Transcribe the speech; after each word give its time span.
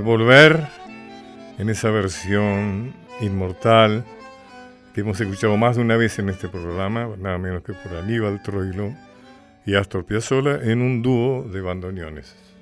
volver 0.00 0.68
en 1.58 1.68
esa 1.70 1.90
versión 1.90 2.94
inmortal 3.20 4.04
que 4.94 5.00
hemos 5.00 5.20
escuchado 5.20 5.56
más 5.56 5.76
de 5.76 5.82
una 5.82 5.96
vez 5.96 6.18
en 6.18 6.28
este 6.28 6.48
programa, 6.48 7.08
nada 7.18 7.38
menos 7.38 7.62
que 7.62 7.72
por 7.72 7.96
Aníbal 7.96 8.42
Troilo 8.42 8.92
y 9.66 9.74
Astor 9.74 10.04
Piazzolla, 10.04 10.60
en 10.62 10.82
un 10.82 11.02
dúo 11.02 11.42
de 11.42 11.60
bandoneones. 11.60 12.53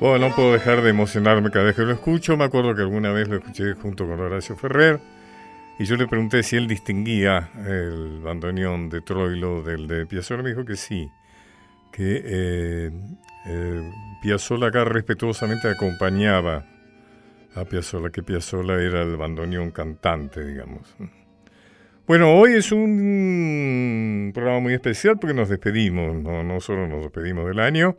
Bueno, 0.00 0.28
no 0.28 0.34
puedo 0.36 0.52
dejar 0.52 0.82
de 0.82 0.90
emocionarme 0.90 1.50
cada 1.50 1.64
vez 1.64 1.74
que 1.74 1.82
lo 1.82 1.92
escucho. 1.92 2.36
Me 2.36 2.44
acuerdo 2.44 2.72
que 2.72 2.82
alguna 2.82 3.10
vez 3.10 3.26
lo 3.26 3.36
escuché 3.36 3.72
junto 3.72 4.06
con 4.06 4.20
Horacio 4.20 4.56
Ferrer 4.56 5.00
y 5.76 5.84
yo 5.86 5.96
le 5.96 6.06
pregunté 6.06 6.44
si 6.44 6.54
él 6.54 6.68
distinguía 6.68 7.50
el 7.66 8.20
bandoneón 8.20 8.90
de 8.90 9.00
Troilo 9.00 9.60
del 9.60 9.88
de 9.88 10.06
Piazzolla. 10.06 10.44
Me 10.44 10.50
dijo 10.50 10.64
que 10.64 10.76
sí, 10.76 11.10
que 11.90 12.22
eh, 12.24 12.90
eh, 13.46 13.92
Piazzolla 14.22 14.68
acá 14.68 14.84
respetuosamente 14.84 15.68
acompañaba 15.68 16.64
a 17.56 17.64
Piazzolla, 17.64 18.10
que 18.10 18.22
Piazzolla 18.22 18.80
era 18.80 19.02
el 19.02 19.16
bandoneón 19.16 19.72
cantante, 19.72 20.44
digamos. 20.44 20.94
Bueno, 22.06 22.38
hoy 22.38 22.52
es 22.52 22.70
un 22.70 24.30
programa 24.32 24.60
muy 24.60 24.74
especial 24.74 25.18
porque 25.18 25.34
nos 25.34 25.48
despedimos, 25.48 26.14
no, 26.22 26.44
no 26.44 26.60
solo 26.60 26.86
nos 26.86 27.02
despedimos 27.02 27.48
del 27.48 27.58
año, 27.58 27.96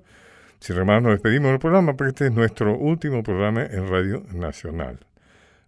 sin 0.59 0.85
más, 0.85 1.01
nos 1.01 1.13
despedimos 1.13 1.51
del 1.51 1.59
programa 1.59 1.95
porque 1.95 2.09
este 2.09 2.25
es 2.27 2.33
nuestro 2.33 2.77
último 2.77 3.23
programa 3.23 3.63
en 3.63 3.87
Radio 3.87 4.23
Nacional. 4.33 4.99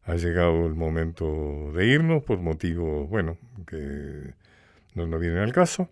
Ha 0.03 0.15
llegado 0.15 0.65
el 0.65 0.75
momento 0.75 1.71
de 1.73 1.87
irnos 1.87 2.23
por 2.23 2.39
motivos, 2.39 3.09
bueno, 3.09 3.37
que 3.65 4.33
no 4.95 5.07
nos 5.07 5.21
vienen 5.21 5.39
al 5.39 5.53
caso. 5.53 5.89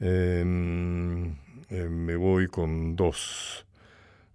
Em, 0.00 1.36
em, 1.68 1.90
me 1.90 2.16
voy 2.16 2.46
con 2.46 2.96
dos, 2.96 3.66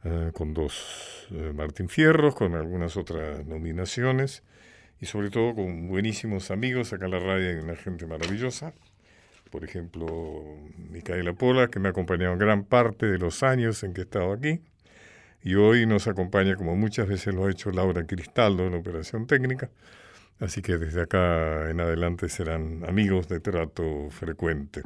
eh, 0.04 0.32
con 0.34 0.54
dos 0.54 1.28
eh, 1.32 1.52
Martín 1.56 1.90
Fierros, 1.90 2.36
con 2.36 2.54
algunas 2.54 2.98
otras 2.98 3.44
nominaciones 3.46 4.44
y 5.02 5.08
sobre 5.08 5.32
todo 5.32 5.56
con 5.56 5.88
buenísimos 5.88 6.52
amigos. 6.52 6.94
Acá 6.94 7.06
en 7.06 7.12
la 7.12 7.20
radio 7.20 7.50
hay 7.50 7.56
una 7.56 7.76
gente 7.76 8.06
maravillosa 8.06 8.74
por 9.50 9.64
ejemplo, 9.64 10.44
Micaela 10.90 11.34
Pola, 11.34 11.68
que 11.68 11.80
me 11.80 11.88
ha 11.88 11.92
acompañado 11.92 12.34
en 12.34 12.40
gran 12.40 12.64
parte 12.64 13.06
de 13.06 13.18
los 13.18 13.44
años 13.44 13.84
en 13.84 13.94
que 13.94 14.02
he 14.02 14.04
estado 14.04 14.34
aquí. 14.34 14.62
Y 15.44 15.56
hoy 15.56 15.86
nos 15.86 16.08
acompaña, 16.08 16.56
como 16.56 16.76
muchas 16.76 17.08
veces 17.08 17.34
lo 17.34 17.46
ha 17.46 17.52
hecho 17.52 17.72
Laura 17.72 18.06
Cristaldo 18.06 18.66
en 18.66 18.74
operación 18.74 19.28
técnica. 19.28 19.70
Así 20.40 20.62
que 20.62 20.78
desde 20.78 21.04
acá 21.04 21.70
en 21.70 21.80
adelante 21.80 22.30
serán 22.30 22.84
amigos 22.88 23.28
de 23.30 23.40
trato 23.40 24.10
frecuente. 24.10 24.82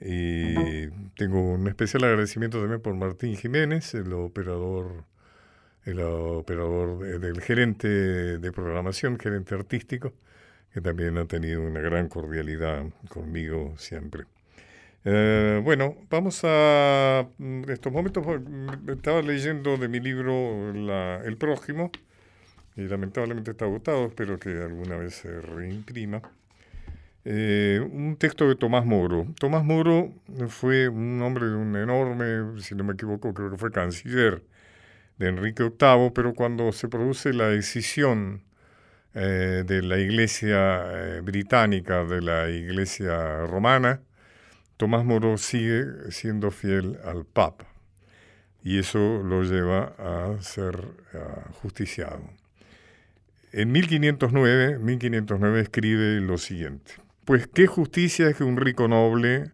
Y 0.00 0.88
tengo 1.16 1.52
un 1.52 1.66
especial 1.68 2.04
agradecimiento 2.04 2.60
también 2.60 2.80
por 2.80 2.94
Martín 2.94 3.36
Jiménez, 3.36 3.94
el 3.94 4.12
operador, 4.12 5.04
el 5.84 6.00
operador 6.00 6.98
del 7.20 7.40
gerente 7.40 7.88
de 7.88 8.52
programación, 8.52 9.18
gerente 9.18 9.54
artístico, 9.54 10.12
que 10.72 10.80
también 10.80 11.18
ha 11.18 11.26
tenido 11.26 11.62
una 11.62 11.80
gran 11.80 12.08
cordialidad 12.08 12.84
conmigo 13.08 13.74
siempre. 13.76 14.24
Eh, 15.04 15.60
bueno, 15.64 15.96
vamos 16.10 16.40
a 16.44 17.26
en 17.38 17.64
estos 17.68 17.92
momentos. 17.92 18.24
Estaba 18.88 19.20
leyendo 19.22 19.76
de 19.76 19.88
mi 19.88 20.00
libro 20.00 20.70
El 21.24 21.36
Prójimo 21.36 21.90
y 22.76 22.82
lamentablemente 22.82 23.50
está 23.50 23.64
agotado. 23.64 24.06
Espero 24.06 24.38
que 24.38 24.50
alguna 24.50 24.96
vez 24.96 25.14
se 25.14 25.40
reimprima. 25.40 26.22
Eh, 27.24 27.80
un 27.92 28.16
texto 28.16 28.48
de 28.48 28.56
Tomás 28.56 28.84
Moro. 28.84 29.26
Tomás 29.38 29.64
Moro 29.64 30.12
fue 30.48 30.88
un 30.88 31.20
hombre 31.22 31.46
de 31.46 31.54
un 31.54 31.76
enorme, 31.76 32.60
si 32.60 32.74
no 32.74 32.84
me 32.84 32.94
equivoco, 32.94 33.32
creo 33.34 33.50
que 33.50 33.58
fue 33.58 33.70
canciller 33.70 34.42
de 35.18 35.28
Enrique 35.28 35.62
VIII, 35.62 36.10
pero 36.14 36.34
cuando 36.34 36.72
se 36.72 36.88
produce 36.88 37.32
la 37.32 37.48
decisión 37.48 38.42
eh, 39.14 39.64
de 39.66 39.82
la 39.82 39.98
iglesia 39.98 41.16
eh, 41.16 41.20
británica, 41.20 42.04
de 42.04 42.22
la 42.22 42.48
iglesia 42.50 43.46
romana, 43.46 44.00
Tomás 44.76 45.04
Moro 45.04 45.38
sigue 45.38 46.10
siendo 46.10 46.50
fiel 46.50 46.98
al 47.04 47.24
Papa 47.24 47.66
y 48.64 48.78
eso 48.78 49.22
lo 49.22 49.42
lleva 49.42 49.94
a 49.98 50.40
ser 50.40 50.88
justiciado. 51.60 52.22
En 53.52 53.70
1509, 53.70 54.78
1509 54.78 55.60
escribe 55.60 56.20
lo 56.20 56.38
siguiente, 56.38 56.94
pues 57.24 57.46
qué 57.46 57.66
justicia 57.66 58.28
es 58.28 58.36
que 58.36 58.44
un 58.44 58.56
rico 58.56 58.88
noble 58.88 59.52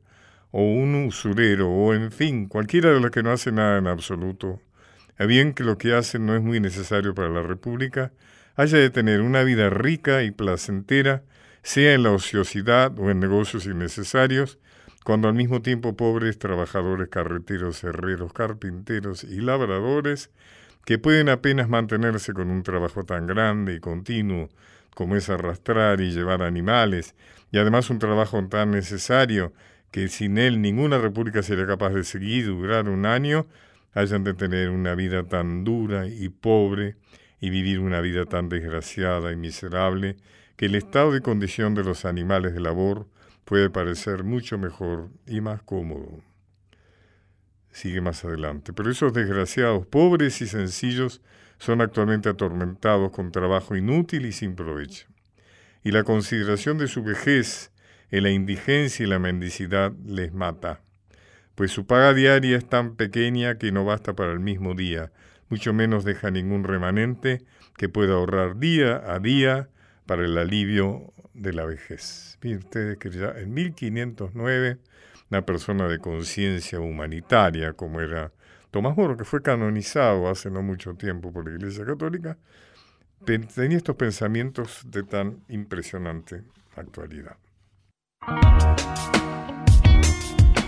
o 0.51 0.63
un 0.63 0.95
usurero 0.95 1.69
o 1.69 1.95
en 1.95 2.13
fin, 2.13 2.47
cualquiera 2.47 2.91
de 2.93 3.01
los 3.01 3.11
que 3.11 3.23
no 3.23 3.33
hace 3.33 3.53
nada 3.53 3.79
en 3.79 3.87
absoluto, 3.87 4.61
a 5.19 5.25
bien 5.27 5.53
que 5.53 5.65
lo 5.65 5.79
que 5.79 5.95
hace 5.95 6.19
no 6.19 6.37
es 6.37 6.43
muy 6.43 6.61
necesario 6.61 7.15
para 7.15 7.29
la 7.29 7.43
República, 7.43 8.13
haya 8.59 8.79
de 8.79 8.91
tener 8.91 9.21
una 9.21 9.45
vida 9.45 9.71
rica 9.71 10.25
y 10.25 10.33
placentera, 10.33 11.23
sea 11.63 11.95
en 11.95 12.03
la 12.03 12.11
ociosidad 12.11 12.99
o 12.99 13.09
en 13.09 13.21
negocios 13.21 13.67
innecesarios, 13.67 14.59
cuando 15.05 15.29
al 15.29 15.35
mismo 15.35 15.63
tiempo 15.63 15.97
pobres 15.97 16.41
trabajadores 16.41 17.09
carreteros, 17.09 17.85
herreros, 17.85 18.33
carpinteros 18.33 19.23
y 19.23 19.41
labradores, 19.41 20.31
que 20.85 20.99
pueden 20.99 21.29
apenas 21.29 21.69
mantenerse 21.69 22.33
con 22.33 22.51
un 22.51 22.65
trabajo 22.65 23.05
tan 23.05 23.29
grande 23.29 23.75
y 23.75 23.81
continuo 23.81 24.49
como 24.93 25.15
es 25.15 25.31
arrastrar 25.31 26.01
y 26.01 26.11
llevar 26.11 26.43
animales, 26.43 27.15
y 27.53 27.59
además 27.59 27.91
un 27.91 28.01
trabajo 28.01 28.45
tan 28.49 28.73
necesario 28.73 29.53
que 29.93 30.09
sin 30.09 30.37
él 30.37 30.61
ninguna 30.61 30.99
república 30.99 31.45
sería 31.45 31.67
capaz 31.69 31.91
de 31.91 32.03
seguir 32.03 32.47
durar 32.47 32.89
un 32.89 33.07
año, 33.07 33.47
hayan 33.95 34.25
de 34.25 34.35
tener 34.35 34.71
una 34.71 34.97
vida 34.97 35.23
tan 35.23 35.63
dura 35.63 36.09
y 36.09 36.29
pobre 36.29 36.97
y 37.41 37.51
vivir 37.51 37.81
una 37.81 38.01
vida 38.01 38.25
tan 38.25 38.49
desgraciada 38.49 39.33
y 39.33 39.37
miserable 39.37 40.17
que 40.57 40.67
el 40.67 40.75
estado 40.75 41.13
de 41.13 41.21
condición 41.21 41.75
de 41.75 41.85
los 41.85 42.05
animales 42.05 42.55
de 42.55 42.61
labor 42.61 43.07
puede 43.45 43.71
parecer 43.71 44.25
mucho 44.25 44.59
mejor 44.59 45.09
y 45.27 45.41
más 45.41 45.63
cómodo. 45.63 46.23
sigue 47.71 48.01
más 48.01 48.25
adelante. 48.25 48.73
Pero 48.73 48.91
esos 48.91 49.13
desgraciados, 49.13 49.87
pobres 49.87 50.41
y 50.43 50.49
sencillos, 50.49 51.23
son 51.59 51.81
actualmente 51.81 52.29
atormentados 52.29 53.11
con 53.13 53.31
trabajo 53.31 53.77
inútil 53.77 54.27
y 54.27 54.33
sin 54.33 54.57
provecho. 54.57 55.07
Y 55.85 55.93
la 55.93 56.03
consideración 56.03 56.79
de 56.79 56.89
su 56.89 57.03
vejez 57.03 57.71
en 58.11 58.25
la 58.25 58.31
indigencia 58.31 59.05
y 59.05 59.09
la 59.09 59.19
mendicidad 59.19 59.93
les 60.05 60.33
mata, 60.33 60.81
pues 61.55 61.71
su 61.71 61.87
paga 61.87 62.15
diaria 62.15 62.57
es 62.57 62.69
tan 62.69 62.97
pequeña 62.97 63.59
que 63.59 63.73
no 63.73 63.85
basta 63.85 64.15
para 64.15 64.33
el 64.33 64.41
mismo 64.41 64.75
día, 64.75 65.13
mucho 65.49 65.73
menos 65.73 66.05
deja 66.05 66.31
ningún 66.31 66.65
remanente 66.65 67.43
que 67.77 67.89
pueda 67.89 68.15
ahorrar 68.15 68.59
día 68.59 69.03
a 69.07 69.19
día 69.19 69.69
para 70.07 70.25
el 70.25 70.37
alivio 70.37 71.13
de 71.35 71.53
la 71.53 71.65
vejez. 71.65 72.39
Miren 72.43 72.59
ustedes 72.59 72.99
que 72.99 73.11
ya 73.11 73.31
en 73.37 73.53
1509 73.55 74.79
una 75.31 75.43
persona 75.43 75.89
de 75.89 75.99
conciencia 75.99 76.81
humanitaria 76.81 77.73
como 77.75 78.01
era 78.01 78.33
Tomás 78.71 78.97
Moro, 78.97 79.17
que 79.17 79.25
fue 79.25 79.43
canonizado 79.43 80.29
hace 80.29 80.51
no 80.51 80.63
mucho 80.63 80.95
tiempo 80.95 81.33
por 81.33 81.49
la 81.49 81.57
Iglesia 81.57 81.85
Católica, 81.85 82.37
tenía 83.25 83.77
estos 83.77 83.97
pensamientos 83.97 84.83
de 84.87 85.03
tan 85.03 85.45
impresionante 85.49 86.45
actualidad. 86.77 87.37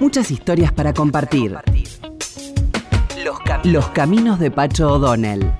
Muchas 0.00 0.30
historias 0.30 0.72
para 0.72 0.94
compartir. 0.94 1.58
Los, 3.64 3.88
caminos 3.90 4.40
de 4.40 4.50
Pacho 4.50 4.94
O'Donnell. 4.94 5.52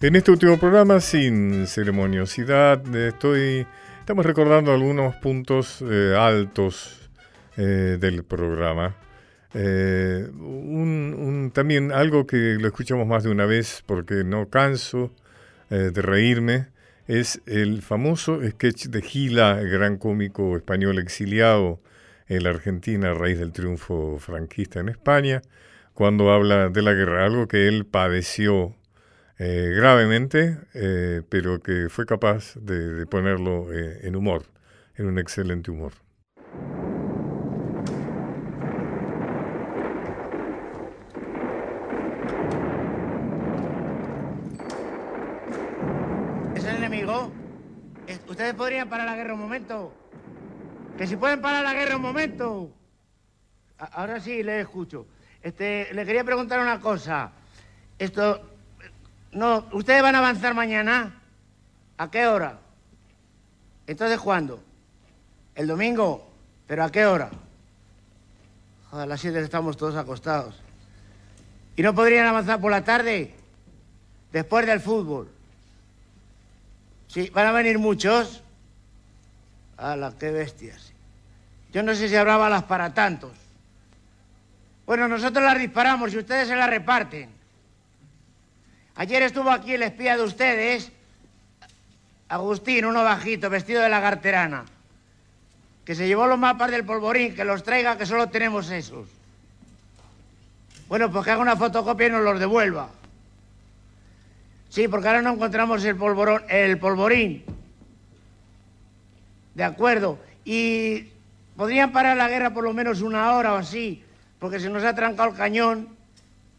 En 0.00 0.16
este 0.16 0.30
último 0.30 0.58
programa, 0.58 1.00
sin 1.00 1.66
ceremoniosidad, 1.66 2.82
estoy, 2.96 3.66
estamos 4.00 4.26
recordando 4.26 4.72
algunos 4.72 5.14
puntos 5.16 5.82
eh, 5.82 6.16
altos 6.18 7.08
eh, 7.56 7.98
del 8.00 8.24
programa. 8.24 8.96
Eh, 9.54 10.28
también 11.52 11.92
algo 11.92 12.26
que 12.26 12.56
lo 12.58 12.66
escuchamos 12.66 13.06
más 13.06 13.22
de 13.22 13.30
una 13.30 13.46
vez 13.46 13.82
porque 13.86 14.24
no 14.24 14.48
canso 14.48 15.12
de 15.68 16.02
reírme 16.02 16.66
es 17.10 17.42
el 17.46 17.82
famoso 17.82 18.40
sketch 18.40 18.86
de 18.86 19.02
Gila, 19.02 19.60
el 19.60 19.68
gran 19.68 19.96
cómico 19.96 20.56
español 20.56 21.00
exiliado 21.00 21.80
en 22.28 22.44
la 22.44 22.50
Argentina 22.50 23.10
a 23.10 23.14
raíz 23.14 23.40
del 23.40 23.52
triunfo 23.52 24.18
franquista 24.20 24.78
en 24.78 24.88
España, 24.88 25.42
cuando 25.92 26.30
habla 26.30 26.68
de 26.68 26.82
la 26.82 26.92
guerra, 26.92 27.26
algo 27.26 27.48
que 27.48 27.66
él 27.66 27.84
padeció 27.84 28.76
eh, 29.40 29.72
gravemente, 29.74 30.58
eh, 30.74 31.22
pero 31.28 31.60
que 31.60 31.88
fue 31.88 32.06
capaz 32.06 32.54
de, 32.54 33.04
ponerlo 33.06 33.72
eh, 33.72 34.06
en 34.06 34.14
humor, 34.14 34.44
en 34.94 35.06
un 35.06 35.18
excelente 35.18 35.72
humor. 35.72 35.94
¿Es 46.60 46.64
el 46.64 46.76
enemigo? 46.76 47.32
¿Ustedes 48.40 48.54
podrían 48.54 48.88
parar 48.88 49.04
la 49.04 49.16
guerra 49.16 49.34
un 49.34 49.40
momento? 49.40 49.92
Que 50.96 51.06
si 51.06 51.14
pueden 51.14 51.42
parar 51.42 51.62
la 51.62 51.74
guerra 51.74 51.96
un 51.96 52.02
momento. 52.02 52.70
ahora 53.78 54.18
sí, 54.18 54.42
le 54.42 54.62
escucho. 54.62 55.06
Este, 55.42 55.92
le 55.92 56.06
quería 56.06 56.24
preguntar 56.24 56.58
una 56.58 56.80
cosa. 56.80 57.32
Esto, 57.98 58.40
no, 59.32 59.66
¿ustedes 59.72 60.00
van 60.00 60.14
a 60.14 60.20
avanzar 60.20 60.54
mañana? 60.54 61.20
¿A 61.98 62.10
qué 62.10 62.26
hora? 62.26 62.58
Entonces, 63.86 64.18
¿cuándo? 64.18 64.64
¿El 65.54 65.66
domingo? 65.66 66.26
¿Pero 66.66 66.84
a 66.84 66.90
qué 66.90 67.04
hora? 67.04 67.28
a 68.90 69.04
las 69.04 69.20
siete 69.20 69.38
estamos 69.40 69.76
todos 69.76 69.96
acostados. 69.96 70.58
¿Y 71.76 71.82
no 71.82 71.94
podrían 71.94 72.26
avanzar 72.26 72.58
por 72.58 72.70
la 72.70 72.84
tarde? 72.84 73.34
Después 74.32 74.66
del 74.66 74.80
fútbol. 74.80 75.28
Sí, 77.10 77.28
van 77.30 77.48
a 77.48 77.52
venir 77.52 77.80
muchos. 77.80 78.40
¡Hala, 79.76 80.12
qué 80.16 80.30
bestias! 80.30 80.92
Yo 81.72 81.82
no 81.82 81.92
sé 81.96 82.08
si 82.08 82.14
habrá 82.14 82.36
balas 82.36 82.62
para 82.64 82.94
tantos. 82.94 83.32
Bueno, 84.86 85.08
nosotros 85.08 85.44
las 85.44 85.58
disparamos 85.58 86.14
y 86.14 86.18
ustedes 86.18 86.46
se 86.46 86.54
las 86.54 86.70
reparten. 86.70 87.28
Ayer 88.94 89.22
estuvo 89.22 89.50
aquí 89.50 89.74
el 89.74 89.82
espía 89.82 90.16
de 90.16 90.22
ustedes, 90.22 90.92
Agustín, 92.28 92.84
uno 92.84 93.02
bajito, 93.02 93.50
vestido 93.50 93.82
de 93.82 93.88
lagarterana, 93.88 94.64
que 95.84 95.96
se 95.96 96.06
llevó 96.06 96.28
los 96.28 96.38
mapas 96.38 96.70
del 96.70 96.84
polvorín, 96.84 97.34
que 97.34 97.44
los 97.44 97.64
traiga, 97.64 97.98
que 97.98 98.06
solo 98.06 98.28
tenemos 98.28 98.70
esos. 98.70 99.08
Bueno, 100.86 101.10
pues 101.10 101.24
que 101.24 101.32
haga 101.32 101.42
una 101.42 101.56
fotocopia 101.56 102.06
y 102.06 102.10
nos 102.10 102.22
los 102.22 102.38
devuelva. 102.38 102.88
Sí, 104.70 104.86
porque 104.86 105.08
ahora 105.08 105.20
no 105.20 105.34
encontramos 105.34 105.84
el, 105.84 105.96
polvorín. 105.96 107.44
De 109.54 109.64
acuerdo. 109.64 110.18
Y 110.44 111.08
podrían 111.56 111.92
parar 111.92 112.16
la 112.16 112.28
guerra 112.28 112.54
por 112.54 112.64
lo 112.64 112.72
menos 112.72 113.02
una 113.02 113.34
hora 113.34 113.52
o 113.52 113.56
así, 113.56 114.02
porque 114.38 114.60
se 114.60 114.70
nos 114.70 114.84
ha 114.84 114.94
trancado 114.94 115.30
el 115.30 115.36
cañón 115.36 115.88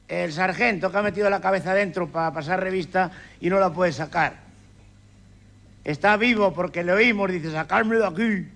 el 0.10 0.34
sargento 0.34 0.91
que 0.91 0.98
ha 0.98 1.01
metido 1.01 1.30
la 1.30 1.39
cabeza 1.39 1.74
dentro 1.74 2.10
para 2.10 2.34
pasar 2.34 2.60
revista 2.60 3.12
y 3.39 3.50
no 3.50 3.62
la 3.62 3.72
puede 3.72 3.94
sacar. 3.94 4.36
Está 5.86 6.18
vivo 6.18 6.53
porque 6.53 6.84
le 6.84 6.91
oímos, 6.91 7.32
dice, 7.32 7.50
sacarme 7.50 7.96
de 7.96 8.06
aquí. 8.06 8.48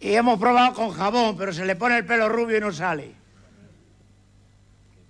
Y 0.00 0.14
hemos 0.14 0.40
probado 0.40 0.72
con 0.72 0.90
jabón, 0.90 1.36
pero 1.36 1.52
se 1.52 1.66
le 1.66 1.76
pone 1.76 1.98
el 1.98 2.06
pelo 2.06 2.30
rubio 2.30 2.56
y 2.56 2.60
no 2.60 2.72
sale. 2.72 3.12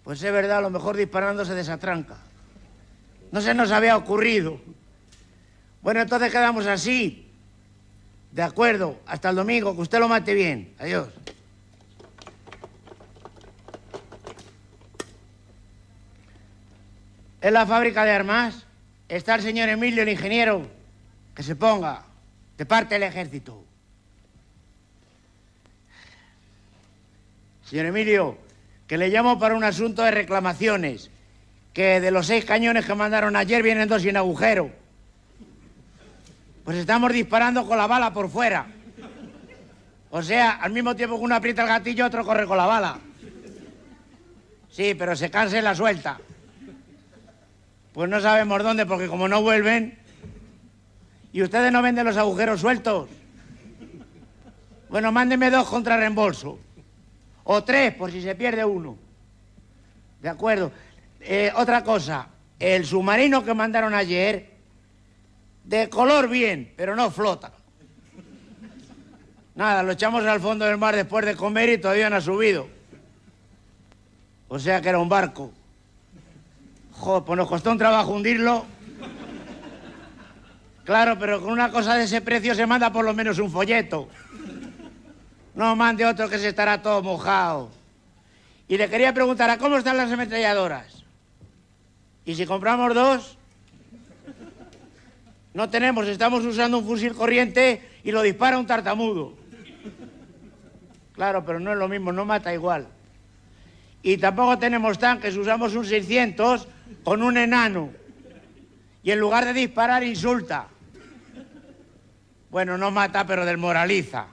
Pues 0.03 0.21
es 0.21 0.33
verdad, 0.33 0.59
a 0.59 0.61
lo 0.63 0.71
mejor 0.71 0.97
disparando 0.97 1.45
se 1.45 1.55
desatranca. 1.55 2.17
No 3.33 3.41
se 3.41 3.55
nos 3.55 3.73
había 3.73 3.97
ocurrido. 3.97 4.61
Bueno, 5.83 6.01
entonces 6.01 6.31
quedamos 6.31 6.67
así. 6.67 7.29
De 8.31 8.43
acuerdo, 8.43 9.01
hasta 9.07 9.31
el 9.31 9.37
domingo, 9.37 9.75
que 9.75 9.83
usted 9.83 9.99
lo 9.99 10.09
mate 10.09 10.33
bien. 10.33 10.73
Adiós. 10.79 11.09
en 17.43 17.55
la 17.55 17.67
fábrica 17.67 18.05
de 18.05 18.13
armas 18.13 18.65
está 19.09 19.35
el 19.35 19.43
señor 19.43 19.69
Emilio, 19.69 20.03
el 20.03 20.09
ingeniero, 20.09 20.71
que 21.35 21.43
se 21.43 21.57
ponga 21.57 22.05
de 22.57 22.65
parte 22.65 22.95
del 22.95 23.03
ejército. 23.03 23.65
Señor 27.65 27.87
Emilio, 27.87 28.39
que 28.87 28.97
le 28.97 29.09
llamo 29.09 29.39
para 29.39 29.57
un 29.57 29.65
asunto 29.65 30.03
de 30.03 30.13
reclamaciones, 30.13 31.11
que 31.73 32.01
de 32.01 32.11
los 32.11 32.27
seis 32.27 32.45
cañones 32.45 32.85
que 32.85 32.95
mandaron 32.95 33.37
ayer 33.37 33.63
vienen 33.63 33.89
dos 33.89 34.03
sin 34.03 34.17
agujero. 34.17 34.71
Pues 36.65 36.77
estamos 36.77 37.13
disparando 37.13 37.67
con 37.67 37.79
la 37.79 37.87
bala 37.87 38.13
por 38.13 38.29
fuera. 38.29 38.67
O 40.11 40.23
sea, 40.23 40.53
al 40.53 40.73
mismo 40.73 40.95
tiempo 40.95 41.17
que 41.17 41.25
uno 41.25 41.35
aprieta 41.35 41.63
el 41.63 41.69
gatillo, 41.69 42.07
otro 42.07 42.25
corre 42.25 42.47
con 42.47 42.59
la 42.59 42.67
bala. 42.67 42.99
Sí, 44.71 44.95
pero 44.95 45.17
se 45.17 45.31
cansa 45.31 45.59
y 45.59 45.63
la 45.63 45.75
suelta. 45.75 46.21
Pues 47.93 48.09
no 48.09 48.21
sabemos 48.21 48.63
dónde, 48.63 48.87
porque 48.87 49.09
como 49.09 49.29
no 49.29 49.43
vuelven... 49.43 49.99
¿Y 51.35 51.43
ustedes 51.43 51.73
no 51.73 51.81
venden 51.81 52.05
los 52.05 52.19
agujeros 52.19 52.61
sueltos? 52.61 53.09
Bueno, 54.91 55.11
mándeme 55.13 55.51
dos 55.51 55.67
contra 55.67 55.97
reembolso. 55.97 56.59
O 57.45 57.65
tres, 57.65 57.95
por 57.95 58.13
si 58.13 58.21
se 58.21 58.35
pierde 58.35 58.67
uno. 58.67 58.99
De 60.21 60.29
acuerdo. 60.29 60.71
Eh, 61.25 61.53
otra 61.57 61.85
cosa. 61.85 62.29
El 62.59 62.85
submarino 62.85 63.45
que 63.45 63.55
mandaron 63.55 63.95
ayer, 63.95 64.51
de 65.65 65.89
color 65.89 66.29
bien, 66.29 66.73
pero 66.77 66.97
no 66.97 67.11
flota. 67.11 67.53
Nada, 69.55 69.83
lo 69.83 69.93
echamos 69.93 70.25
al 70.25 70.41
fondo 70.41 70.65
del 70.65 70.79
mar 70.79 70.97
después 70.97 71.25
de 71.25 71.37
comer 71.37 71.69
y 71.69 71.79
todavía 71.79 72.11
no 72.11 72.17
ha 72.17 72.21
subido. 72.21 72.69
O 74.49 74.59
sea 74.59 74.81
que 74.81 74.89
era 74.89 74.99
un 74.99 75.09
barco. 75.09 75.53
Joder, 76.93 77.25
pues 77.25 77.37
nos 77.37 77.49
costó 77.49 77.71
un 77.71 77.79
trabajo 77.79 78.13
hundirlo. 78.13 78.65
Claro, 80.85 81.19
pero 81.19 81.41
con 81.41 81.53
una 81.53 81.71
cosa 81.71 81.95
de 81.95 82.05
ese 82.05 82.21
precio 82.21 82.55
se 82.55 82.67
manda 82.67 82.93
por 82.93 83.05
lo 83.05 83.15
menos 83.15 83.39
un 83.39 83.51
folleto. 83.51 84.09
No 85.55 85.77
mande 85.77 86.05
otro 86.05 86.29
que 86.29 86.39
se 86.39 86.49
estará 86.49 86.83
todo 86.83 87.03
mojado. 87.03 87.71
Y 88.69 88.77
le 88.77 88.89
quería 88.89 89.13
preguntar, 89.13 89.51
¿a 89.51 89.59
cómo 89.59 89.77
están 89.77 89.97
las 89.97 90.11
ametralladoras? 90.11 91.02
¿Y 92.25 92.35
si 92.35 92.47
compramos 92.47 92.95
dos? 92.95 93.39
No 95.55 95.69
tenemos, 95.69 96.07
estamos 96.09 96.45
usando 96.45 96.79
un 96.79 96.87
fusil 96.87 97.13
corriente 97.15 97.89
y 98.05 98.11
lo 98.11 98.23
dispara 98.23 98.59
un 98.59 98.67
tartamudo. 98.67 99.35
Claro, 101.15 101.45
pero 101.45 101.61
no 101.61 101.73
es 101.73 101.79
lo 101.79 101.89
mismo, 101.89 102.13
no 102.13 102.25
mata 102.25 102.55
igual. 102.55 102.87
Y 104.03 104.17
tampoco 104.17 104.59
tenemos 104.59 104.99
tanques, 104.99 105.37
usamos 105.37 105.75
un 105.75 105.85
600 105.85 106.67
con 107.05 107.23
un 107.23 107.37
enano 107.37 107.91
y 109.03 109.11
en 109.11 109.19
lugar 109.19 109.45
de 109.45 109.53
disparar 109.53 110.03
insulta. 110.05 110.69
Bueno, 112.51 112.79
no 112.79 112.91
mata, 112.91 113.27
pero 113.27 113.45
desmoraliza. 113.45 114.27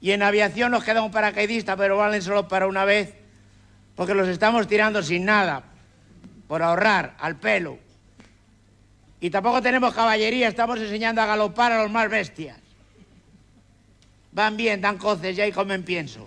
Y 0.00 0.12
en 0.12 0.22
aviación 0.22 0.70
nos 0.70 0.84
queda 0.84 1.02
un 1.02 1.10
paracaidista, 1.10 1.76
pero 1.76 1.96
valen 1.96 2.22
solo 2.22 2.48
para 2.48 2.66
una 2.66 2.84
vez, 2.84 3.14
porque 3.94 4.14
los 4.14 4.28
estamos 4.28 4.66
tirando 4.66 5.02
sin 5.02 5.24
nada, 5.24 5.64
por 6.50 6.64
ahorrar, 6.64 7.14
al 7.20 7.36
pelo. 7.36 7.78
Y 9.20 9.30
tampoco 9.30 9.62
tenemos 9.62 9.94
caballería, 9.94 10.48
estamos 10.48 10.80
enseñando 10.80 11.22
a 11.22 11.26
galopar 11.26 11.70
a 11.70 11.80
los 11.80 11.92
más 11.92 12.10
bestias. 12.10 12.58
Van 14.32 14.56
bien, 14.56 14.80
dan 14.80 14.98
coces 14.98 15.38
y 15.38 15.40
ahí 15.42 15.52
comen 15.52 15.84
pienso. 15.84 16.26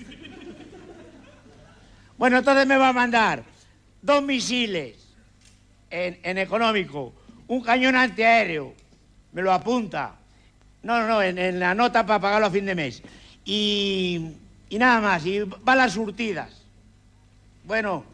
Bueno, 2.17 2.37
entonces 2.37 2.65
me 2.65 2.77
va 2.77 2.87
a 2.87 2.93
mandar 2.93 3.43
dos 4.01 4.23
misiles 4.23 4.95
en, 5.89 6.37
económico, 6.37 7.13
un 7.49 7.61
cañón 7.61 7.97
antiaéreo, 7.97 8.73
me 9.33 9.41
lo 9.41 9.51
apunta. 9.51 10.15
No, 10.83 11.01
no, 11.01 11.07
no, 11.07 11.21
en, 11.21 11.59
la 11.59 11.75
nota 11.75 12.05
para 12.05 12.21
pagarlo 12.21 12.47
a 12.47 12.51
fin 12.51 12.65
de 12.65 12.75
mes. 12.75 13.03
Y, 13.43 14.25
y 14.69 14.77
nada 14.77 15.01
más, 15.01 15.25
y 15.25 15.41
balas 15.41 15.91
surtidas. 15.91 16.61
Bueno, 17.65 18.12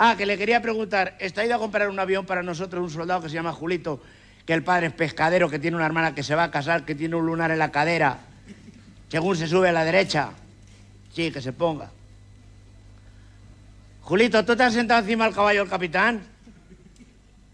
ah, 0.00 0.16
que 0.16 0.24
le 0.24 0.38
quería 0.38 0.62
preguntar, 0.62 1.14
¿está 1.18 1.44
ido 1.44 1.54
a 1.54 1.58
comprar 1.58 1.90
un 1.90 1.98
avión 2.00 2.24
para 2.24 2.42
nosotros 2.42 2.82
un 2.82 2.90
soldado 2.90 3.20
que 3.20 3.28
se 3.28 3.34
llama 3.34 3.52
Julito, 3.52 4.02
que 4.46 4.54
el 4.54 4.64
padre 4.64 4.86
es 4.86 4.92
pescadero, 4.94 5.50
que 5.50 5.58
tiene 5.58 5.76
una 5.76 5.84
hermana 5.84 6.14
que 6.14 6.22
se 6.22 6.34
va 6.34 6.44
a 6.44 6.50
casar, 6.50 6.86
que 6.86 6.94
tiene 6.94 7.16
un 7.16 7.26
lunar 7.26 7.50
en 7.50 7.58
la 7.58 7.70
cadera, 7.70 8.18
según 9.08 9.36
se 9.36 9.46
sube 9.46 9.68
a 9.68 9.72
la 9.72 9.84
derecha? 9.84 10.30
Sí, 11.12 11.30
que 11.30 11.42
se 11.42 11.52
ponga. 11.52 11.90
Julito, 14.00 14.42
¿tú 14.42 14.56
te 14.56 14.62
has 14.62 14.72
sentado 14.72 15.00
encima 15.00 15.26
del 15.26 15.34
caballo 15.34 15.60
del 15.60 15.68
capitán? 15.68 16.22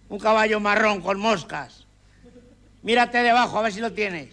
Un 0.09 0.21
caballo 0.21 0.61
marrón 0.61 1.01
con 1.01 1.19
moscas. 1.19 1.85
Mírate 2.83 3.19
debajo, 3.25 3.59
a 3.59 3.63
ver 3.63 3.73
si 3.73 3.81
lo 3.81 3.93
tienes. 3.93 4.29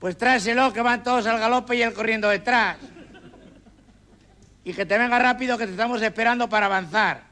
Pues 0.00 0.18
tráeselo, 0.18 0.72
que 0.72 0.80
van 0.82 1.04
todos 1.04 1.24
al 1.26 1.38
galope 1.38 1.76
y 1.76 1.82
él 1.82 1.92
corriendo 1.92 2.28
detrás. 2.28 2.78
Y 4.66 4.74
que 4.74 4.84
te 4.84 4.98
venga 4.98 5.16
rápido, 5.20 5.56
que 5.56 5.64
te 5.64 5.70
estamos 5.70 6.02
esperando 6.02 6.48
para 6.48 6.66
avanzar. 6.66 7.22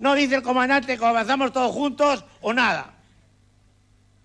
No 0.00 0.16
dice 0.16 0.34
el 0.34 0.42
comandante 0.42 0.98
que 0.98 1.04
avanzamos 1.04 1.52
todos 1.52 1.70
juntos 1.70 2.24
o 2.40 2.52
nada. 2.52 2.94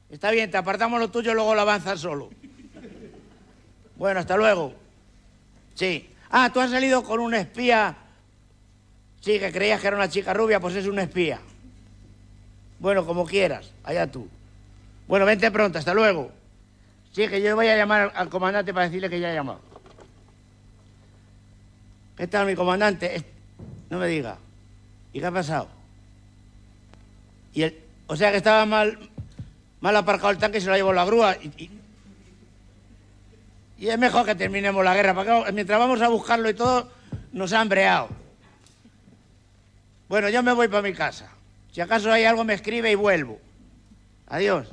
Está 0.09 0.31
bien, 0.31 0.49
te 0.49 0.57
apartamos 0.57 0.99
lo 0.99 1.11
tuyo 1.11 1.33
y 1.33 1.35
luego 1.35 1.53
lo 1.53 1.61
avanzas 1.61 1.99
solo. 1.99 2.31
Bueno, 3.95 4.19
hasta 4.19 4.35
luego. 4.35 4.73
Sí. 5.75 6.09
Ah, 6.31 6.49
tú 6.51 6.61
has 6.61 6.71
salido 6.71 7.03
con 7.03 7.19
un 7.19 7.35
espía. 7.35 7.95
Sí, 9.21 9.37
que 9.37 9.51
creías 9.51 9.79
que 9.79 9.85
era 9.85 9.97
una 9.97 10.09
chica 10.09 10.33
rubia, 10.33 10.59
pues 10.59 10.73
es 10.73 10.87
un 10.87 10.97
espía. 10.97 11.39
Bueno, 12.79 13.05
como 13.05 13.23
quieras, 13.23 13.71
allá 13.83 14.11
tú. 14.11 14.27
Bueno, 15.07 15.27
vente 15.27 15.51
pronto, 15.51 15.77
hasta 15.77 15.93
luego. 15.93 16.31
Sí, 17.11 17.27
que 17.27 17.39
yo 17.39 17.55
voy 17.55 17.67
a 17.67 17.77
llamar 17.77 18.11
al 18.15 18.29
comandante 18.29 18.73
para 18.73 18.87
decirle 18.87 19.11
que 19.11 19.19
ya 19.19 19.29
ha 19.29 19.35
llamado. 19.35 19.66
¿Qué 22.17 22.25
tal, 22.27 22.47
mi 22.47 22.55
comandante? 22.55 23.23
No 23.91 23.99
me 23.99 24.07
diga. 24.07 24.37
¿Y 25.13 25.19
qué 25.19 25.25
ha 25.27 25.31
pasado? 25.31 25.69
Y 27.53 27.61
el... 27.61 27.79
O 28.07 28.15
sea 28.15 28.31
que 28.31 28.37
estaba 28.37 28.65
mal, 28.65 28.97
mal 29.81 29.95
aparcado 29.95 30.31
el 30.31 30.37
tanque 30.37 30.57
y 30.57 30.61
se 30.61 30.69
lo 30.69 30.75
llevó 30.75 30.93
la 30.93 31.05
grúa. 31.05 31.35
Y, 31.35 31.69
y 33.77 33.87
es 33.87 33.99
mejor 33.99 34.25
que 34.25 34.33
terminemos 34.33 34.83
la 34.83 34.95
guerra, 34.95 35.13
porque 35.13 35.51
mientras 35.51 35.77
vamos 35.77 36.01
a 36.01 36.07
buscarlo 36.07 36.49
y 36.49 36.53
todo, 36.53 36.89
nos 37.33 37.53
han 37.53 37.69
breado. 37.69 38.09
Bueno, 40.09 40.29
yo 40.29 40.41
me 40.41 40.53
voy 40.53 40.69
para 40.69 40.81
mi 40.81 40.93
casa. 40.93 41.29
Si 41.71 41.81
acaso 41.81 42.11
hay 42.11 42.23
algo, 42.23 42.43
me 42.43 42.55
escribe 42.55 42.89
y 42.89 42.95
vuelvo. 42.95 43.39
Adiós. 44.27 44.67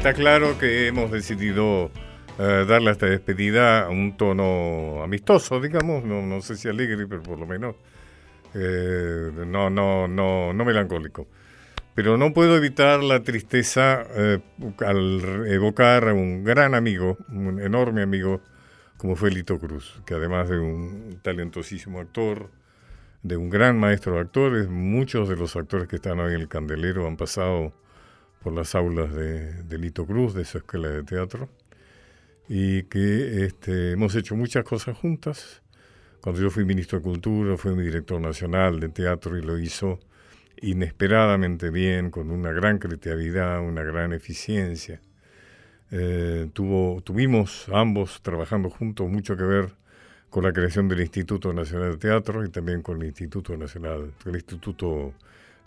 Está 0.00 0.14
claro 0.14 0.56
que 0.56 0.86
hemos 0.86 1.10
decidido 1.10 1.90
eh, 2.38 2.64
darle 2.66 2.88
a 2.88 2.92
esta 2.92 3.04
despedida 3.04 3.86
un 3.90 4.16
tono 4.16 5.02
amistoso, 5.02 5.60
digamos, 5.60 6.04
no, 6.04 6.22
no 6.22 6.40
sé 6.40 6.56
si 6.56 6.68
alegre, 6.68 7.06
pero 7.06 7.22
por 7.22 7.38
lo 7.38 7.46
menos 7.46 7.76
eh, 8.54 9.30
no, 9.46 9.68
no, 9.68 10.08
no, 10.08 10.54
no 10.54 10.64
melancólico. 10.64 11.26
Pero 11.94 12.16
no 12.16 12.32
puedo 12.32 12.56
evitar 12.56 13.02
la 13.02 13.22
tristeza 13.22 14.06
eh, 14.16 14.38
al 14.86 15.46
evocar 15.48 16.08
a 16.08 16.14
un 16.14 16.44
gran 16.44 16.74
amigo, 16.74 17.18
un 17.28 17.60
enorme 17.60 18.00
amigo, 18.00 18.40
como 18.96 19.16
fue 19.16 19.30
Lito 19.30 19.58
Cruz, 19.58 20.00
que 20.06 20.14
además 20.14 20.48
de 20.48 20.60
un 20.60 21.20
talentosísimo 21.20 22.00
actor, 22.00 22.48
de 23.22 23.36
un 23.36 23.50
gran 23.50 23.78
maestro 23.78 24.14
de 24.14 24.20
actores, 24.20 24.66
muchos 24.66 25.28
de 25.28 25.36
los 25.36 25.56
actores 25.56 25.88
que 25.88 25.96
están 25.96 26.20
hoy 26.20 26.32
en 26.32 26.40
el 26.40 26.48
candelero 26.48 27.06
han 27.06 27.18
pasado 27.18 27.74
por 28.42 28.52
las 28.52 28.74
aulas 28.74 29.14
de, 29.14 29.78
Lito 29.78 30.06
Cruz, 30.06 30.34
de 30.34 30.44
su 30.44 30.58
escuela 30.58 30.88
de 30.88 31.02
teatro, 31.04 31.48
y 32.48 32.84
que 32.84 33.44
este, 33.44 33.92
hemos 33.92 34.14
hecho 34.14 34.34
muchas 34.34 34.64
cosas 34.64 34.96
juntas. 34.96 35.62
Cuando 36.20 36.40
yo 36.42 36.50
fui 36.50 36.64
ministro 36.64 36.98
de 36.98 37.04
Cultura, 37.04 37.56
fue 37.56 37.74
mi 37.74 37.82
director 37.82 38.20
nacional 38.20 38.80
de 38.80 38.88
teatro 38.88 39.38
y 39.38 39.42
lo 39.42 39.58
hizo 39.58 39.98
inesperadamente 40.62 41.70
bien, 41.70 42.10
con 42.10 42.30
una 42.30 42.52
gran 42.52 42.78
creatividad, 42.78 43.60
una 43.60 43.82
gran 43.82 44.12
eficiencia. 44.12 45.00
Eh, 45.90 46.48
tuvo, 46.52 47.00
tuvimos 47.02 47.66
ambos 47.72 48.22
trabajando 48.22 48.70
juntos 48.70 49.08
mucho 49.08 49.36
que 49.36 49.42
ver 49.42 49.70
con 50.28 50.44
la 50.44 50.52
creación 50.52 50.88
del 50.88 51.00
Instituto 51.00 51.52
Nacional 51.52 51.92
de 51.92 51.98
Teatro 51.98 52.44
y 52.44 52.50
también 52.50 52.82
con 52.82 53.00
el 53.00 53.08
Instituto 53.08 53.56
Nacional, 53.56 54.12
el 54.24 54.34
Instituto 54.34 55.12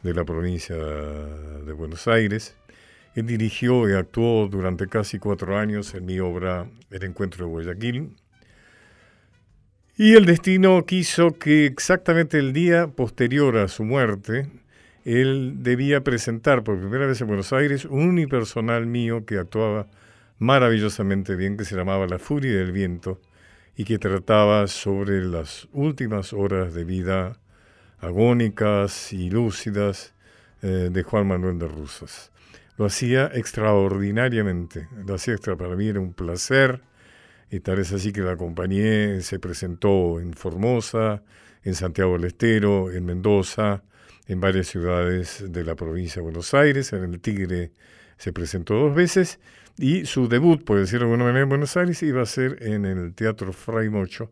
de 0.02 0.14
la 0.14 0.24
provincia 0.24 0.76
de 0.76 1.74
Buenos 1.74 2.08
Aires. 2.08 2.56
Él 3.16 3.28
dirigió 3.28 3.88
y 3.88 3.94
actuó 3.94 4.48
durante 4.48 4.88
casi 4.88 5.20
cuatro 5.20 5.58
años 5.58 5.94
en 5.94 6.06
mi 6.06 6.20
obra 6.20 6.68
El 6.90 7.04
Encuentro 7.04 7.46
de 7.46 7.52
Guayaquil. 7.52 8.16
Y 9.96 10.16
el 10.16 10.26
destino 10.26 10.84
quiso 10.86 11.38
que 11.38 11.68
exactamente 11.68 12.40
el 12.40 12.54
día 12.54 12.88
posterior 12.88 13.58
a 13.58 13.68
su 13.68 13.84
muerte, 13.84 14.50
él 15.06 15.58
debía 15.58 16.02
presentar 16.02 16.64
por 16.64 16.80
primera 16.80 17.06
vez 17.06 17.22
en 17.22 17.28
Buenos 17.28 17.54
Aires 17.54 17.86
un 17.86 18.10
unipersonal 18.10 18.88
mío 18.88 19.26
que 19.26 19.38
actuaba 19.38 19.88
maravillosamente 20.40 21.36
bien, 21.36 21.56
que 21.56 21.66
se 21.66 21.76
llamaba 21.76 22.08
La 22.08 22.18
Furia 22.18 22.58
del 22.58 22.72
Viento 22.72 23.22
y 23.76 23.86
que 23.86 24.00
trataba 24.00 24.66
sobre 24.66 25.24
las 25.24 25.68
últimas 25.72 26.34
horas 26.34 26.74
de 26.74 26.84
vida 26.84 27.38
agónicas 28.00 29.14
y 29.14 29.30
lúcidas 29.30 30.16
eh, 30.64 30.90
de 30.92 31.04
Juan 31.04 31.28
Manuel 31.28 31.60
de 31.60 31.68
Rusas 31.68 32.33
lo 32.78 32.86
hacía 32.86 33.30
extraordinariamente, 33.34 34.88
lo 35.06 35.16
hacía 35.16 35.34
extra, 35.34 35.56
para 35.56 35.76
mí 35.76 35.88
era 35.88 36.00
un 36.00 36.14
placer, 36.14 36.82
y 37.52 37.60
tal 37.60 37.80
es 37.80 37.94
así 37.94 38.12
que 38.12 38.22
la 38.22 38.32
acompañé, 38.32 39.22
se 39.22 39.40
presentó 39.40 40.20
en 40.20 40.34
Formosa, 40.34 41.24
en 41.64 41.76
Santiago 41.76 42.14
del 42.14 42.26
Estero, 42.26 42.92
en 42.92 43.06
Mendoza, 43.06 43.84
en 44.28 44.40
varias 44.40 44.68
ciudades 44.68 45.46
de 45.52 45.64
la 45.64 45.76
provincia 45.76 46.16
de 46.16 46.24
Buenos 46.24 46.54
Aires, 46.54 46.94
en 46.94 47.04
el 47.04 47.20
Tigre 47.20 47.72
se 48.18 48.34
presentó 48.34 48.76
dos 48.76 48.96
veces, 48.96 49.40
y 49.78 50.06
su 50.06 50.28
debut, 50.28 50.64
por 50.64 50.80
decirlo 50.80 51.08
de 51.08 51.14
alguna 51.14 51.26
manera, 51.26 51.44
en 51.44 51.50
Buenos 51.50 51.78
Aires 51.78 52.02
iba 52.04 52.22
a 52.22 52.26
ser 52.26 52.62
en 52.64 52.86
el 52.86 53.14
Teatro 53.14 53.54
Fray 53.54 53.90
Mocho, 53.90 54.32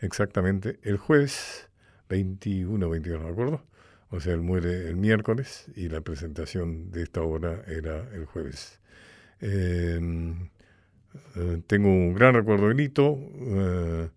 exactamente 0.00 0.78
el 0.82 0.96
jueves 0.96 1.68
21, 2.08 2.88
22, 2.88 3.20
no 3.20 3.26
me 3.26 3.32
acuerdo, 3.32 3.64
o 4.10 4.20
sea, 4.20 4.34
él 4.34 4.40
muere 4.40 4.88
el 4.88 4.96
miércoles 4.96 5.66
y 5.76 5.88
la 5.88 6.00
presentación 6.00 6.90
de 6.90 7.02
esta 7.02 7.20
obra 7.22 7.62
era 7.66 8.08
el 8.14 8.24
jueves. 8.24 8.80
Em, 9.40 10.48
eh, 11.36 11.62
tengo 11.66 11.88
un 11.88 12.14
gran 12.14 12.34
recuerdo 12.34 12.68
de 12.68 12.74
Lito. 12.74 13.18
Eh, 13.40 14.08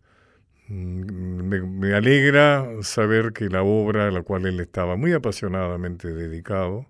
me, 0.69 1.93
alegra 1.93 2.65
saber 2.83 3.33
que 3.33 3.49
la 3.49 3.63
obra 3.63 4.07
a 4.07 4.11
la 4.11 4.23
cual 4.23 4.45
él 4.45 4.59
estaba 4.61 4.95
muy 4.95 5.13
apasionadamente 5.13 6.07
dedicado, 6.13 6.85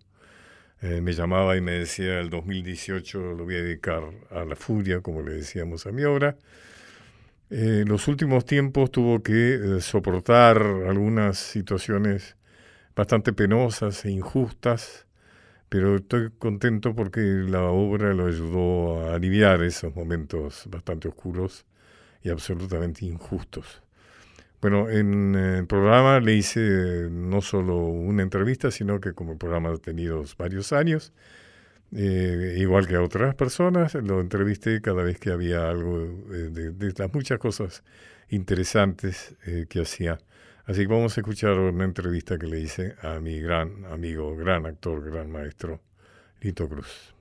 eh, 0.81 1.01
me 1.01 1.13
llamaba 1.13 1.57
y 1.57 1.61
me 1.61 1.73
decía, 1.73 2.19
el 2.19 2.29
2018 2.29 3.33
lo 3.33 3.45
voy 3.45 3.55
a 3.55 3.63
dedicar 3.63 4.03
a 4.31 4.45
la 4.45 4.55
furia, 4.55 5.01
como 5.01 5.21
le 5.23 5.33
decíamos 5.33 5.87
a 5.87 5.91
mi 5.91 6.03
obra. 6.03 6.37
en 7.49 7.87
los 7.89 8.07
últimos 8.07 8.45
tiempos 8.45 8.91
tuvo 8.91 9.21
que 9.23 9.79
soportar 9.81 10.57
algunas 10.87 11.37
situaciones 11.37 12.35
bastante 12.95 13.33
penosas 13.33 14.05
e 14.05 14.11
injustas, 14.11 15.07
pero 15.69 15.97
estoy 15.97 16.31
contento 16.37 16.95
porque 16.95 17.21
la 17.21 17.63
obra 17.63 18.13
lo 18.13 18.27
ayudó 18.27 19.09
a 19.09 19.15
aliviar 19.15 19.63
esos 19.63 19.95
momentos 19.95 20.65
bastante 20.69 21.07
oscuros 21.07 21.65
y 22.23 22.29
absolutamente 22.29 23.05
injustos. 23.05 23.81
Bueno, 24.61 24.89
en 24.89 25.33
el 25.35 25.65
programa 25.65 26.19
le 26.19 26.35
hice 26.35 27.07
no 27.09 27.41
solo 27.41 27.77
una 27.77 28.21
entrevista, 28.21 28.69
sino 28.69 28.99
que 28.99 29.13
como 29.13 29.31
el 29.31 29.37
programa 29.39 29.71
ha 29.71 29.77
tenido 29.77 30.23
varios 30.37 30.71
años, 30.71 31.13
eh, 31.93 32.55
igual 32.57 32.87
que 32.87 32.95
a 32.95 33.01
otras 33.01 33.35
personas, 33.35 33.95
lo 33.95 34.21
entrevisté 34.21 34.81
cada 34.81 35.03
vez 35.03 35.19
que 35.19 35.31
había 35.31 35.69
algo 35.69 36.03
eh, 36.31 36.49
de, 36.51 36.93
las 36.97 37.13
muchas 37.13 37.39
cosas 37.39 37.83
interesantes 38.29 39.35
eh, 39.45 39.65
que 39.67 39.81
hacía. 39.81 40.19
Así 40.65 40.81
que 40.81 40.87
vamos 40.87 41.17
a 41.17 41.21
escuchar 41.21 41.57
una 41.57 41.85
entrevista 41.85 42.37
que 42.37 42.45
le 42.45 42.59
hice 42.59 42.95
a 43.01 43.19
mi 43.19 43.39
gran 43.39 43.85
amigo, 43.85 44.35
gran 44.35 44.65
actor, 44.65 45.03
gran 45.03 45.31
maestro, 45.31 45.81
Lito 46.39 46.69
Cruz. 46.69 47.15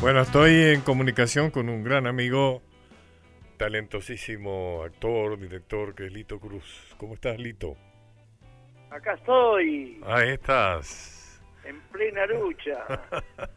Bueno, 0.00 0.20
estoy 0.20 0.52
en 0.72 0.82
comunicación 0.82 1.50
con 1.50 1.68
un 1.68 1.82
gran 1.82 2.06
amigo, 2.06 2.62
talentosísimo 3.56 4.82
actor, 4.84 5.38
director, 5.38 5.94
que 5.94 6.06
es 6.06 6.12
Lito 6.12 6.38
Cruz. 6.38 6.94
¿Cómo 6.96 7.14
estás, 7.14 7.38
Lito? 7.38 7.76
Acá 8.90 9.14
estoy. 9.14 10.00
Ahí 10.04 10.30
estás. 10.30 11.42
En 11.64 11.80
plena 11.92 12.26
lucha. 12.26 12.84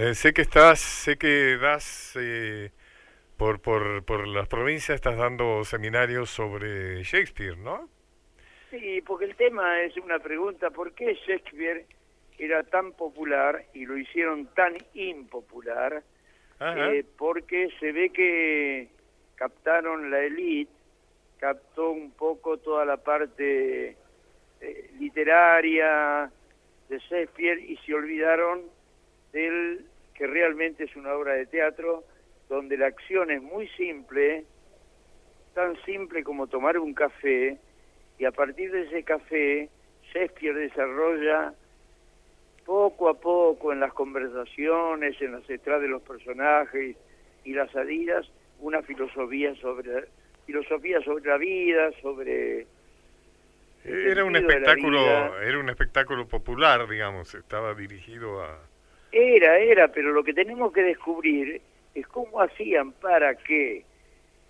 Eh, 0.00 0.14
sé 0.14 0.32
que 0.32 0.42
estás, 0.42 0.78
sé 0.78 1.18
que 1.18 1.56
das 1.60 2.16
eh, 2.20 2.70
por, 3.36 3.60
por, 3.60 4.04
por 4.04 4.28
las 4.28 4.46
provincias, 4.46 4.94
estás 4.94 5.16
dando 5.16 5.64
seminarios 5.64 6.30
sobre 6.30 7.02
Shakespeare, 7.02 7.56
¿no? 7.56 7.88
Sí, 8.70 9.02
porque 9.04 9.24
el 9.24 9.34
tema 9.34 9.82
es 9.82 9.96
una 9.96 10.20
pregunta, 10.20 10.70
¿por 10.70 10.92
qué 10.92 11.14
Shakespeare 11.26 11.84
era 12.38 12.62
tan 12.62 12.92
popular 12.92 13.64
y 13.74 13.86
lo 13.86 13.98
hicieron 13.98 14.46
tan 14.54 14.76
impopular 14.94 16.04
eh, 16.60 17.04
porque 17.16 17.68
se 17.80 17.90
ve 17.90 18.10
que 18.10 18.88
captaron 19.34 20.12
la 20.12 20.20
élite, 20.20 20.72
captó 21.38 21.90
un 21.90 22.12
poco 22.12 22.58
toda 22.58 22.84
la 22.84 22.98
parte 22.98 23.96
eh, 24.60 24.90
literaria 24.98 26.30
de 26.88 26.98
Shakespeare 26.98 27.60
y 27.60 27.76
se 27.78 27.94
olvidaron 27.94 28.62
del 29.32 29.84
que 30.14 30.26
realmente 30.26 30.84
es 30.84 30.96
una 30.96 31.14
obra 31.14 31.34
de 31.34 31.46
teatro 31.46 32.04
donde 32.48 32.76
la 32.76 32.86
acción 32.86 33.30
es 33.30 33.42
muy 33.42 33.68
simple, 33.68 34.44
tan 35.54 35.76
simple 35.84 36.24
como 36.24 36.46
tomar 36.46 36.78
un 36.78 36.94
café 36.94 37.58
y 38.18 38.24
a 38.24 38.32
partir 38.32 38.72
de 38.72 38.82
ese 38.82 39.02
café 39.04 39.68
Shakespeare 40.12 40.54
desarrolla 40.54 41.54
poco 42.64 43.08
a 43.08 43.14
poco 43.14 43.72
en 43.72 43.80
las 43.80 43.92
conversaciones, 43.92 45.20
en 45.22 45.32
las 45.32 45.48
estradas 45.48 45.82
de 45.82 45.88
los 45.88 46.02
personajes 46.02 46.96
y 47.44 47.52
las 47.52 47.70
salidas, 47.70 48.30
una 48.60 48.82
filosofía 48.82 49.54
sobre 49.56 50.06
filosofía 50.46 51.00
sobre 51.02 51.28
la 51.28 51.36
vida, 51.36 51.92
sobre 52.00 52.66
era 53.88 54.24
un 54.24 54.36
espectáculo, 54.36 55.40
era 55.40 55.58
un 55.58 55.68
espectáculo 55.68 56.26
popular, 56.26 56.88
digamos, 56.88 57.34
estaba 57.34 57.74
dirigido 57.74 58.42
a 58.42 58.58
Era, 59.12 59.58
era, 59.58 59.88
pero 59.88 60.12
lo 60.12 60.22
que 60.22 60.34
tenemos 60.34 60.72
que 60.72 60.82
descubrir 60.82 61.60
es 61.94 62.06
cómo 62.06 62.40
hacían 62.40 62.92
para 62.92 63.34
que 63.34 63.84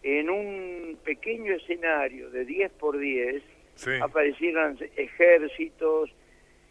en 0.02 0.30
un 0.30 0.98
pequeño 1.04 1.54
escenario 1.54 2.30
de 2.30 2.44
10 2.44 2.72
por 2.72 2.98
10 2.98 3.42
aparecieran 4.00 4.78
ejércitos, 4.96 6.10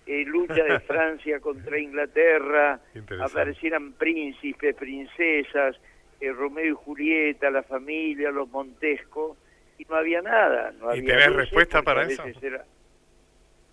eh, 0.06 0.23
lucha 0.25 0.63
de 0.63 0.80
Francia 0.88 1.39
contra 1.39 1.80
Inglaterra, 1.80 2.80
aparecieran 3.21 3.93
príncipes, 3.93 4.75
princesas, 4.75 5.80
eh, 6.19 6.32
Romeo 6.32 6.65
y 6.65 6.86
Julieta, 6.86 7.49
la 7.49 7.63
familia, 7.63 8.32
los 8.32 8.49
Montesco, 8.49 9.38
y 9.77 9.85
no 9.85 9.95
había 9.95 10.21
nada. 10.21 10.71
No 10.79 10.93
¿Y 10.95 11.03
tenés 11.03 11.33
respuesta 11.33 11.81
para 11.81 12.03
eso? 12.03 12.23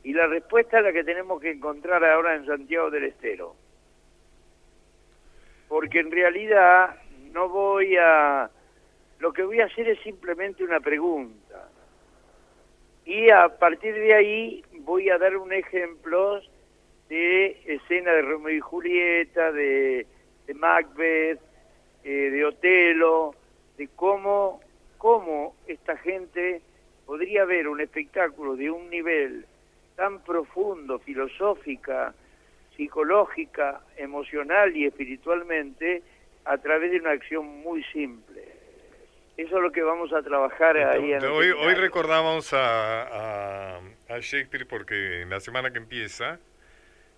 Y 0.02 0.12
la 0.12 0.26
respuesta 0.26 0.78
es 0.78 0.84
la 0.84 0.92
que 0.92 1.02
tenemos 1.02 1.40
que 1.40 1.50
encontrar 1.50 2.04
ahora 2.04 2.34
en 2.34 2.44
Santiago 2.44 2.90
del 2.90 3.04
Estero. 3.04 3.56
Porque 5.68 6.00
en 6.00 6.10
realidad 6.10 6.96
no 7.32 7.48
voy 7.48 7.96
a... 7.96 8.50
Lo 9.18 9.32
que 9.32 9.42
voy 9.42 9.60
a 9.60 9.64
hacer 9.64 9.88
es 9.88 9.98
simplemente 10.00 10.62
una 10.62 10.80
pregunta. 10.80 11.70
Y 13.06 13.30
a 13.30 13.48
partir 13.48 13.94
de 13.94 14.14
ahí 14.14 14.64
voy 14.80 15.08
a 15.08 15.16
dar 15.16 15.36
un 15.36 15.52
ejemplo 15.52 16.40
de 17.08 17.58
escena 17.66 18.12
de 18.12 18.22
Romeo 18.22 18.54
y 18.54 18.60
Julieta, 18.60 19.52
de, 19.52 20.06
Macbeth, 20.54 21.40
eh, 22.02 22.30
de 22.30 22.44
Otelo, 22.44 23.34
de 23.76 23.88
cómo, 23.88 24.60
cómo 25.04 25.54
esta 25.66 25.98
gente 25.98 26.62
podría 27.04 27.44
ver 27.44 27.68
un 27.68 27.78
espectáculo 27.78 28.56
de 28.56 28.70
un 28.70 28.88
nivel 28.88 29.44
tan 29.96 30.24
profundo, 30.24 30.98
filosófica, 30.98 32.14
psicológica, 32.74 33.82
emocional 33.98 34.74
y 34.74 34.86
espiritualmente, 34.86 36.02
a 36.46 36.56
través 36.56 36.90
de 36.90 37.00
una 37.00 37.10
acción 37.10 37.44
muy 37.60 37.84
simple. 37.92 38.48
Eso 39.36 39.56
es 39.58 39.62
lo 39.62 39.72
que 39.72 39.82
vamos 39.82 40.10
a 40.14 40.22
trabajar 40.22 40.78
ahí. 40.78 41.12
En 41.12 41.22
hoy, 41.26 41.50
hoy 41.50 41.74
recordamos 41.74 42.54
a, 42.54 43.76
a, 44.08 44.18
Shakespeare 44.20 44.64
porque 44.66 45.20
en 45.20 45.28
la 45.28 45.40
semana 45.40 45.70
que 45.70 45.80
empieza, 45.80 46.38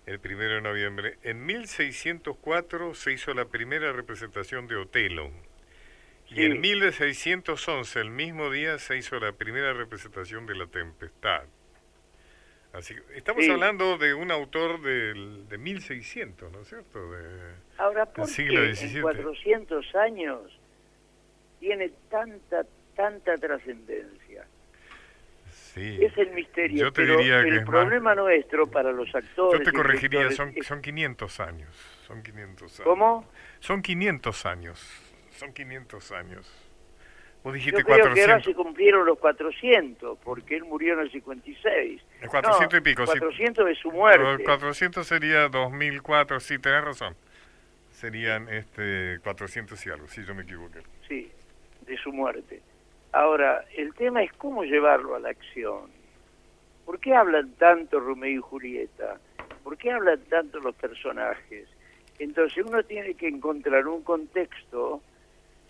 el 0.05 0.19
primero 0.19 0.55
de 0.55 0.61
noviembre, 0.61 1.19
en 1.23 1.45
1604 1.45 2.95
se 2.95 3.13
hizo 3.13 3.33
la 3.33 3.45
primera 3.45 3.93
representación 3.93 4.67
de 4.67 4.75
Otelo. 4.75 5.31
Y 6.29 6.45
en 6.45 6.59
1611, 6.59 7.99
el 7.99 8.09
mismo 8.09 8.49
día, 8.49 8.77
se 8.79 8.97
hizo 8.97 9.19
la 9.19 9.31
primera 9.31 9.73
representación 9.73 10.45
de 10.45 10.55
La 10.55 10.67
Tempestad. 10.67 11.43
Así 12.73 12.95
que 12.95 13.01
estamos 13.15 13.47
hablando 13.49 13.97
de 13.97 14.13
un 14.13 14.29
autor 14.29 14.81
del, 14.81 15.47
de 15.47 15.57
1600, 15.57 16.51
¿no 16.51 16.61
es 16.61 16.67
cierto? 16.67 17.11
De, 17.11 17.55
Ahora, 17.77 18.05
¿por 18.05 18.27
siglo 18.27 18.63
en 18.63 19.01
400 19.01 19.95
años 19.95 20.41
tiene 21.59 21.91
tanta, 22.09 22.65
tanta 22.95 23.35
trascendencia. 23.37 24.45
Sí. 25.49 25.97
Es 26.01 26.17
el 26.17 26.31
misterio. 26.31 26.85
Yo 26.85 26.91
te 26.91 27.05
diría 27.05 27.39
el 27.39 27.63
problema 27.63 28.15
nuestro 28.15 28.67
para 28.67 28.91
los 28.91 29.13
actores. 29.13 29.59
Yo 29.59 29.63
te 29.63 29.71
corregiría, 29.71 30.31
son, 30.31 30.53
son 30.63 30.81
500 30.81 31.39
años. 31.39 31.69
Son 32.07 32.23
500 32.23 32.79
años. 32.79 32.81
¿Cómo? 32.83 33.29
Son 33.59 33.81
500 33.81 34.45
años. 34.45 35.06
Son 35.37 35.53
500 35.53 36.11
años. 36.11 36.51
Vos 37.43 37.53
dijiste 37.53 37.79
Yo 37.79 37.85
creo 37.85 37.99
400. 37.99 38.13
que 38.15 38.31
ahora 38.31 38.43
se 38.43 38.53
cumplieron 38.53 39.05
los 39.05 39.19
400, 39.19 40.17
porque 40.23 40.57
él 40.57 40.65
murió 40.65 40.93
en 40.93 40.99
el 40.99 41.11
56. 41.11 42.01
El 42.21 42.29
400 42.29 42.79
y 42.79 42.81
pico, 42.81 43.05
400 43.05 43.65
de 43.65 43.75
su 43.75 43.91
muerte. 43.91 44.43
400 44.43 45.07
sería 45.07 45.47
2004, 45.47 46.39
sí, 46.39 46.59
tenés 46.59 46.83
razón. 46.83 47.15
Serían 47.91 48.49
este 48.49 49.19
400 49.23 49.85
y 49.85 49.89
algo, 49.89 50.07
si 50.07 50.25
yo 50.25 50.35
me 50.35 50.43
equivoqué. 50.43 50.81
Sí 51.07 51.31
de 51.87 51.97
su 51.97 52.11
muerte. 52.11 52.61
Ahora, 53.13 53.65
el 53.75 53.93
tema 53.95 54.21
es 54.21 54.31
cómo 54.33 54.63
llevarlo 54.63 55.15
a 55.15 55.19
la 55.19 55.29
acción. 55.29 55.89
¿Por 56.85 56.99
qué 56.99 57.15
hablan 57.15 57.51
tanto 57.53 57.99
Romeo 57.99 58.29
y 58.29 58.41
Julieta? 58.41 59.17
¿Por 59.63 59.77
qué 59.77 59.91
hablan 59.91 60.21
tanto 60.29 60.59
los 60.59 60.75
personajes? 60.75 61.67
Entonces 62.19 62.63
uno 62.65 62.83
tiene 62.83 63.15
que 63.15 63.27
encontrar 63.27 63.87
un 63.87 64.03
contexto 64.03 65.01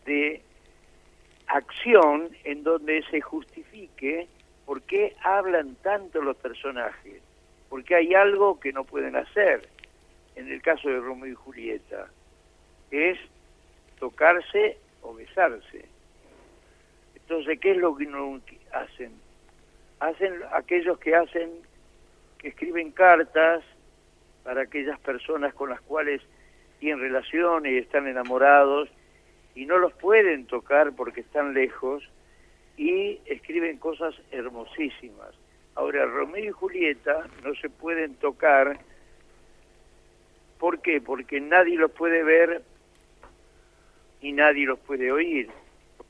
de 0.07 0.41
acción 1.47 2.29
en 2.45 2.63
donde 2.63 3.03
se 3.11 3.21
justifique 3.21 4.27
por 4.65 4.81
qué 4.81 5.15
hablan 5.23 5.75
tanto 5.75 6.21
los 6.21 6.35
personajes, 6.37 7.21
porque 7.69 7.95
hay 7.95 8.15
algo 8.15 8.59
que 8.59 8.73
no 8.73 8.83
pueden 8.83 9.15
hacer. 9.15 9.69
En 10.35 10.51
el 10.51 10.61
caso 10.61 10.89
de 10.89 10.99
Romeo 10.99 11.31
y 11.31 11.35
Julieta, 11.35 12.07
es 12.91 13.17
tocarse 13.99 14.77
o 15.01 15.13
besarse. 15.13 15.85
Entonces, 17.15 17.59
¿qué 17.59 17.71
es 17.71 17.77
lo 17.77 17.95
que 17.95 18.05
no 18.05 18.39
hacen? 18.71 19.11
Hacen 19.99 20.33
aquellos 20.53 20.99
que 20.99 21.15
hacen, 21.15 21.51
que 22.37 22.49
escriben 22.49 22.91
cartas 22.91 23.63
para 24.43 24.61
aquellas 24.61 24.99
personas 24.99 25.53
con 25.53 25.69
las 25.69 25.81
cuales 25.81 26.21
tienen 26.79 26.99
relaciones 27.01 27.73
y 27.73 27.77
están 27.77 28.07
enamorados 28.07 28.89
y 29.57 29.65
no 29.65 29.79
los 29.79 29.91
pueden 29.93 30.45
tocar 30.45 30.95
porque 30.95 31.21
están 31.21 31.55
lejos 31.55 32.07
y 32.77 33.19
escriben 33.25 33.79
cosas 33.79 34.13
hermosísimas. 34.29 35.33
Ahora, 35.73 36.05
Romeo 36.05 36.45
y 36.45 36.51
Julieta 36.51 37.27
no 37.43 37.55
se 37.55 37.67
pueden 37.67 38.13
tocar. 38.17 38.79
¿Por 40.59 40.79
qué? 40.81 41.01
Porque 41.01 41.41
nadie 41.41 41.75
los 41.75 41.89
puede 41.89 42.23
ver 42.23 42.61
y 44.21 44.31
nadie 44.31 44.67
los 44.67 44.77
puede 44.77 45.11
oír 45.11 45.49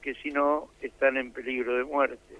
que 0.01 0.13
si 0.15 0.29
no 0.29 0.67
están 0.81 1.15
en 1.15 1.31
peligro 1.31 1.77
de 1.77 1.85
muerte. 1.85 2.35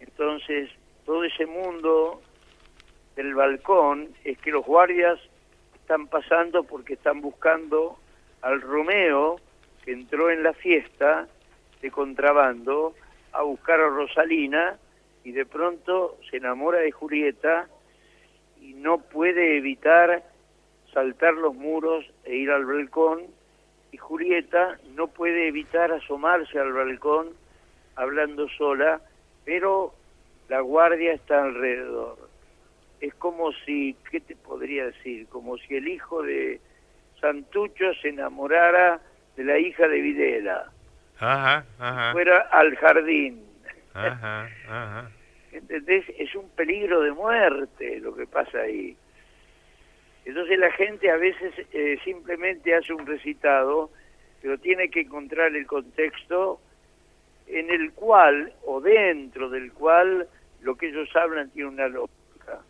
Entonces, 0.00 0.68
todo 1.06 1.24
ese 1.24 1.46
mundo 1.46 2.20
del 3.16 3.34
balcón 3.34 4.10
es 4.22 4.36
que 4.38 4.50
los 4.50 4.66
guardias 4.66 5.18
están 5.76 6.08
pasando 6.08 6.62
porque 6.62 6.92
están 6.92 7.22
buscando 7.22 7.98
al 8.42 8.60
Romeo 8.60 9.40
que 9.84 9.92
entró 9.92 10.30
en 10.30 10.42
la 10.42 10.52
fiesta 10.52 11.28
de 11.80 11.90
contrabando 11.90 12.94
a 13.32 13.42
buscar 13.42 13.80
a 13.80 13.88
Rosalina 13.88 14.78
y 15.24 15.32
de 15.32 15.46
pronto 15.46 16.18
se 16.28 16.38
enamora 16.38 16.78
de 16.78 16.92
Julieta 16.92 17.68
y 18.60 18.74
no 18.74 18.98
puede 18.98 19.56
evitar 19.56 20.22
saltar 20.92 21.34
los 21.34 21.54
muros 21.54 22.04
e 22.24 22.36
ir 22.36 22.50
al 22.50 22.64
balcón 22.64 23.22
y 23.92 23.96
Julieta 23.96 24.78
no 24.94 25.08
puede 25.08 25.48
evitar 25.48 25.92
asomarse 25.92 26.58
al 26.58 26.72
balcón 26.72 27.28
hablando 27.96 28.48
sola, 28.48 29.00
pero 29.44 29.92
la 30.48 30.60
guardia 30.60 31.12
está 31.12 31.42
alrededor. 31.42 32.18
Es 33.00 33.14
como 33.14 33.52
si, 33.64 33.96
¿qué 34.10 34.20
te 34.20 34.36
podría 34.36 34.86
decir? 34.86 35.26
Como 35.28 35.56
si 35.58 35.74
el 35.74 35.88
hijo 35.88 36.22
de 36.22 36.60
Santucho 37.20 37.92
se 38.00 38.08
enamorara 38.08 39.00
de 39.36 39.44
la 39.44 39.58
hija 39.58 39.86
de 39.88 40.00
Videla. 40.00 40.70
Ajá, 41.18 41.64
ajá. 41.78 42.12
Fuera 42.12 42.40
al 42.50 42.76
jardín. 42.76 43.44
Ajá, 43.94 44.48
ajá. 44.68 45.10
¿Entendés? 45.52 46.04
Es 46.18 46.34
un 46.34 46.48
peligro 46.50 47.00
de 47.02 47.12
muerte 47.12 48.00
lo 48.00 48.14
que 48.14 48.26
pasa 48.26 48.58
ahí. 48.58 48.96
Entonces 50.24 50.58
la 50.58 50.70
gente 50.72 51.10
a 51.10 51.16
veces 51.16 51.54
eh, 51.72 51.98
simplemente 52.04 52.74
hace 52.74 52.92
un 52.92 53.06
recitado, 53.06 53.90
pero 54.40 54.58
tiene 54.58 54.88
que 54.90 55.00
encontrar 55.00 55.54
el 55.56 55.66
contexto 55.66 56.60
en 57.46 57.70
el 57.70 57.92
cual, 57.92 58.52
o 58.64 58.80
dentro 58.80 59.50
del 59.50 59.72
cual, 59.72 60.28
lo 60.60 60.76
que 60.76 60.88
ellos 60.88 61.08
hablan 61.16 61.50
tiene 61.50 61.68
una 61.68 61.88
lógica. 61.88 62.60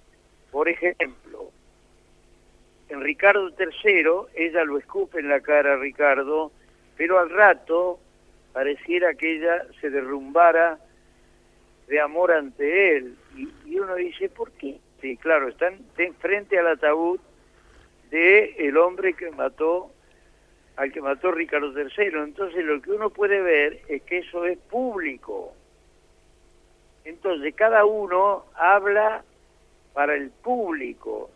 Por 0.50 0.68
ejemplo, 0.68 1.50
en 2.90 3.00
Ricardo 3.00 3.50
III, 3.50 4.05
ella 4.35 4.64
lo 4.64 4.79
escupe 4.79 5.20
en 5.20 5.29
la 5.29 5.40
cara 5.40 5.74
a 5.74 5.76
Ricardo, 5.76 6.53
pero 6.96 7.18
al 7.18 7.31
rato 7.31 8.00
pareciera 8.53 9.14
que 9.14 9.37
ella 9.37 9.64
se 9.81 9.90
derrumbara 9.90 10.79
de 11.87 12.00
amor 12.00 12.33
ante 12.33 12.96
él. 12.96 13.16
Y, 13.37 13.79
uno 13.79 13.94
dice, 13.94 14.29
¿por 14.29 14.50
qué? 14.53 14.79
Sí, 15.00 15.16
claro, 15.16 15.48
están 15.48 15.79
frente 16.18 16.59
al 16.59 16.66
ataúd 16.66 17.20
de 18.11 18.57
el 18.59 18.76
hombre 18.76 19.14
que 19.14 19.31
mató 19.31 19.90
al 20.76 20.92
que 20.92 21.00
mató 21.00 21.31
Ricardo 21.31 21.72
III. 21.79 22.22
Entonces 22.24 22.64
lo 22.64 22.81
que 22.81 22.90
uno 22.90 23.11
puede 23.11 23.40
ver 23.40 23.83
es 23.88 24.03
que 24.03 24.18
eso 24.18 24.46
es 24.46 24.59
público. 24.59 25.55
Entonces 27.05 27.55
cada 27.55 27.85
uno 27.85 28.46
habla 28.55 29.22
para 29.92 30.14
el 30.14 30.31
público, 30.31 31.31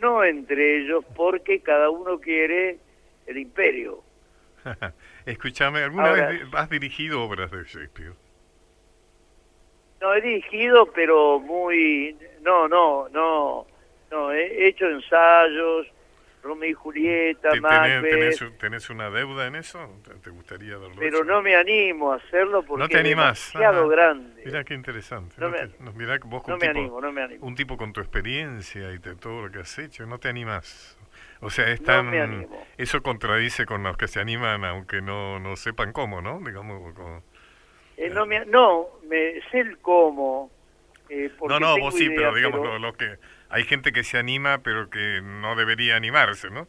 no 0.00 0.24
entre 0.24 0.78
ellos 0.78 1.04
porque 1.14 1.60
cada 1.60 1.90
uno 1.90 2.18
quiere 2.20 2.78
el 3.26 3.38
imperio. 3.38 4.02
Escúchame, 5.26 5.82
¿alguna 5.82 6.12
vez 6.12 6.42
has 6.52 6.70
dirigido 6.70 7.22
obras 7.22 7.50
de 7.50 7.64
Shakespeare? 7.64 8.14
No, 10.00 10.14
he 10.14 10.20
dirigido, 10.20 10.86
pero 10.92 11.40
muy... 11.40 12.16
No, 12.42 12.68
no, 12.68 13.08
no. 13.08 13.66
No, 14.10 14.32
he 14.32 14.68
hecho 14.68 14.86
ensayos, 14.88 15.86
Romeo 16.46 16.70
y 16.70 16.74
Julieta, 16.74 17.50
Macbeth. 17.60 18.58
Tenés, 18.58 18.90
una 18.90 19.10
deuda 19.10 19.46
en 19.46 19.56
eso? 19.56 20.00
¿Te 20.22 20.30
gustaría 20.30 20.78
verlo 20.78 20.96
Pero 20.98 21.24
no 21.24 21.42
me 21.42 21.56
animo 21.56 22.12
a 22.12 22.16
hacerlo 22.16 22.62
porque 22.62 22.82
no 22.82 22.88
te 22.88 22.98
animás. 22.98 23.48
es 23.48 23.52
demasiado 23.52 23.88
grande. 23.88 24.42
Mira 24.44 24.64
qué 24.64 24.74
interesante. 24.74 25.34
No, 25.38 25.50
me, 25.50 25.58
vos 26.24 26.46
no 26.46 26.56
me 26.56 26.66
animo, 26.66 27.00
no 27.00 27.12
me 27.12 27.22
animo. 27.22 27.46
Un 27.46 27.54
tipo 27.54 27.76
con 27.76 27.92
tu 27.92 28.00
experiencia 28.00 28.92
y 28.92 28.98
de 28.98 29.16
todo 29.16 29.42
lo 29.42 29.52
que 29.52 29.58
has 29.58 29.78
hecho, 29.78 30.06
no 30.06 30.18
te 30.18 30.28
animás. 30.28 30.98
O 31.40 31.50
sea, 31.50 31.68
es 31.68 31.82
tan, 31.82 32.48
eso 32.78 33.02
contradice 33.02 33.66
con 33.66 33.82
los 33.82 33.96
que 33.96 34.08
se 34.08 34.20
animan 34.20 34.64
aunque 34.64 35.02
no, 35.02 35.38
no 35.38 35.56
sepan 35.56 35.92
cómo, 35.92 36.22
¿no? 36.22 36.40
Digamos, 36.40 36.94
eh, 37.96 38.10
no, 38.10 38.26
me, 38.26 38.44
no, 38.46 38.86
me 39.08 39.40
sé 39.50 39.60
el 39.60 39.78
cómo. 39.78 40.50
Eh, 41.08 41.30
no, 41.48 41.60
no, 41.60 41.78
vos 41.78 41.94
sí, 41.94 42.08
pero 42.10 42.34
digamos 42.34 42.80
lo 42.80 42.92
que 42.94 43.18
hay 43.48 43.64
gente 43.64 43.92
que 43.92 44.04
se 44.04 44.18
anima 44.18 44.58
pero 44.58 44.90
que 44.90 45.20
no 45.22 45.56
debería 45.56 45.96
animarse, 45.96 46.50
¿no? 46.50 46.66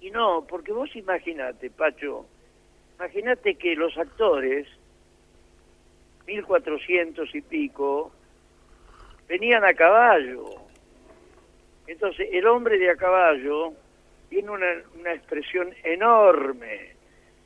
Y 0.00 0.10
no, 0.10 0.44
porque 0.48 0.72
vos 0.72 0.94
imaginate, 0.96 1.70
Pacho, 1.70 2.26
imagínate 2.96 3.54
que 3.54 3.76
los 3.76 3.96
actores, 3.96 4.66
1400 6.26 7.34
y 7.34 7.40
pico, 7.40 8.12
venían 9.28 9.64
a 9.64 9.74
caballo. 9.74 10.44
Entonces, 11.86 12.28
el 12.32 12.46
hombre 12.46 12.78
de 12.78 12.90
a 12.90 12.96
caballo 12.96 13.74
tiene 14.28 14.50
una, 14.50 14.66
una 14.98 15.14
expresión 15.14 15.72
enorme, 15.84 16.94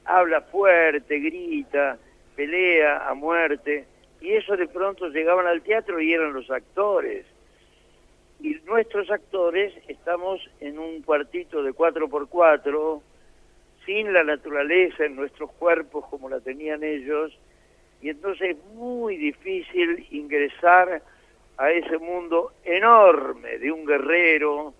habla 0.07 0.41
fuerte, 0.41 1.19
grita, 1.19 1.99
pelea 2.35 3.07
a 3.07 3.13
muerte, 3.13 3.85
y 4.21 4.33
eso 4.33 4.57
de 4.57 4.67
pronto 4.67 5.09
llegaban 5.09 5.47
al 5.47 5.61
teatro 5.61 6.01
y 6.01 6.13
eran 6.13 6.33
los 6.33 6.51
actores 6.51 7.27
y 8.41 8.55
nuestros 8.67 9.11
actores 9.11 9.73
estamos 9.89 10.41
en 10.61 10.79
un 10.79 11.03
cuartito 11.03 11.63
de 11.63 11.73
4x4, 11.73 13.03
sin 13.85 14.13
la 14.13 14.25
naturaleza 14.25 15.05
en 15.05 15.17
nuestros 15.17 15.51
cuerpos 15.53 16.05
como 16.11 16.29
la 16.29 16.41
tenían 16.41 16.83
ellos, 16.83 17.33
y 18.03 18.11
entonces 18.11 18.57
es 18.57 18.65
muy 18.75 19.17
difícil 19.17 20.07
ingresar 20.11 21.03
a 21.57 21.71
ese 21.71 21.99
mundo 21.99 22.53
enorme 22.65 23.59
de 23.59 23.73
un 23.73 23.87
guerrero. 23.87 24.75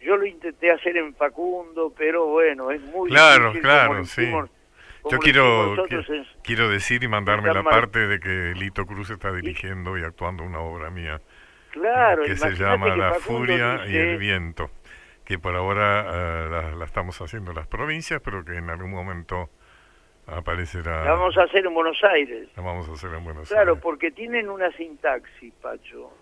Yo 0.00 0.16
lo 0.16 0.24
intenté 0.24 0.70
hacer 0.70 0.96
en 0.96 1.14
Facundo, 1.14 1.92
pero 1.96 2.26
bueno, 2.26 2.70
es 2.70 2.80
muy 2.80 3.10
claro, 3.10 3.48
difícil. 3.48 3.62
Claro, 3.62 3.90
claro, 3.90 4.04
sí. 4.06 4.30
Yo 5.10 5.18
quiero, 5.18 5.76
quiero 6.42 6.70
decir 6.70 7.04
y 7.04 7.08
mandarme 7.08 7.52
la 7.52 7.62
parte 7.62 8.06
de 8.06 8.18
que 8.18 8.54
Lito 8.58 8.86
Cruz 8.86 9.10
está 9.10 9.32
dirigiendo 9.32 9.98
y 9.98 10.02
actuando 10.02 10.42
una 10.44 10.60
obra 10.60 10.88
mía 10.88 11.20
Claro, 11.74 12.22
que 12.22 12.36
se 12.36 12.52
llama 12.52 12.94
La 12.94 13.14
Furia 13.14 13.84
y 13.88 13.96
el 13.96 14.16
Viento, 14.16 14.70
que 15.24 15.40
por 15.40 15.56
ahora 15.56 16.06
eh, 16.06 16.76
la, 16.78 16.84
estamos 16.84 17.20
haciendo 17.20 17.50
en 17.50 17.56
las 17.56 17.66
provincias, 17.66 18.22
pero 18.24 18.44
que 18.44 18.56
en 18.56 18.70
algún 18.70 18.92
momento 18.92 19.50
aparecerá... 20.28 21.04
La 21.04 21.14
vamos 21.14 21.36
a 21.36 21.42
hacer 21.42 21.66
en 21.66 21.74
Buenos 21.74 21.98
Aires. 22.04 22.48
La 22.54 22.62
vamos 22.62 22.88
a 22.88 22.92
hacer 22.92 23.12
en 23.12 23.24
Buenos 23.24 23.50
Aires. 23.50 23.50
Claro, 23.50 23.80
porque 23.80 24.12
tienen 24.12 24.48
una 24.48 24.70
sintaxis, 24.70 25.52
Pacho, 25.54 26.12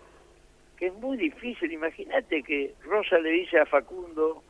que 0.75 0.87
es 0.87 0.93
muy 0.95 1.17
difícil. 1.17 1.71
Imagínate 1.71 2.41
que 2.41 2.73
Rosa 2.83 3.19
le 3.19 3.29
dice 3.29 3.59
a 3.59 3.67
Facundo 3.67 4.41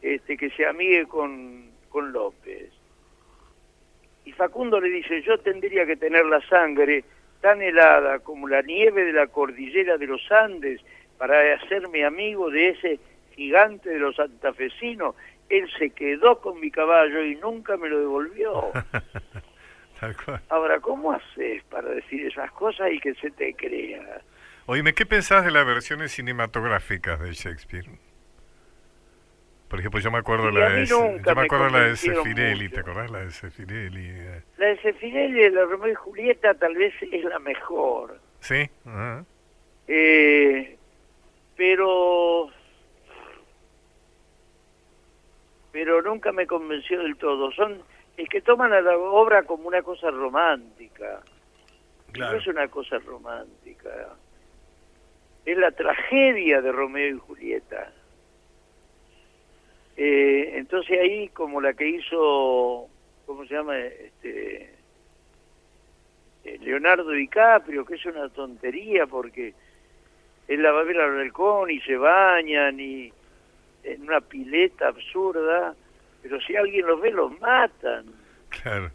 este, 0.00 0.36
que 0.36 0.50
se 0.50 0.66
amigue 0.66 1.06
con, 1.06 1.68
con 1.88 2.12
López. 2.12 2.70
Y 4.24 4.30
Facundo 4.30 4.80
le 4.80 4.88
dice, 4.88 5.20
yo 5.22 5.36
tendría 5.38 5.84
que 5.84 5.96
tener 5.96 6.24
la 6.26 6.40
sangre 6.42 7.02
tan 7.40 7.62
helada 7.62 8.18
como 8.20 8.48
la 8.48 8.62
nieve 8.62 9.04
de 9.04 9.12
la 9.12 9.26
cordillera 9.26 9.96
de 9.96 10.06
los 10.06 10.30
Andes 10.30 10.80
para 11.18 11.54
hacerme 11.54 12.04
amigo 12.04 12.50
de 12.50 12.70
ese 12.70 13.00
gigante 13.34 13.90
de 13.90 13.98
los 13.98 14.16
santafesinos. 14.16 15.14
Él 15.48 15.68
se 15.78 15.90
quedó 15.90 16.40
con 16.40 16.60
mi 16.60 16.70
caballo 16.70 17.24
y 17.24 17.36
nunca 17.36 17.76
me 17.76 17.88
lo 17.88 18.00
devolvió. 18.00 18.72
Ahora, 20.48 20.78
¿cómo 20.80 21.12
haces 21.12 21.62
para 21.64 21.88
decir 21.90 22.26
esas 22.26 22.50
cosas 22.52 22.92
y 22.92 23.00
que 23.00 23.14
se 23.14 23.30
te 23.30 23.54
crea? 23.54 24.20
Oíme, 24.66 24.92
¿qué 24.92 25.06
pensás 25.06 25.44
de 25.44 25.50
las 25.50 25.66
versiones 25.66 26.12
cinematográficas 26.12 27.20
de 27.20 27.32
Shakespeare? 27.32 27.86
Por 29.68 29.80
ejemplo, 29.80 30.00
yo 30.00 30.10
me 30.10 30.18
acuerdo 30.18 30.50
la 30.50 30.70
de, 30.70 30.86
yo 30.86 31.10
me 31.10 31.42
acuerdo 31.42 31.68
la 31.68 31.80
de 31.80 31.96
Sefirelli, 31.96 32.70
¿te 32.70 32.80
acordás 32.80 33.10
la 33.10 33.20
de 33.20 33.30
Sefirelli? 33.30 34.12
La 34.56 34.66
de 34.66 34.78
Sefirelli 34.80 35.40
de 35.40 35.50
la 35.50 35.64
Romeo 35.64 35.92
y 35.92 35.94
Julieta 35.94 36.54
tal 36.54 36.74
vez 36.74 36.94
es 37.02 37.24
la 37.24 37.38
mejor. 37.38 38.18
Sí. 38.40 38.68
Eh, 39.86 40.76
pero 41.56 42.50
pero 45.70 46.02
nunca 46.02 46.32
me 46.32 46.46
convenció 46.46 47.02
del 47.02 47.16
todo. 47.16 47.52
Son 47.52 47.82
es 48.16 48.28
que 48.28 48.40
toman 48.40 48.72
a 48.72 48.80
la 48.80 48.96
obra 48.96 49.42
como 49.42 49.68
una 49.68 49.82
cosa 49.82 50.10
romántica. 50.10 51.20
Claro. 52.12 52.32
No 52.32 52.38
es 52.38 52.46
una 52.46 52.68
cosa 52.68 52.98
romántica. 52.98 53.90
Es 55.44 55.56
la 55.58 55.70
tragedia 55.72 56.62
de 56.62 56.72
Romeo 56.72 57.16
y 57.16 57.18
Julieta. 57.18 57.92
Eh, 60.00 60.52
entonces 60.54 60.96
ahí 61.00 61.28
como 61.30 61.60
la 61.60 61.74
que 61.74 61.88
hizo, 61.88 62.88
¿cómo 63.26 63.44
se 63.46 63.54
llama? 63.54 63.76
Este, 63.78 64.70
eh, 66.44 66.58
Leonardo 66.60 67.10
DiCaprio, 67.10 67.84
que 67.84 67.96
es 67.96 68.06
una 68.06 68.28
tontería 68.28 69.08
porque 69.08 69.54
él 70.46 70.62
la 70.62 70.70
va 70.70 70.82
a 70.82 70.84
ver 70.84 71.00
al 71.00 71.16
balcón 71.16 71.72
y 71.72 71.80
se 71.80 71.96
bañan 71.96 72.78
y 72.78 73.12
en 73.82 74.02
una 74.02 74.20
pileta 74.20 74.86
absurda, 74.86 75.74
pero 76.22 76.40
si 76.42 76.54
alguien 76.54 76.86
los 76.86 77.00
ve 77.00 77.10
los 77.10 77.38
matan. 77.40 78.06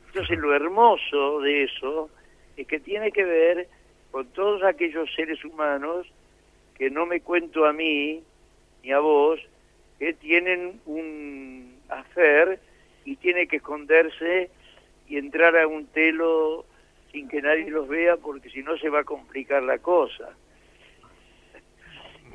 Entonces 0.07 0.39
lo 0.39 0.55
hermoso 0.55 1.41
de 1.41 1.63
eso 1.63 2.09
es 2.55 2.65
que 2.65 2.79
tiene 2.79 3.11
que 3.11 3.25
ver 3.25 3.67
con 4.09 4.25
todos 4.27 4.63
aquellos 4.63 5.13
seres 5.13 5.43
humanos 5.43 6.07
que 6.75 6.89
no 6.89 7.05
me 7.05 7.19
cuento 7.19 7.65
a 7.65 7.73
mí 7.73 8.23
ni 8.83 8.91
a 8.93 8.99
vos, 8.99 9.41
que 10.03 10.13
tienen 10.15 10.81
un 10.85 11.77
hacer 11.87 12.59
y 13.05 13.15
tiene 13.15 13.47
que 13.47 13.55
esconderse 13.57 14.49
y 15.07 15.17
entrar 15.17 15.55
a 15.57 15.65
un 15.65 15.85
telo 15.87 16.65
sin 17.13 17.29
que 17.29 17.41
nadie 17.41 17.69
los 17.69 17.87
vea 17.87 18.17
porque 18.17 18.49
si 18.49 18.63
no 18.63 18.77
se 18.77 18.89
va 18.89 18.99
a 18.99 19.03
complicar 19.05 19.63
la 19.63 19.77
cosa. 19.77 20.31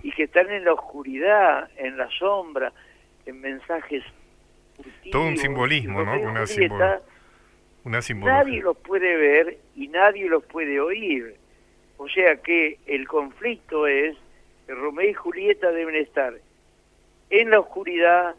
Y 0.02 0.12
que 0.12 0.22
están 0.22 0.50
en 0.50 0.64
la 0.64 0.72
oscuridad, 0.72 1.68
en 1.76 1.98
la 1.98 2.08
sombra, 2.18 2.72
en 3.26 3.38
mensajes 3.38 4.02
todo 5.10 5.26
un 5.26 5.36
simbolismo, 5.36 6.04
¿no? 6.04 6.18
Una, 6.20 7.02
una 7.84 8.00
simbología. 8.00 8.44
Nadie 8.44 8.62
los 8.62 8.78
puede 8.78 9.14
ver 9.16 9.58
y 9.74 9.88
nadie 9.88 10.26
los 10.26 10.42
puede 10.44 10.80
oír. 10.80 11.34
O 11.98 12.08
sea 12.08 12.36
que 12.36 12.78
el 12.86 13.06
conflicto 13.06 13.86
es 13.86 14.16
que 14.66 14.74
Romeo 14.74 15.10
y 15.10 15.12
Julieta 15.12 15.70
deben 15.70 15.96
estar 15.96 16.32
en 17.30 17.50
la 17.50 17.60
oscuridad, 17.60 18.34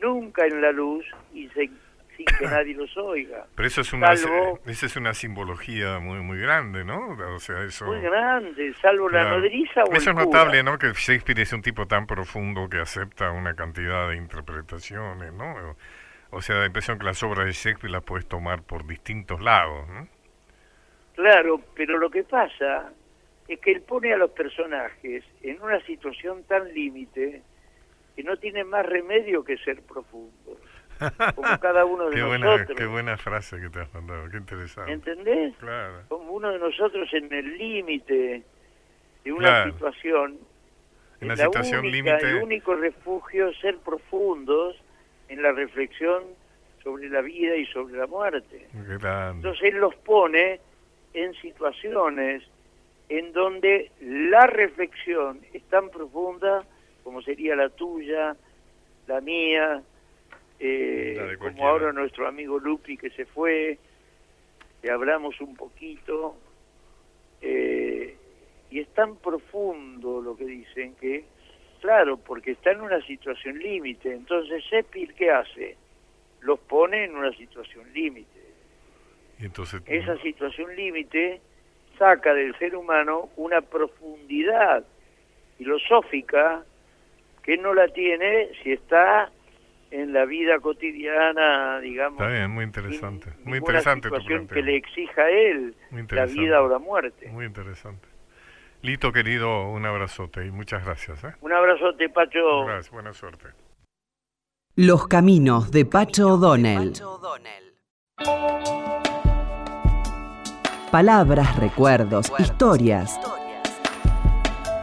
nunca 0.00 0.46
en 0.46 0.60
la 0.60 0.72
luz 0.72 1.04
y 1.32 1.48
sin 1.50 1.78
que 2.26 2.44
nadie 2.46 2.74
los 2.74 2.96
oiga. 2.96 3.46
Pero 3.54 3.66
eso 3.66 3.80
es 3.80 3.92
una, 3.92 4.12
esa 4.12 4.86
es 4.86 4.96
una 4.96 5.14
simbología 5.14 5.98
muy 5.98 6.20
muy 6.20 6.38
grande, 6.38 6.84
¿no? 6.84 7.16
O 7.34 7.38
sea, 7.38 7.62
eso, 7.64 7.86
muy 7.86 8.00
grande, 8.00 8.74
salvo 8.80 9.08
la 9.08 9.30
nodriza 9.30 9.84
o 9.84 9.92
Eso 9.92 10.10
es 10.10 10.16
notable, 10.16 10.62
¿no? 10.62 10.78
Que 10.78 10.88
Shakespeare 10.88 11.40
es 11.40 11.52
un 11.52 11.62
tipo 11.62 11.86
tan 11.86 12.06
profundo 12.06 12.68
que 12.68 12.78
acepta 12.78 13.30
una 13.30 13.54
cantidad 13.54 14.08
de 14.08 14.16
interpretaciones, 14.16 15.32
¿no? 15.32 15.76
O 16.30 16.42
sea, 16.42 16.56
la 16.56 16.66
impresión 16.66 16.98
que 16.98 17.04
las 17.04 17.22
obras 17.22 17.46
de 17.46 17.52
Shakespeare 17.52 17.90
las 17.90 18.04
puedes 18.04 18.26
tomar 18.26 18.62
por 18.62 18.86
distintos 18.86 19.40
lados, 19.40 19.88
¿no? 19.88 20.06
Claro, 21.14 21.60
pero 21.74 21.98
lo 21.98 22.10
que 22.10 22.22
pasa 22.22 22.92
es 23.48 23.58
que 23.60 23.72
él 23.72 23.82
pone 23.82 24.12
a 24.12 24.16
los 24.16 24.30
personajes 24.30 25.24
en 25.42 25.60
una 25.60 25.80
situación 25.84 26.44
tan 26.44 26.72
límite 26.72 27.42
que 28.16 28.22
no 28.22 28.36
tienen 28.36 28.68
más 28.68 28.84
remedio 28.86 29.44
que 29.44 29.56
ser 29.58 29.82
profundos, 29.82 30.58
como 31.34 31.58
cada 31.60 31.84
uno 31.84 32.08
de 32.08 32.16
qué 32.16 32.20
nosotros. 32.20 32.40
Buena, 32.40 32.74
qué 32.76 32.86
buena 32.86 33.16
frase 33.16 33.60
que 33.60 33.70
te 33.70 33.80
has 33.80 33.94
mandado, 33.94 34.28
qué 34.30 34.36
interesante. 34.36 34.92
¿Entendés? 34.92 35.56
Claro. 35.58 36.02
Como 36.08 36.32
uno 36.32 36.50
de 36.50 36.58
nosotros 36.58 37.08
en 37.12 37.32
el 37.32 37.58
límite 37.58 38.42
de 39.24 39.32
una 39.32 39.64
situación. 39.64 40.38
En 41.20 41.28
la, 41.28 41.36
situación 41.36 41.90
límite. 41.90 42.26
El 42.26 42.42
único 42.42 42.74
refugio 42.74 43.48
es 43.48 43.58
ser 43.58 43.76
profundos 43.78 44.76
en 45.28 45.42
la 45.42 45.52
reflexión 45.52 46.24
sobre 46.82 47.08
la 47.08 47.20
vida 47.20 47.56
y 47.56 47.66
sobre 47.66 47.98
la 47.98 48.06
muerte. 48.06 48.66
Entonces 48.74 49.62
él 49.62 49.76
los 49.76 49.94
pone 49.96 50.60
en 51.12 51.34
situaciones 51.34 52.42
en 53.08 53.32
donde 53.32 53.90
la 54.00 54.46
reflexión 54.46 55.40
es 55.52 55.62
tan 55.64 55.90
profunda 55.90 56.64
como 57.02 57.22
sería 57.22 57.56
la 57.56 57.68
tuya, 57.68 58.36
la 59.06 59.20
mía, 59.20 59.82
eh, 60.58 61.36
como 61.38 61.66
ahora 61.66 61.92
nuestro 61.92 62.26
amigo 62.26 62.58
Lupi 62.58 62.96
que 62.96 63.10
se 63.10 63.24
fue, 63.26 63.78
que 64.82 64.90
hablamos 64.90 65.40
un 65.40 65.56
poquito, 65.56 66.36
eh, 67.40 68.16
y 68.70 68.80
es 68.80 68.88
tan 68.94 69.16
profundo 69.16 70.20
lo 70.20 70.36
que 70.36 70.44
dicen 70.44 70.94
que 70.94 71.24
Claro, 71.80 72.18
porque 72.18 72.52
está 72.52 72.72
en 72.72 72.82
una 72.82 73.00
situación 73.06 73.58
límite. 73.58 74.12
Entonces, 74.12 74.62
Shakespeare, 74.64 75.14
¿qué 75.14 75.30
hace? 75.30 75.76
Los 76.40 76.60
pone 76.60 77.04
en 77.04 77.16
una 77.16 77.32
situación 77.32 77.90
límite. 77.92 78.40
Entonces, 79.38 79.80
Esa 79.86 80.18
situación 80.18 80.76
límite 80.76 81.40
saca 81.98 82.34
del 82.34 82.56
ser 82.58 82.76
humano 82.76 83.30
una 83.36 83.62
profundidad 83.62 84.84
filosófica 85.56 86.64
que 87.42 87.56
no 87.56 87.74
la 87.74 87.88
tiene 87.88 88.48
si 88.62 88.72
está 88.72 89.30
en 89.90 90.12
la 90.12 90.24
vida 90.24 90.58
cotidiana, 90.60 91.80
digamos. 91.80 92.20
Está 92.20 92.32
bien, 92.32 92.50
muy 92.50 92.64
interesante. 92.64 93.30
Muy 93.44 93.58
interesante 93.58 94.08
situación 94.08 94.46
que 94.46 94.62
le 94.62 94.76
exija 94.76 95.22
a 95.22 95.30
él 95.30 95.74
la 96.10 96.26
vida 96.26 96.62
o 96.62 96.68
la 96.68 96.78
muerte. 96.78 97.28
Muy 97.28 97.46
interesante. 97.46 98.08
Lito, 98.82 99.12
querido, 99.12 99.68
un 99.68 99.84
abrazote 99.84 100.46
y 100.46 100.50
muchas 100.50 100.84
gracias. 100.84 101.22
¿eh? 101.24 101.34
Un 101.40 101.52
abrazote, 101.52 102.08
Pacho. 102.08 102.64
Gracias, 102.64 102.90
buena 102.90 103.12
suerte. 103.12 103.48
Los 104.76 105.08
caminos 105.08 105.70
de 105.70 105.84
Pacho 105.84 106.34
O'Donnell. 106.34 106.94
Palabras, 110.90 111.56
recuerdos, 111.58 112.32
historias. 112.38 113.20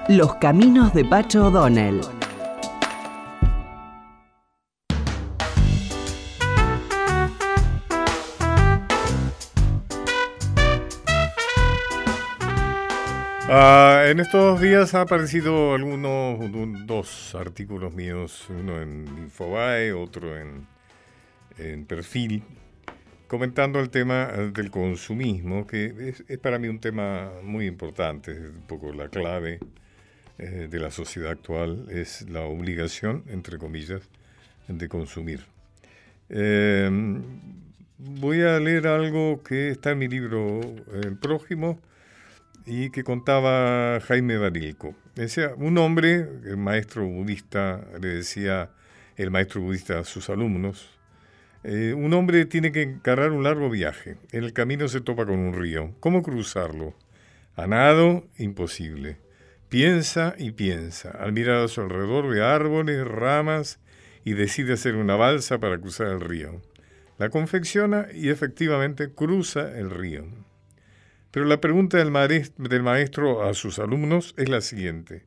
Los 0.09 0.35
caminos 0.35 0.93
de 0.93 1.03
Pacho 1.03 1.47
O'Donnell. 1.47 2.16
Ah, 13.49 14.03
en 14.09 14.19
estos 14.19 14.59
días 14.59 14.93
ha 14.93 15.01
aparecido 15.01 15.73
algunos, 15.73 16.37
dos 16.85 17.33
artículos 17.33 17.93
míos, 17.93 18.45
uno 18.49 18.81
en 18.81 19.07
Infobae, 19.19 19.93
otro 19.93 20.37
en, 20.37 20.67
en 21.57 21.85
Perfil, 21.85 22.43
comentando 23.29 23.79
el 23.79 23.89
tema 23.89 24.25
del 24.53 24.69
consumismo, 24.69 25.65
que 25.65 26.13
es, 26.27 26.37
para 26.39 26.59
mí 26.59 26.67
un 26.67 26.79
tema 26.79 27.31
muy 27.41 27.67
importante, 27.67 28.33
es 28.33 28.39
un 28.39 28.67
poco 28.67 28.91
la 28.91 29.07
clave 29.07 29.61
eh, 30.39 30.67
de 30.69 30.79
la 30.79 30.91
sociedad 30.91 31.31
actual, 31.31 31.85
es 31.89 32.29
la 32.29 32.41
obligación, 32.41 33.23
entre 33.29 33.57
comillas, 33.57 34.01
de 34.67 34.89
consumir. 34.89 35.45
Eh, 36.27 36.89
voy 37.97 38.41
a 38.41 38.59
leer 38.59 38.87
algo 38.87 39.41
que 39.41 39.69
está 39.69 39.91
en 39.91 39.99
mi 39.99 40.09
libro 40.09 40.59
El 41.01 41.17
prójimo, 41.17 41.79
y 42.67 42.89
que 42.89 43.05
contaba 43.05 43.99
Jaime 44.01 44.37
Barilco. 44.37 44.93
Decía, 45.15 45.53
un 45.55 45.77
hombre, 45.77 46.27
el 46.45 46.57
maestro 46.57 47.07
budista, 47.07 47.81
le 48.01 48.09
decía 48.09 48.71
el 49.15 49.31
maestro 49.31 49.61
budista 49.61 49.99
a 49.99 50.03
sus 50.03 50.29
alumnos, 50.29 50.89
eh, 51.63 51.93
un 51.93 52.13
hombre 52.13 52.45
tiene 52.45 52.73
que 52.73 52.81
encarar 52.81 53.31
un 53.31 53.43
largo 53.43 53.69
viaje. 53.69 54.17
En 54.31 54.43
el 54.43 54.51
camino 54.51 54.89
se 54.89 54.99
topa 54.99 55.25
con 55.25 55.39
un 55.39 55.53
río. 55.53 55.93
¿Cómo 56.01 56.21
cruzarlo? 56.21 56.93
A 57.55 57.67
nado, 57.67 58.27
imposible. 58.37 59.17
Piensa 59.69 60.35
y 60.37 60.51
piensa. 60.51 61.11
Al 61.11 61.31
mirar 61.31 61.63
a 61.63 61.67
su 61.69 61.81
alrededor 61.81 62.27
ve 62.27 62.43
árboles, 62.43 63.07
ramas 63.07 63.79
y 64.25 64.33
decide 64.33 64.73
hacer 64.73 64.95
una 64.95 65.15
balsa 65.15 65.57
para 65.57 65.79
cruzar 65.79 66.07
el 66.07 66.19
río. 66.19 66.61
La 67.17 67.29
confecciona 67.29 68.07
y 68.13 68.29
efectivamente 68.29 69.09
cruza 69.13 69.77
el 69.77 69.89
río. 69.89 70.25
Pero 71.37 71.45
la 71.45 71.61
pregunta 71.61 71.99
del 71.99 72.81
maestro, 72.81 73.43
a 73.43 73.53
sus 73.53 73.77
alumnos 73.77 74.33
es 74.37 74.49
la 74.49 74.59
siguiente. 74.59 75.23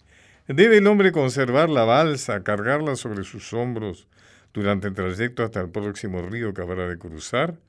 ¿Debe 0.48 0.78
el 0.78 0.88
hombre 0.88 1.12
conservar 1.12 1.70
la 1.70 1.84
balsa, 1.84 2.42
cargarla 2.42 2.96
sobre 2.96 3.22
sus 3.22 3.52
hombros 3.52 4.08
durante 4.52 4.88
el 4.88 4.94
trayecto 4.94 5.44
hasta 5.44 5.60
el 5.60 5.70
próximo 5.70 6.20
río 6.22 6.52
que 6.52 6.62
habrá 6.62 6.88
de 6.88 6.98
cruzar? 6.98 7.60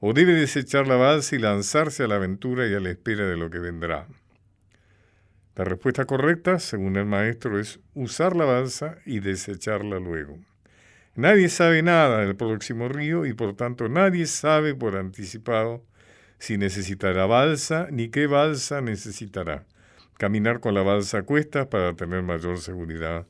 ¿O 0.00 0.12
debe 0.12 0.32
desechar 0.32 0.88
la 0.88 0.96
balsa 0.96 1.36
y 1.36 1.38
lanzarse 1.38 2.02
a 2.02 2.08
la 2.08 2.16
aventura 2.16 2.66
y 2.66 2.74
a 2.74 2.80
la 2.80 2.90
espera 2.90 3.28
de 3.28 3.36
lo 3.36 3.48
que 3.48 3.60
vendrá? 3.60 4.08
La 5.54 5.62
respuesta 5.62 6.04
correcta, 6.04 6.58
según 6.58 6.96
el 6.96 7.06
maestro, 7.06 7.60
es 7.60 7.78
usar 7.94 8.34
la 8.34 8.44
balsa 8.44 8.98
y 9.06 9.20
desecharla 9.20 10.00
luego. 10.00 10.36
Nadie 11.14 11.48
sabe 11.48 11.80
nada 11.80 12.22
del 12.22 12.34
próximo 12.34 12.88
río 12.88 13.24
y 13.24 13.34
por 13.34 13.54
tanto 13.54 13.88
nadie 13.88 14.26
sabe 14.26 14.74
por 14.74 14.96
anticipado 14.96 15.84
si 16.38 16.58
necesitará 16.58 17.26
balsa 17.26 17.88
ni 17.90 18.08
qué 18.08 18.26
balsa 18.26 18.80
necesitará. 18.80 19.64
Caminar 20.18 20.60
con 20.60 20.74
la 20.74 20.82
balsa 20.82 21.18
a 21.18 21.22
cuestas 21.22 21.66
para 21.66 21.94
tener 21.94 22.22
mayor 22.22 22.58
seguridad 22.58 23.26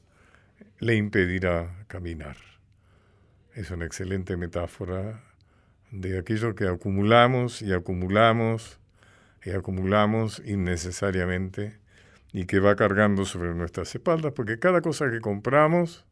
le 0.79 0.97
impedirá 0.97 1.85
caminar. 1.87 2.37
Es 3.55 3.71
una 3.71 3.87
excelente 3.87 4.37
metáfora 4.37 5.23
de 5.90 6.19
aquello 6.19 6.55
que 6.55 6.67
acumulamos 6.67 7.62
y 7.62 7.73
acumulamos 7.73 8.79
y 9.45 9.51
acumulamos 9.51 10.43
innecesariamente 10.45 11.79
y 12.33 12.47
que 12.47 12.59
va 12.59 12.75
cargando 12.75 13.25
sobre 13.25 13.55
nuestras 13.55 13.95
espaldas, 13.95 14.33
porque 14.33 14.59
cada 14.59 14.81
cosa 14.81 15.11
que 15.11 15.21
compramos 15.21 16.05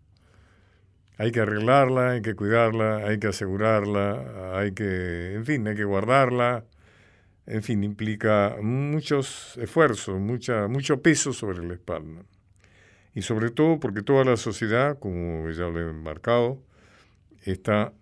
hay 1.18 1.32
que 1.32 1.40
arreglarla, 1.40 2.10
hay 2.12 2.22
que 2.22 2.34
cuidarla, 2.34 2.98
hay 2.98 3.18
que 3.18 3.28
asegurarla, 3.28 4.56
hay 4.58 4.72
que, 4.72 5.34
en 5.34 5.44
fin, 5.44 5.66
hay 5.66 5.74
que 5.74 5.84
guardarla, 5.84 6.64
en 7.46 7.62
fin, 7.62 7.82
implica 7.82 8.56
muchos 8.60 9.56
esfuerzos, 9.58 10.20
mucha, 10.20 10.68
mucho 10.68 11.02
peso 11.02 11.32
sobre 11.32 11.66
la 11.66 11.74
espalda. 11.74 12.22
Y 13.14 13.22
sobre 13.22 13.50
todo 13.50 13.80
porque 13.80 14.02
toda 14.02 14.24
la 14.24 14.36
sociedad, 14.36 14.98
como 14.98 15.50
ya 15.50 15.64
lo 15.64 15.80
he 15.80 15.92
marcado, 15.92 16.62
está 17.44 17.92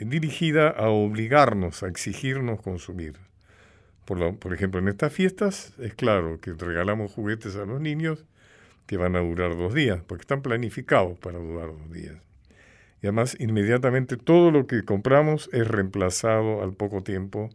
dirigida 0.00 0.70
a 0.70 0.88
obligarnos, 0.88 1.82
a 1.82 1.88
exigirnos 1.88 2.60
consumir. 2.60 3.14
Por, 4.04 4.38
por 4.38 4.54
ejemplo, 4.54 4.80
en 4.80 4.88
estas 4.88 5.12
fiestas 5.12 5.74
es 5.78 5.94
claro 5.94 6.40
que 6.40 6.52
regalamos 6.52 7.12
juguetes 7.12 7.56
a 7.56 7.66
los 7.66 7.80
niños 7.80 8.24
que 8.86 8.96
van 8.96 9.16
a 9.16 9.20
durar 9.20 9.56
dos 9.56 9.74
días, 9.74 10.00
porque 10.06 10.22
están 10.22 10.42
planificados 10.42 11.18
para 11.18 11.38
durar 11.38 11.68
dos 11.68 11.92
días. 11.92 12.16
Y 13.02 13.06
además, 13.06 13.36
inmediatamente 13.38 14.16
todo 14.16 14.50
lo 14.50 14.66
que 14.66 14.84
compramos 14.84 15.50
es 15.52 15.68
reemplazado 15.68 16.62
al 16.62 16.72
poco 16.72 17.02
tiempo 17.02 17.50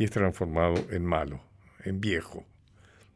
y 0.00 0.04
es 0.04 0.10
transformado 0.10 0.76
en 0.88 1.04
malo, 1.04 1.42
en 1.84 2.00
viejo, 2.00 2.46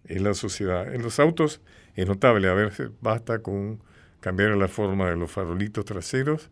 en 0.05 0.23
la 0.23 0.35
sociedad. 0.35 0.95
En 0.95 1.01
los 1.01 1.19
autos 1.19 1.63
es 1.97 2.07
notable, 2.07 2.47
a 2.47 2.53
veces 2.53 2.91
basta 3.01 3.39
con 3.39 3.83
cambiar 4.21 4.51
la 4.51 4.69
forma 4.69 5.09
de 5.09 5.17
los 5.17 5.31
farolitos 5.31 5.87
traseros 5.87 6.51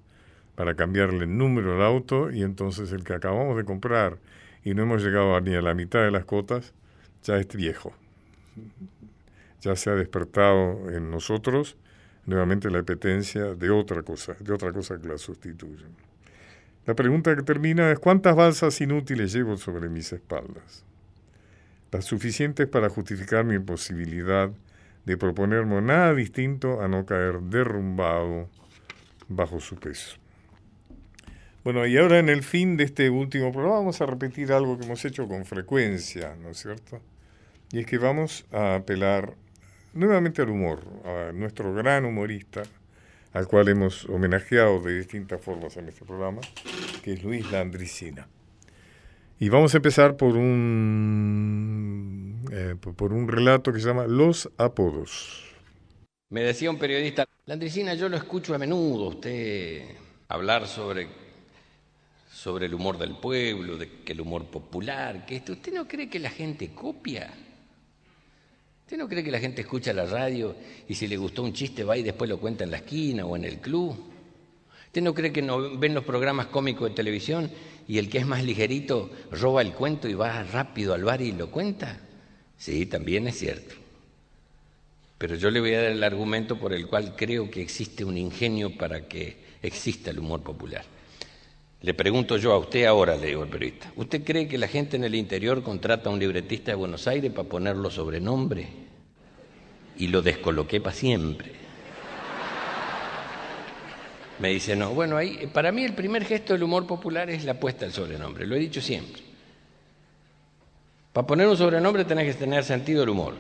para 0.54 0.74
cambiarle 0.74 1.24
el 1.24 1.36
número 1.36 1.74
al 1.76 1.82
auto 1.82 2.30
y 2.30 2.44
entonces 2.44 2.92
el 2.92 3.04
que 3.04 3.12
acabamos 3.12 3.58
de 3.58 3.66
comprar 3.66 4.20
y 4.64 4.72
no 4.72 4.84
hemos 4.84 5.04
llegado 5.04 5.38
ni 5.42 5.54
a 5.54 5.60
la 5.60 5.74
mitad 5.74 6.00
de 6.02 6.10
las 6.10 6.24
cotas, 6.24 6.72
ya 7.24 7.36
es 7.36 7.48
viejo. 7.48 7.92
Ya 9.60 9.76
se 9.76 9.90
ha 9.90 9.94
despertado 9.94 10.88
en 10.88 11.10
nosotros 11.10 11.76
nuevamente 12.24 12.70
la 12.70 12.78
apetencia 12.78 13.54
de 13.54 13.68
otra 13.68 14.02
cosa, 14.02 14.34
de 14.40 14.50
otra 14.54 14.72
cosa 14.72 14.98
que 14.98 15.08
la 15.08 15.18
sustituya. 15.18 15.84
La 16.84 16.94
pregunta 16.94 17.36
que 17.36 17.42
termina 17.42 17.92
es 17.92 18.00
¿cuántas 18.00 18.34
balsas 18.34 18.80
inútiles 18.80 19.32
llevo 19.32 19.56
sobre 19.56 19.88
mis 19.88 20.12
espaldas? 20.12 20.84
Las 21.92 22.04
suficientes 22.04 22.66
para 22.66 22.88
justificar 22.88 23.44
mi 23.44 23.54
imposibilidad 23.54 24.50
de 25.04 25.16
proponerme 25.16 25.80
nada 25.80 26.12
distinto 26.12 26.80
a 26.80 26.88
no 26.88 27.06
caer 27.06 27.40
derrumbado 27.40 28.48
bajo 29.28 29.60
su 29.60 29.76
peso. 29.76 30.16
Bueno, 31.62 31.86
y 31.86 31.96
ahora 31.96 32.18
en 32.18 32.28
el 32.28 32.42
fin 32.42 32.76
de 32.76 32.82
este 32.82 33.10
último 33.10 33.52
programa 33.52 33.76
vamos 33.76 34.00
a 34.00 34.06
repetir 34.06 34.52
algo 34.52 34.76
que 34.76 34.84
hemos 34.84 35.04
hecho 35.04 35.28
con 35.28 35.44
frecuencia, 35.44 36.34
¿no 36.42 36.48
es 36.48 36.58
cierto? 36.58 37.00
Y 37.70 37.78
es 37.78 37.86
que 37.86 37.98
vamos 37.98 38.44
a 38.50 38.74
apelar 38.74 39.36
nuevamente 39.94 40.42
al 40.42 40.48
humor, 40.48 40.80
a 41.04 41.30
nuestro 41.32 41.72
gran 41.72 42.04
humorista, 42.04 42.62
al 43.32 43.46
cual 43.48 43.68
hemos 43.68 44.04
homenajeado 44.06 44.80
de 44.80 44.98
distintas 44.98 45.40
formas 45.40 45.76
en 45.76 45.88
este 45.88 46.04
programa, 46.04 46.40
que 47.02 47.12
es 47.14 47.22
Luis 47.22 47.50
Landricina. 47.50 48.28
Y 49.38 49.48
vamos 49.48 49.74
a 49.74 49.78
empezar 49.78 50.16
por 50.16 50.36
un, 50.36 51.64
eh, 52.52 52.76
por 52.76 53.12
un 53.12 53.28
relato 53.28 53.72
que 53.72 53.80
se 53.80 53.88
llama 53.88 54.06
Los 54.06 54.50
apodos. 54.56 55.50
Me 56.30 56.42
decía 56.42 56.70
un 56.70 56.78
periodista, 56.78 57.26
Landricina, 57.46 57.94
yo 57.94 58.08
lo 58.08 58.16
escucho 58.16 58.54
a 58.54 58.58
menudo, 58.58 59.08
usted 59.08 59.82
hablar 60.28 60.66
sobre 60.66 61.22
sobre 62.42 62.66
el 62.66 62.74
humor 62.74 62.98
del 62.98 63.14
pueblo, 63.14 63.78
de 63.78 64.00
que 64.04 64.14
el 64.14 64.20
humor 64.20 64.46
popular, 64.46 65.24
que 65.26 65.36
esto. 65.36 65.52
¿Usted 65.52 65.72
no 65.72 65.86
cree 65.86 66.10
que 66.10 66.18
la 66.18 66.30
gente 66.30 66.74
copia? 66.74 67.32
¿Usted 68.92 69.05
no 69.05 69.09
cree 69.09 69.24
que 69.24 69.31
la 69.31 69.40
gente 69.40 69.62
escucha 69.62 69.94
la 69.94 70.05
radio 70.05 70.55
y 70.87 70.94
si 70.94 71.09
le 71.09 71.16
gustó 71.16 71.42
un 71.42 71.55
chiste 71.55 71.83
va 71.83 71.96
y 71.96 72.02
después 72.02 72.28
lo 72.28 72.38
cuenta 72.38 72.64
en 72.64 72.70
la 72.70 72.76
esquina 72.76 73.24
o 73.24 73.35
en 73.37 73.46
el 73.46 73.57
club? 73.57 73.96
¿Usted 74.88 75.00
no 75.00 75.14
cree 75.14 75.33
que 75.33 75.40
no 75.40 75.78
ven 75.78 75.94
los 75.94 76.05
programas 76.05 76.48
cómicos 76.48 76.90
de 76.90 76.94
televisión 76.94 77.50
y 77.88 77.96
el 77.96 78.11
que 78.11 78.18
es 78.18 78.26
más 78.26 78.44
ligerito 78.44 79.11
roba 79.31 79.62
el 79.62 79.72
cuento 79.72 80.11
y 80.11 80.12
va 80.12 80.42
rápido 80.42 80.92
al 80.92 81.05
bar 81.05 81.22
y 81.22 81.33
lo 81.33 81.50
cuenta? 81.50 82.00
Sí, 82.59 82.85
también 82.85 83.26
es 83.28 83.38
cierto. 83.38 83.76
Pero 85.16 85.37
yo 85.37 85.50
le 85.50 85.61
voy 85.61 85.72
a 85.72 85.85
dar 85.85 85.92
el 85.92 86.05
argumento 86.05 86.59
por 86.59 86.74
el 86.74 86.87
cual 86.87 87.16
creo 87.16 87.50
que 87.50 87.62
existe 87.62 88.05
un 88.05 88.18
ingenio 88.18 88.76
para 88.76 89.09
que 89.09 89.38
exista 89.62 90.11
el 90.11 90.18
humor 90.18 90.42
popular. 90.42 90.85
Le 91.82 91.94
pregunto 91.94 92.36
yo 92.36 92.52
a 92.52 92.58
usted 92.58 92.84
ahora, 92.84 93.16
le 93.16 93.26
digo 93.26 93.42
al 93.42 93.48
periodista, 93.48 93.92
¿usted 93.96 94.22
cree 94.22 94.46
que 94.46 94.56
la 94.56 94.68
gente 94.68 94.96
en 94.96 95.02
el 95.02 95.16
interior 95.16 95.64
contrata 95.64 96.08
a 96.08 96.12
un 96.12 96.20
libretista 96.20 96.70
de 96.70 96.76
Buenos 96.76 97.08
Aires 97.08 97.32
para 97.32 97.48
ponerlo 97.48 97.90
sobrenombre? 97.90 98.68
Y 99.98 100.06
lo 100.06 100.22
descoloqué 100.22 100.80
para 100.80 100.94
siempre. 100.94 101.52
Me 104.38 104.50
dice, 104.50 104.76
no, 104.76 104.90
bueno, 104.90 105.16
ahí, 105.16 105.50
para 105.52 105.72
mí 105.72 105.84
el 105.84 105.94
primer 105.94 106.24
gesto 106.24 106.52
del 106.52 106.62
humor 106.62 106.86
popular 106.86 107.28
es 107.30 107.44
la 107.44 107.58
puesta 107.58 107.84
del 107.84 107.92
sobrenombre, 107.92 108.46
lo 108.46 108.54
he 108.54 108.60
dicho 108.60 108.80
siempre. 108.80 109.22
Para 111.12 111.26
poner 111.26 111.48
un 111.48 111.56
sobrenombre 111.56 112.04
tenés 112.04 112.26
que 112.26 112.40
tener 112.40 112.62
sentido 112.62 113.00
del 113.00 113.10
humor, 113.10 113.34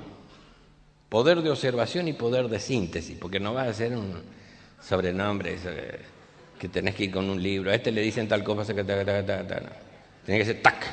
poder 1.08 1.42
de 1.42 1.50
observación 1.50 2.08
y 2.08 2.12
poder 2.12 2.48
de 2.48 2.58
síntesis, 2.58 3.16
porque 3.18 3.38
no 3.38 3.54
vas 3.54 3.68
a 3.68 3.70
hacer 3.70 3.96
un 3.96 4.20
sobrenombre 4.80 5.56
que 6.62 6.68
tenés 6.68 6.94
que 6.94 7.02
ir 7.02 7.10
con 7.10 7.28
un 7.28 7.42
libro, 7.42 7.72
a 7.72 7.74
este 7.74 7.90
le 7.90 8.02
dicen 8.02 8.28
tal 8.28 8.44
cosa 8.44 8.72
que 8.72 8.84
ta, 8.84 9.04
ta, 9.04 9.26
ta, 9.26 9.62
Tiene 10.24 10.38
que 10.38 10.44
ser 10.44 10.62
tac. 10.62 10.86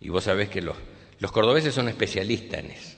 Y 0.00 0.08
vos 0.08 0.22
sabés 0.22 0.48
que 0.48 0.62
los, 0.62 0.76
los 1.18 1.32
cordobeses 1.32 1.74
son 1.74 1.88
especialistas 1.88 2.60
en 2.60 2.70
eso. 2.70 2.96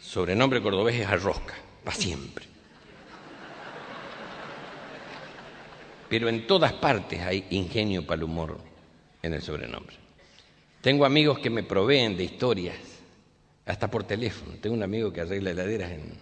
Sobrenombre 0.00 0.62
cordobés 0.62 0.98
es 0.98 1.06
arrosca, 1.06 1.52
para 1.84 1.94
siempre. 1.94 2.46
Pero 6.08 6.30
en 6.30 6.46
todas 6.46 6.72
partes 6.72 7.20
hay 7.20 7.44
ingenio 7.50 8.06
para 8.06 8.16
el 8.16 8.22
humor 8.22 8.58
en 9.22 9.34
el 9.34 9.42
sobrenombre. 9.42 9.96
Tengo 10.80 11.04
amigos 11.04 11.38
que 11.38 11.50
me 11.50 11.64
proveen 11.64 12.16
de 12.16 12.24
historias, 12.24 12.78
hasta 13.66 13.90
por 13.90 14.04
teléfono. 14.04 14.54
Tengo 14.58 14.74
un 14.74 14.82
amigo 14.82 15.12
que 15.12 15.20
arregla 15.20 15.50
heladeras 15.50 15.90
en, 15.90 16.14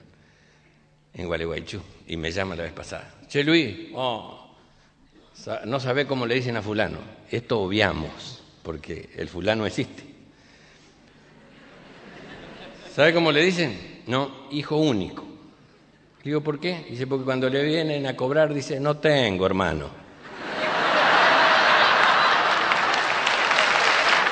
en 1.13 1.27
Gualeguaychú 1.29 1.81
y 2.09 2.17
me 2.17 2.33
llama 2.33 2.57
la 2.57 2.65
vez 2.65 2.73
pasada. 2.73 3.14
Che 3.29 3.43
Luis, 3.43 3.89
oh, 3.95 4.57
no 5.65 5.81
sabe 5.81 6.07
cómo 6.07 6.27
le 6.27 6.35
dicen 6.35 6.57
a 6.57 6.63
fulano. 6.63 6.99
Esto 7.31 7.61
obviamos, 7.61 8.43
porque 8.63 9.11
el 9.17 9.29
fulano 9.29 9.67
existe. 9.67 10.03
¿Sabe 12.95 13.13
cómo 13.13 13.33
le 13.33 13.43
dicen? 13.43 14.03
No, 14.07 14.47
hijo 14.51 14.77
único. 14.77 15.25
digo, 16.23 16.41
¿por 16.43 16.61
qué? 16.61 16.87
Dice, 16.89 17.07
porque 17.07 17.25
cuando 17.25 17.51
le 17.51 17.65
vienen 17.65 18.07
a 18.07 18.15
cobrar 18.15 18.55
dice, 18.55 18.79
no 18.79 18.99
tengo 18.99 19.47
hermano. 19.47 19.91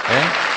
¿Eh? 0.08 0.52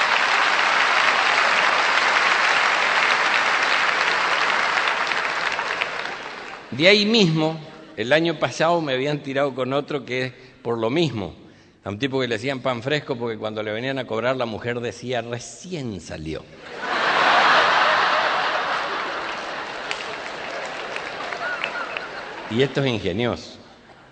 De 6.71 6.87
ahí 6.87 7.05
mismo, 7.05 7.57
el 7.97 8.13
año 8.13 8.39
pasado 8.39 8.81
me 8.81 8.93
habían 8.93 9.19
tirado 9.19 9.53
con 9.55 9.73
otro 9.73 10.05
que 10.05 10.25
es 10.25 10.33
por 10.61 10.77
lo 10.77 10.89
mismo. 10.89 11.35
A 11.83 11.89
un 11.89 11.99
tipo 11.99 12.19
que 12.19 12.27
le 12.27 12.35
hacían 12.35 12.61
pan 12.61 12.81
fresco 12.81 13.15
porque 13.15 13.37
cuando 13.37 13.61
le 13.61 13.71
venían 13.71 13.99
a 13.99 14.07
cobrar 14.07 14.35
la 14.35 14.45
mujer 14.45 14.79
decía 14.79 15.21
recién 15.21 16.01
salió. 16.01 16.43
Y 22.51 22.61
esto 22.61 22.81
es 22.81 22.87
ingenioso. 22.87 23.59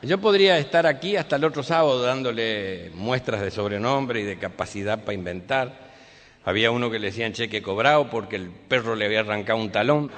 Yo 0.01 0.17
podría 0.19 0.57
estar 0.57 0.86
aquí 0.86 1.15
hasta 1.15 1.38
el 1.38 1.45
otro 1.45 1.63
sábado 1.63 2.01
dándole 2.01 2.91
muestras 2.93 3.41
de 3.41 3.51
sobrenombre 3.51 4.21
y 4.21 4.23
de 4.23 4.38
capacidad 4.38 4.99
para 4.99 5.13
inventar. 5.13 5.93
Había 6.43 6.71
uno 6.71 6.91
que 6.91 6.99
le 6.99 7.07
decían 7.07 7.31
cheque 7.31 7.61
cobrado 7.61 8.09
porque 8.09 8.36
el 8.36 8.49
perro 8.49 8.95
le 8.95 9.05
había 9.05 9.21
arrancado 9.21 9.59
un 9.59 9.71
talón. 9.71 10.11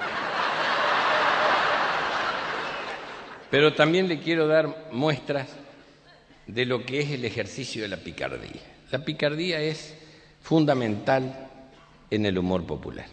Pero 3.50 3.74
también 3.74 4.08
le 4.08 4.20
quiero 4.20 4.46
dar 4.46 4.88
muestras 4.92 5.48
de 6.46 6.64
lo 6.64 6.84
que 6.84 7.00
es 7.00 7.10
el 7.10 7.24
ejercicio 7.24 7.82
de 7.82 7.88
la 7.88 7.98
picardía. 7.98 8.62
La 8.90 9.04
picardía 9.04 9.60
es 9.60 9.94
fundamental 10.42 11.48
en 12.10 12.26
el 12.26 12.38
humor 12.38 12.64
popular. 12.66 13.06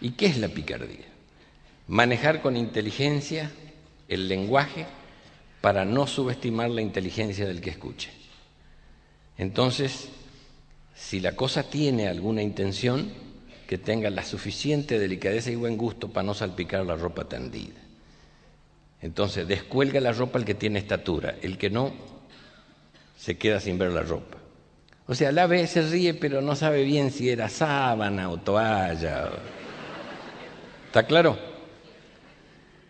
¿Y 0.00 0.12
qué 0.12 0.26
es 0.26 0.38
la 0.38 0.48
picardía? 0.48 1.06
Manejar 1.88 2.42
con 2.42 2.56
inteligencia 2.56 3.50
el 4.08 4.28
lenguaje 4.28 4.86
para 5.60 5.84
no 5.84 6.06
subestimar 6.06 6.70
la 6.70 6.82
inteligencia 6.82 7.46
del 7.46 7.60
que 7.60 7.70
escuche. 7.70 8.10
Entonces, 9.38 10.08
si 10.94 11.20
la 11.20 11.36
cosa 11.36 11.62
tiene 11.62 12.08
alguna 12.08 12.42
intención, 12.42 13.10
que 13.72 13.78
tenga 13.78 14.10
la 14.10 14.22
suficiente 14.22 14.98
delicadeza 14.98 15.50
y 15.50 15.54
buen 15.54 15.78
gusto 15.78 16.08
para 16.08 16.26
no 16.26 16.34
salpicar 16.34 16.84
la 16.84 16.94
ropa 16.94 17.24
tendida. 17.24 17.80
Entonces, 19.02 19.48
descuelga 19.48 20.00
la 20.00 20.12
ropa 20.12 20.38
el 20.38 20.44
que 20.44 20.54
tiene 20.54 20.78
estatura, 20.78 21.34
el 21.42 21.58
que 21.58 21.70
no, 21.70 21.92
se 23.18 23.36
queda 23.36 23.58
sin 23.58 23.76
ver 23.76 23.90
la 23.90 24.02
ropa. 24.02 24.38
O 25.08 25.14
sea, 25.16 25.32
la 25.32 25.48
ve, 25.48 25.66
se 25.66 25.82
ríe, 25.82 26.14
pero 26.14 26.40
no 26.40 26.54
sabe 26.54 26.84
bien 26.84 27.10
si 27.10 27.28
era 27.28 27.48
sábana 27.48 28.30
o 28.30 28.38
toalla. 28.38 29.30
¿Está 30.86 31.04
claro? 31.04 31.36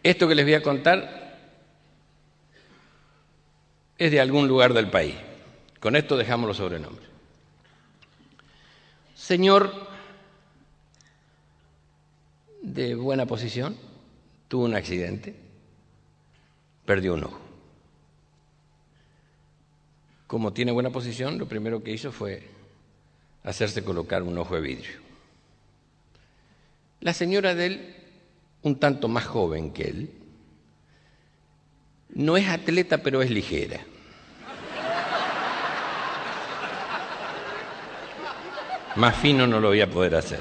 Esto 0.03 0.29
que 0.29 0.35
les 0.35 0.45
voy 0.45 0.55
a 0.55 0.63
contar 0.63 1.39
es 3.97 4.11
de 4.11 4.21
algún 4.21 4.47
lugar 4.47 4.75
del 4.75 4.91
país. 4.91 5.15
Con 5.81 5.97
esto 5.97 6.19
dejamos 6.19 6.47
los 6.47 6.59
sobrenombres. 6.59 7.09
Señor 9.15 9.73
de 12.61 12.95
buena 12.97 13.25
posición, 13.25 13.77
tuvo 14.49 14.65
un 14.65 14.75
accidente 14.75 15.52
perdió 16.85 17.14
un 17.14 17.24
ojo. 17.24 17.41
Como 20.26 20.53
tiene 20.53 20.72
buena 20.72 20.91
posición, 20.91 21.39
lo 21.39 21.47
primero 21.47 21.83
que 21.83 21.93
hizo 21.93 22.11
fue 22.11 22.49
hacerse 23.45 23.85
colocar 23.85 24.22
un 24.22 24.39
ojo 24.39 24.55
de 24.55 24.61
vidrio. 24.61 25.01
La 27.01 27.12
señora 27.12 27.55
de 27.55 27.66
él, 27.66 27.97
un 28.62 28.78
tanto 28.78 29.09
más 29.09 29.26
joven 29.26 29.72
que 29.72 29.83
él, 29.85 30.11
no 32.14 32.37
es 32.37 32.49
atleta, 32.49 32.99
pero 32.99 33.22
es 33.22 33.30
ligera. 33.30 33.80
Más 38.97 39.16
fino 39.16 39.47
no 39.47 39.59
lo 39.59 39.68
voy 39.68 39.80
a 39.80 39.91
poder 39.91 40.14
hacer. 40.14 40.41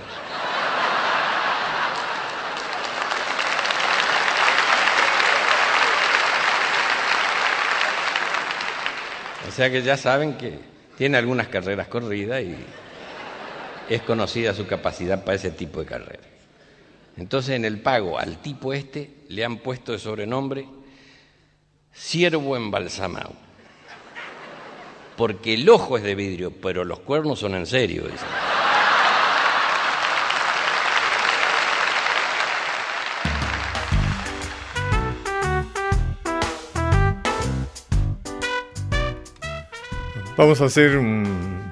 O 9.52 9.54
sea 9.54 9.70
que 9.70 9.82
ya 9.82 9.98
saben 9.98 10.38
que 10.38 10.58
tiene 10.98 11.18
algunas 11.18 11.50
carreras 11.50 11.90
corridas 11.90 12.42
y 12.42 12.56
es 13.90 14.02
conocida 14.04 14.54
su 14.54 14.66
capacidad 14.66 15.26
para 15.26 15.36
ese 15.36 15.52
tipo 15.52 15.82
de 15.82 15.86
carreras. 15.88 16.26
Entonces 17.18 17.58
en 17.58 17.66
el 17.66 17.82
pago 17.82 18.18
al 18.18 18.38
tipo 18.38 18.72
este 18.72 19.10
le 19.28 19.44
han 19.44 19.58
puesto 19.58 19.92
de 19.92 20.00
sobrenombre 20.00 20.70
siervo 21.92 22.56
embalsamado. 22.56 23.34
Porque 25.18 25.56
el 25.56 25.68
ojo 25.68 25.98
es 25.98 26.04
de 26.04 26.16
vidrio, 26.16 26.54
pero 26.62 26.86
los 26.86 27.00
cuernos 27.00 27.40
son 27.40 27.56
en 27.56 27.66
serio. 27.66 28.06
Vamos 40.42 40.60
a 40.60 40.66
hacer 40.66 40.98
un, 40.98 41.72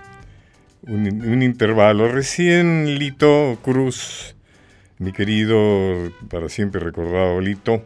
intervalo. 1.41 2.07
Recién 2.07 2.99
Lito 2.99 3.57
Cruz, 3.63 4.35
mi 4.99 5.11
querido, 5.11 6.11
para 6.29 6.49
siempre 6.49 6.79
recordado 6.79 7.41
Lito, 7.41 7.83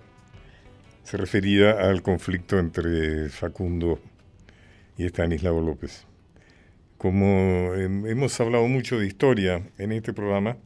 se 1.05 1.15
refería 1.15 1.71
al 1.71 2.01
conflicto 2.01 2.59
entre 2.59 3.29
Facundo 3.29 3.97
y 4.97 5.05
Estanislao 5.05 5.61
López. 5.61 6.05
Como 6.97 7.73
hemos 7.75 8.38
hablado 8.41 8.67
mucho 8.67 8.99
de 8.99 9.07
historia 9.07 9.63
en 9.77 9.93
este 9.93 10.11
programa, 10.11 10.57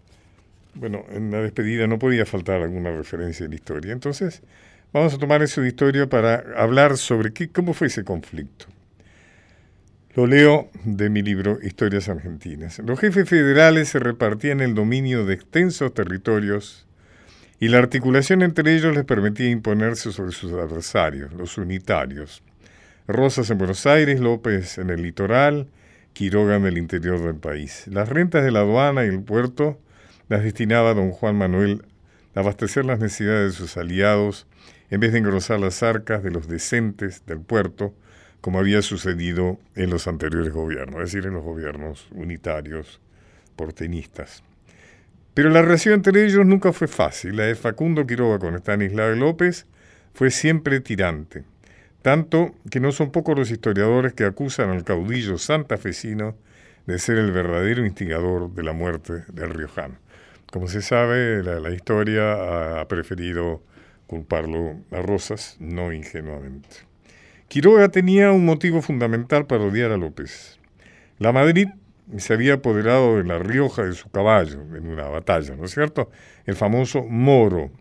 bueno, 0.74 1.06
en 1.12 1.30
la 1.30 1.42
despedida 1.42 1.86
no 1.86 2.00
podía 2.00 2.26
faltar 2.26 2.64
alguna 2.64 2.92
referencia 2.92 3.48
de 3.48 3.54
historia. 3.54 3.94
Entonces, 3.94 4.42
vamos 4.92 5.14
a 5.14 5.20
tomar 5.20 5.44
eso 5.44 5.62
de 5.62 5.68
historia 5.68 6.08
para 6.10 6.44
hablar 6.58 6.98
sobre 6.98 7.34
qué, 7.34 7.50
cómo 7.50 7.76
fue 7.76 7.86
ese 7.86 8.04
conflicto. 8.04 8.66
Lo 10.18 10.26
leo 10.26 10.72
de 10.84 11.12
mi 11.12 11.22
libro 11.22 11.60
Historias 11.62 12.10
Argentinas. 12.10 12.80
Los 12.80 13.00
jefes 13.00 13.30
federales 13.30 13.90
se 13.90 14.00
repartían 14.00 14.62
el 14.62 14.74
dominio 14.74 15.28
de 15.28 15.36
extensos 15.36 15.94
territorios 15.94 16.88
y 17.60 17.68
la 17.68 17.78
articulación 17.78 18.42
entre 18.42 18.76
ellos 18.76 18.96
les 18.96 19.06
permitía 19.06 19.48
imponerse 19.48 20.12
sobre 20.12 20.32
sus 20.32 20.54
adversarios, 20.54 21.34
los 21.34 21.60
unitarios. 21.60 22.42
Rosas 23.08 23.52
en 23.52 23.60
Buenos 23.60 23.86
Aires, 23.86 24.20
López 24.20 24.80
en 24.80 24.90
el 24.90 25.04
litoral, 25.04 25.68
Quiroga 26.14 26.56
en 26.56 26.66
el 26.66 26.80
interior 26.80 27.24
del 27.24 27.36
país. 27.36 27.84
Las 27.86 28.10
rentas 28.10 28.44
de 28.44 28.50
la 28.50 28.62
aduana 28.62 29.06
y 29.06 29.10
el 29.10 29.22
puerto 29.22 29.80
las 30.30 30.42
destinaba 30.42 30.96
don 30.96 31.12
Juan 31.12 31.36
Manuel 31.36 31.84
a 32.34 32.40
abastecer 32.40 32.86
las 32.86 33.00
necesidades 33.00 33.52
de 33.52 33.58
sus 33.60 33.78
aliados 33.78 34.48
en 34.90 35.00
vez 35.00 35.12
de 35.12 35.20
engrosar 35.20 35.60
las 35.60 35.84
arcas 35.84 36.24
de 36.24 36.32
los 36.32 36.48
decentes 36.48 37.24
del 37.28 37.42
puerto, 37.42 37.94
como 38.42 38.60
había 38.60 38.82
sucedido 38.82 39.60
en 39.76 39.90
los 39.90 40.08
anteriores 40.08 40.54
gobiernos, 40.54 41.02
es 41.04 41.12
decir, 41.12 41.28
en 41.28 41.34
los 41.34 41.44
gobiernos 41.44 42.08
unitarios 42.12 43.02
porteñistas. 43.56 44.44
Pero 45.34 45.50
la 45.50 45.62
relación 45.62 45.96
entre 45.96 46.26
ellos 46.26 46.46
nunca 46.46 46.74
fue 46.74 46.88
fácil. 46.88 47.38
La 47.38 47.44
de 47.44 47.56
Facundo 47.56 48.08
Quiroga 48.08 48.40
con 48.40 48.56
Stanislao 48.56 49.14
López 49.16 49.66
fue 50.14 50.32
siempre 50.32 50.80
tirante, 50.80 51.44
tanto 52.02 52.56
que 52.72 52.80
no 52.80 52.92
son 52.92 53.12
pocos 53.12 53.38
los 53.38 53.52
historiadores 53.52 54.14
que 54.14 54.24
acusan 54.24 54.70
al 54.72 54.84
caudillo 54.84 55.38
santafesino 55.38 56.36
de 56.88 57.00
ser 57.00 57.18
el 57.18 57.32
verdadero 57.32 57.86
instigador 57.86 58.52
de 58.52 58.64
la 58.64 58.74
muerte 58.74 59.26
del 59.32 59.52
riojano. 59.52 59.96
Como 60.52 60.68
se 60.68 60.82
sabe, 60.82 61.44
la 61.44 61.70
historia 61.70 62.80
ha 62.80 62.88
preferido 62.88 63.62
culparlo 64.08 64.78
a 64.92 65.02
Rosas, 65.02 65.58
no 65.60 65.92
ingenuamente. 65.92 66.87
Quiroga 67.48 67.88
tenía 67.88 68.34
un 68.34 68.44
motivo 68.44 68.82
fundamental 68.82 69.48
para 69.48 69.64
odiar 69.64 69.92
a 69.92 69.98
López. 69.98 70.60
La 71.18 71.32
Madrid 71.32 71.70
se 72.18 72.34
había 72.34 72.56
apoderado 72.56 73.18
de 73.18 73.24
La 73.24 73.40
Rioja 73.40 73.84
de 73.84 73.94
su 73.94 74.10
caballo 74.10 74.60
en 74.76 74.86
una 74.86 75.08
batalla, 75.08 75.56
¿no 75.56 75.64
es 75.64 75.72
cierto? 75.72 76.12
El 76.46 76.56
famoso 76.56 77.06
Moro, 77.06 77.72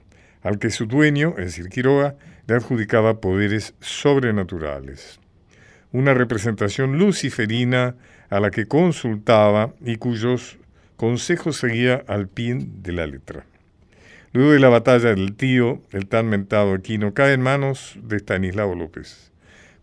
al 0.42 0.60
que 0.60 0.70
su 0.70 0.86
dueño, 0.86 1.30
es 1.30 1.46
decir, 1.46 1.68
Quiroga, 1.68 2.14
le 2.46 2.54
adjudicaba 2.54 3.20
poderes 3.20 3.74
sobrenaturales. 3.80 5.18
Una 5.90 6.14
representación 6.14 6.96
luciferina 6.96 7.96
a 8.30 8.38
la 8.38 8.52
que 8.52 8.66
consultaba 8.66 9.74
y 9.80 9.96
cuyos 9.96 10.58
consejos 10.96 11.56
seguía 11.56 12.04
al 12.06 12.28
pie 12.28 12.58
de 12.60 12.92
la 12.92 13.08
letra. 13.08 13.44
Luego 14.32 14.52
de 14.52 14.60
la 14.60 14.68
batalla 14.68 15.08
del 15.08 15.34
tío, 15.34 15.82
el 15.90 16.06
tan 16.06 16.28
mentado 16.28 16.72
Aquino 16.72 17.14
cae 17.14 17.32
en 17.32 17.40
manos 17.40 17.98
de 18.00 18.18
Stanislao 18.18 18.76
López. 18.76 19.32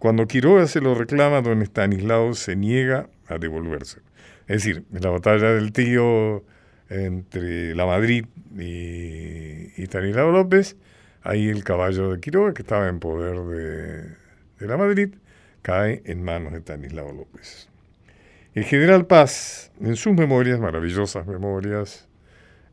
Cuando 0.03 0.27
Quiroga 0.27 0.67
se 0.67 0.81
lo 0.81 0.95
reclama, 0.95 1.41
don 1.41 1.61
Estanislao 1.61 2.33
se 2.33 2.57
niega 2.57 3.07
a 3.29 3.37
devolverse. 3.37 4.01
Es 4.49 4.57
decir, 4.61 4.83
en 4.93 5.01
la 5.01 5.11
batalla 5.11 5.53
del 5.53 5.71
tío 5.71 6.43
entre 6.89 7.73
la 7.73 7.85
Madrid 7.85 8.25
y, 8.53 9.81
Estanislao 9.81 10.29
López, 10.33 10.75
ahí 11.21 11.47
el 11.47 11.63
caballo 11.63 12.11
de 12.11 12.19
Quiroga, 12.19 12.53
que 12.53 12.63
estaba 12.63 12.89
en 12.89 12.99
poder 12.99 13.37
de, 14.59 14.67
la 14.67 14.75
Madrid, 14.75 15.15
cae 15.61 16.01
en 16.03 16.21
manos 16.21 16.51
de 16.51 16.57
Estanislao 16.57 17.13
López. 17.13 17.69
El 18.55 18.65
general 18.65 19.05
Paz, 19.05 19.71
en 19.79 19.95
sus 19.95 20.11
memorias, 20.13 20.59
maravillosas 20.59 21.25
memorias, 21.27 22.09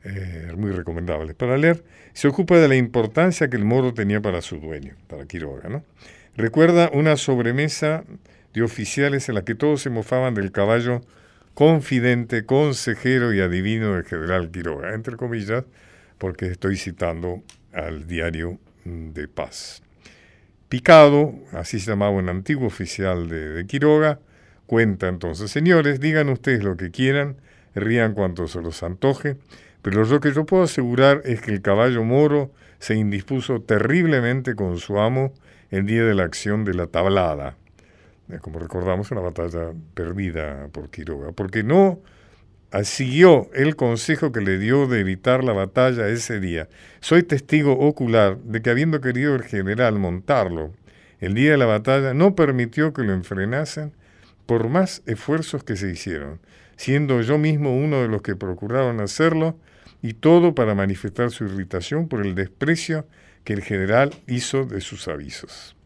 eh, 0.03 0.53
muy 0.57 0.72
recomendables 0.72 1.37
para 1.37 1.57
leer, 1.57 1.85
se 2.12 2.26
ocupa 2.26 2.57
de 2.57 2.66
la 2.66 2.74
importancia 2.74 3.49
que 3.49 3.57
el 3.57 3.64
moro 3.64 3.95
tenía 3.95 4.20
para 4.20 4.43
su 4.43 4.59
dueño, 4.59 4.97
para 5.07 5.26
Quiroga, 5.26 5.68
¿no? 5.68 5.85
Recuerda 6.41 6.88
una 6.95 7.18
sobremesa 7.18 8.03
de 8.55 8.62
oficiales 8.62 9.28
en 9.28 9.34
la 9.34 9.45
que 9.45 9.55
todos 9.55 9.82
se 9.82 9.91
mofaban 9.91 10.32
del 10.32 10.53
caballo 10.53 11.03
confidente, 11.53 12.47
consejero 12.47 13.34
y 13.34 13.41
adivino 13.41 13.93
del 13.95 14.07
general 14.07 14.51
Quiroga, 14.51 14.95
entre 14.95 15.18
comillas, 15.18 15.64
porque 16.16 16.47
estoy 16.47 16.78
citando 16.78 17.43
al 17.74 18.07
diario 18.07 18.59
de 18.86 19.28
paz. 19.28 19.82
Picado, 20.70 21.34
así 21.53 21.78
se 21.78 21.91
llamaba 21.91 22.12
un 22.12 22.30
antiguo 22.30 22.68
oficial 22.68 23.28
de, 23.28 23.51
de 23.51 23.66
Quiroga, 23.66 24.18
cuenta 24.64 25.09
entonces, 25.09 25.51
señores, 25.51 26.01
digan 26.01 26.30
ustedes 26.30 26.64
lo 26.64 26.78
que 26.78 26.91
quieran, 26.91 27.36
rían 27.74 28.14
cuanto 28.14 28.49
se 28.49 28.62
los 28.62 28.82
antoje, 28.82 29.36
pero 29.82 30.07
lo 30.07 30.20
que 30.20 30.32
yo 30.32 30.47
puedo 30.47 30.62
asegurar 30.62 31.20
es 31.26 31.43
que 31.43 31.51
el 31.51 31.61
caballo 31.61 32.03
moro 32.03 32.51
se 32.78 32.95
indispuso 32.95 33.61
terriblemente 33.61 34.55
con 34.55 34.78
su 34.78 34.99
amo 34.99 35.34
el 35.71 35.87
día 35.87 36.05
de 36.05 36.14
la 36.14 36.25
acción 36.25 36.64
de 36.64 36.75
la 36.75 36.87
tablada. 36.87 37.57
Eh, 38.31 38.39
como 38.41 38.59
recordamos, 38.59 39.11
una 39.11 39.21
batalla 39.21 39.73
perdida 39.95 40.68
por 40.73 40.91
Quiroga, 40.91 41.33
porque 41.33 41.62
no 41.62 42.01
siguió 42.85 43.51
el 43.53 43.75
consejo 43.77 44.33
que 44.33 44.41
le 44.41 44.59
dio 44.59 44.87
de 44.87 45.01
evitar 45.01 45.43
la 45.43 45.53
batalla 45.53 46.09
ese 46.09 46.39
día. 46.39 46.68
Soy 47.01 47.23
testigo 47.25 47.73
ocular 47.73 48.39
de 48.39 48.62
que 48.62 48.71
habiendo 48.71 49.01
querido 49.01 49.35
el 49.35 49.43
general 49.43 49.99
montarlo 49.99 50.73
el 51.18 51.35
día 51.35 51.53
de 51.53 51.57
la 51.59 51.66
batalla, 51.66 52.14
no 52.14 52.35
permitió 52.35 52.93
que 52.93 53.03
lo 53.03 53.12
enfrenasen 53.12 53.93
por 54.47 54.68
más 54.68 55.03
esfuerzos 55.07 55.64
que 55.64 55.77
se 55.77 55.91
hicieron, 55.91 56.41
siendo 56.77 57.21
yo 57.21 57.39
mismo 57.39 57.77
uno 57.77 58.03
de 58.03 58.09
los 58.09 58.23
que 58.23 58.37
procuraron 58.37 59.01
hacerlo, 59.01 59.57
y 60.03 60.14
todo 60.14 60.55
para 60.55 60.75
manifestar 60.75 61.31
su 61.31 61.45
irritación 61.45 62.09
por 62.09 62.25
el 62.25 62.35
desprecio 62.35 63.07
que 63.45 63.53
el 63.53 63.62
general 63.62 64.14
hizo 64.26 64.64
de 64.64 64.80
sus 64.80 65.09
avisos. 65.09 65.76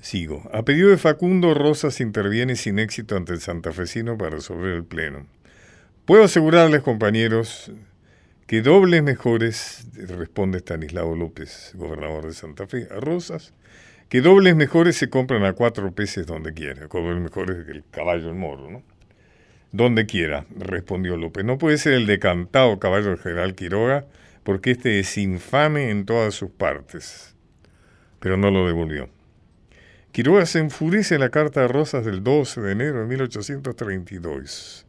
Sigo. 0.00 0.48
A 0.52 0.64
pedido 0.64 0.90
de 0.90 0.96
Facundo, 0.96 1.54
Rosas 1.54 2.00
interviene 2.00 2.56
sin 2.56 2.78
éxito 2.78 3.16
ante 3.16 3.32
el 3.32 3.40
santafesino 3.40 4.16
para 4.16 4.30
resolver 4.36 4.74
el 4.74 4.84
pleno. 4.84 5.26
Puedo 6.04 6.24
asegurarles, 6.24 6.82
compañeros, 6.82 7.70
que 8.46 8.62
dobles 8.62 9.02
mejores, 9.02 9.86
responde 9.94 10.58
Stanislao 10.60 11.14
López, 11.14 11.72
gobernador 11.74 12.26
de 12.26 12.32
Santa 12.32 12.66
Fe, 12.66 12.88
a 12.90 13.00
Rosas, 13.00 13.52
que 14.08 14.22
dobles 14.22 14.56
mejores 14.56 14.96
se 14.96 15.10
compran 15.10 15.44
a 15.44 15.52
cuatro 15.52 15.92
peces 15.92 16.26
donde 16.26 16.54
quiera, 16.54 16.88
como 16.88 17.10
el 17.10 17.20
mejor 17.20 17.50
es 17.50 17.68
el 17.68 17.84
caballo 17.90 18.30
el 18.30 18.36
moro, 18.36 18.70
¿no? 18.70 18.82
Donde 19.70 20.06
quiera, 20.06 20.46
respondió 20.56 21.18
López. 21.18 21.44
No 21.44 21.58
puede 21.58 21.76
ser 21.76 21.92
el 21.92 22.06
decantado 22.06 22.78
caballo 22.78 23.08
del 23.10 23.18
general 23.18 23.54
Quiroga, 23.54 24.06
porque 24.42 24.72
este 24.72 24.98
es 25.00 25.18
infame 25.18 25.90
en 25.90 26.04
todas 26.04 26.34
sus 26.34 26.50
partes. 26.50 27.34
Pero 28.20 28.36
no 28.36 28.50
lo 28.50 28.66
devolvió. 28.66 29.08
Quiroga 30.12 30.46
se 30.46 30.58
enfurece 30.58 31.14
en 31.14 31.20
la 31.20 31.28
Carta 31.28 31.60
de 31.60 31.68
Rosas 31.68 32.04
del 32.04 32.24
12 32.24 32.60
de 32.60 32.72
enero 32.72 33.00
de 33.00 33.06
1832. 33.06 34.86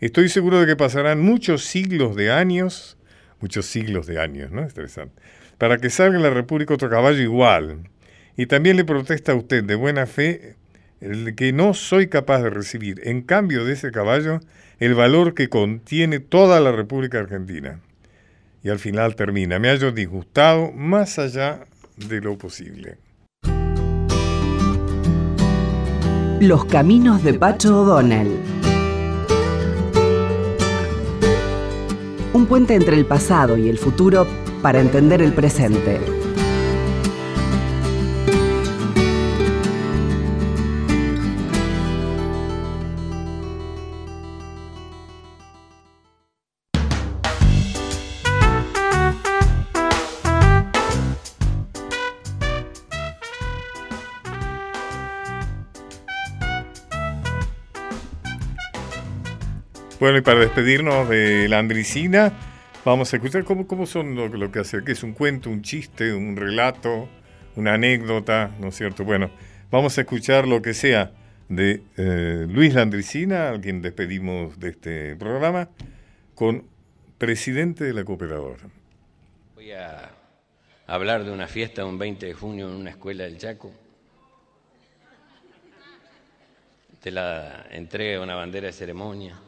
Estoy 0.00 0.28
seguro 0.28 0.60
de 0.60 0.66
que 0.66 0.76
pasarán 0.76 1.20
muchos 1.20 1.64
siglos 1.64 2.16
de 2.16 2.32
años, 2.32 2.98
muchos 3.40 3.66
siglos 3.66 4.06
de 4.06 4.20
años, 4.20 4.50
¿no? 4.50 4.62
Interesante, 4.62 5.14
para 5.58 5.78
que 5.78 5.90
salga 5.90 6.16
en 6.16 6.22
la 6.22 6.30
República 6.30 6.74
otro 6.74 6.90
caballo 6.90 7.22
igual. 7.22 7.88
Y 8.36 8.46
también 8.46 8.76
le 8.76 8.84
protesta 8.84 9.32
a 9.32 9.36
usted 9.36 9.62
de 9.62 9.76
buena 9.76 10.06
fe 10.06 10.56
el 11.00 11.34
que 11.34 11.52
no 11.52 11.74
soy 11.74 12.08
capaz 12.08 12.42
de 12.42 12.50
recibir, 12.50 13.00
en 13.04 13.22
cambio 13.22 13.64
de 13.64 13.74
ese 13.74 13.92
caballo, 13.92 14.40
el 14.80 14.94
valor 14.94 15.34
que 15.34 15.48
contiene 15.48 16.18
toda 16.18 16.60
la 16.60 16.72
República 16.72 17.18
Argentina. 17.18 17.80
Y 18.64 18.70
al 18.70 18.78
final 18.78 19.14
termina, 19.14 19.58
me 19.58 19.68
hallo 19.68 19.92
disgustado 19.92 20.72
más 20.72 21.18
allá 21.18 21.66
de 21.96 22.22
lo 22.22 22.38
posible. 22.38 22.96
Los 26.40 26.64
caminos 26.64 27.22
de 27.22 27.34
Pacho 27.34 27.82
O'Donnell. 27.82 28.40
Un 32.32 32.46
puente 32.46 32.74
entre 32.74 32.96
el 32.96 33.04
pasado 33.04 33.58
y 33.58 33.68
el 33.68 33.76
futuro 33.76 34.26
para 34.62 34.80
entender 34.80 35.20
el 35.20 35.34
presente. 35.34 36.23
Bueno, 60.04 60.18
y 60.18 60.20
para 60.20 60.40
despedirnos 60.40 61.08
de 61.08 61.48
la 61.48 61.66
vamos 62.84 63.10
a 63.10 63.16
escuchar 63.16 63.42
cómo, 63.44 63.66
cómo 63.66 63.86
son 63.86 64.14
lo, 64.14 64.52
que 64.52 64.58
hace, 64.58 64.84
que 64.84 64.92
es 64.92 65.02
un 65.02 65.14
cuento, 65.14 65.48
un 65.48 65.62
chiste, 65.62 66.12
un 66.12 66.36
relato, 66.36 67.08
una 67.56 67.72
anécdota, 67.72 68.54
¿no 68.60 68.68
es 68.68 68.76
cierto? 68.76 69.04
Bueno, 69.04 69.30
vamos 69.70 69.96
a 69.96 70.02
escuchar 70.02 70.46
lo 70.46 70.60
que 70.60 70.74
sea 70.74 71.12
de 71.48 71.80
eh, 71.96 72.44
Luis 72.46 72.74
Landricina, 72.74 73.52
a 73.52 73.58
quien 73.58 73.80
despedimos 73.80 74.60
de 74.60 74.68
este 74.68 75.16
programa, 75.16 75.70
con 76.34 76.64
presidente 77.16 77.84
de 77.84 77.94
la 77.94 78.04
cooperadora. 78.04 78.64
Voy 79.54 79.72
a 79.72 80.10
hablar 80.86 81.24
de 81.24 81.30
una 81.30 81.46
fiesta 81.46 81.86
un 81.86 81.96
20 81.98 82.26
de 82.26 82.34
junio 82.34 82.68
en 82.68 82.74
una 82.74 82.90
escuela 82.90 83.24
del 83.24 83.38
Chaco. 83.38 83.72
De 87.02 87.10
la 87.10 87.64
entrega 87.70 88.20
una 88.20 88.34
bandera 88.34 88.66
de 88.66 88.74
ceremonia. 88.74 89.40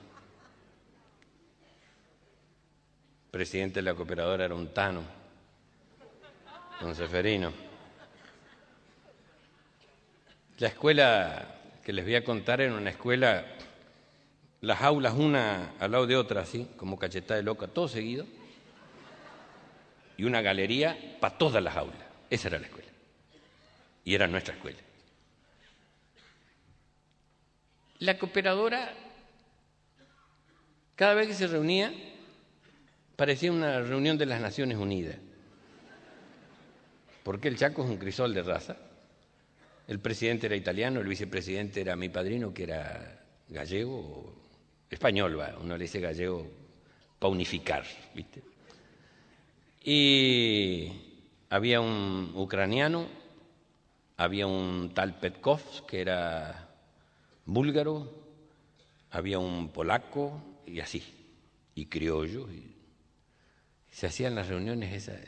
Presidente 3.36 3.80
de 3.80 3.82
la 3.82 3.92
cooperadora 3.94 4.46
era 4.46 4.54
un 4.54 4.72
tano, 4.72 5.02
don 6.80 6.94
Seferino. 6.94 7.52
La 10.56 10.68
escuela 10.68 11.46
que 11.84 11.92
les 11.92 12.02
voy 12.06 12.14
a 12.14 12.24
contar 12.24 12.62
era 12.62 12.72
una 12.72 12.88
escuela, 12.88 13.44
las 14.62 14.80
aulas 14.80 15.12
una 15.12 15.74
al 15.78 15.92
lado 15.92 16.06
de 16.06 16.16
otra, 16.16 16.40
así, 16.40 16.66
como 16.78 16.98
cachetada 16.98 17.36
de 17.36 17.42
loca, 17.42 17.68
todo 17.68 17.88
seguido, 17.88 18.24
y 20.16 20.24
una 20.24 20.40
galería 20.40 21.18
para 21.20 21.36
todas 21.36 21.62
las 21.62 21.76
aulas. 21.76 22.00
Esa 22.30 22.48
era 22.48 22.58
la 22.58 22.68
escuela. 22.68 22.88
Y 24.02 24.14
era 24.14 24.26
nuestra 24.28 24.54
escuela. 24.54 24.78
La 27.98 28.18
cooperadora, 28.18 28.94
cada 30.94 31.12
vez 31.12 31.28
que 31.28 31.34
se 31.34 31.46
reunía, 31.46 31.92
parecía 33.16 33.50
una 33.50 33.80
reunión 33.80 34.18
de 34.18 34.26
las 34.26 34.40
Naciones 34.40 34.78
Unidas. 34.78 35.16
Porque 37.24 37.48
el 37.48 37.56
Chaco 37.56 37.82
es 37.82 37.90
un 37.90 37.96
crisol 37.96 38.34
de 38.34 38.42
raza. 38.42 38.76
El 39.88 39.98
presidente 39.98 40.46
era 40.46 40.56
italiano, 40.56 41.00
el 41.00 41.08
vicepresidente 41.08 41.80
era 41.80 41.96
mi 41.96 42.08
padrino, 42.08 42.52
que 42.52 42.64
era 42.64 43.24
gallego, 43.48 44.32
español, 44.90 45.38
va, 45.38 45.56
uno 45.60 45.76
le 45.76 45.84
dice 45.84 46.00
gallego 46.00 46.46
para 47.18 47.32
unificar, 47.32 47.84
¿viste? 48.14 48.42
Y 49.84 50.90
había 51.50 51.80
un 51.80 52.32
ucraniano, 52.34 53.06
había 54.16 54.46
un 54.46 54.92
tal 54.92 55.18
Petkov, 55.18 55.86
que 55.86 56.00
era 56.00 56.68
búlgaro, 57.44 58.12
había 59.10 59.38
un 59.38 59.68
polaco, 59.68 60.42
y 60.66 60.80
así, 60.80 61.02
y 61.76 61.86
criollo, 61.86 62.50
y 62.50 62.75
se 63.96 64.06
hacían 64.06 64.34
las 64.34 64.48
reuniones 64.48 64.92
esas 64.92 65.18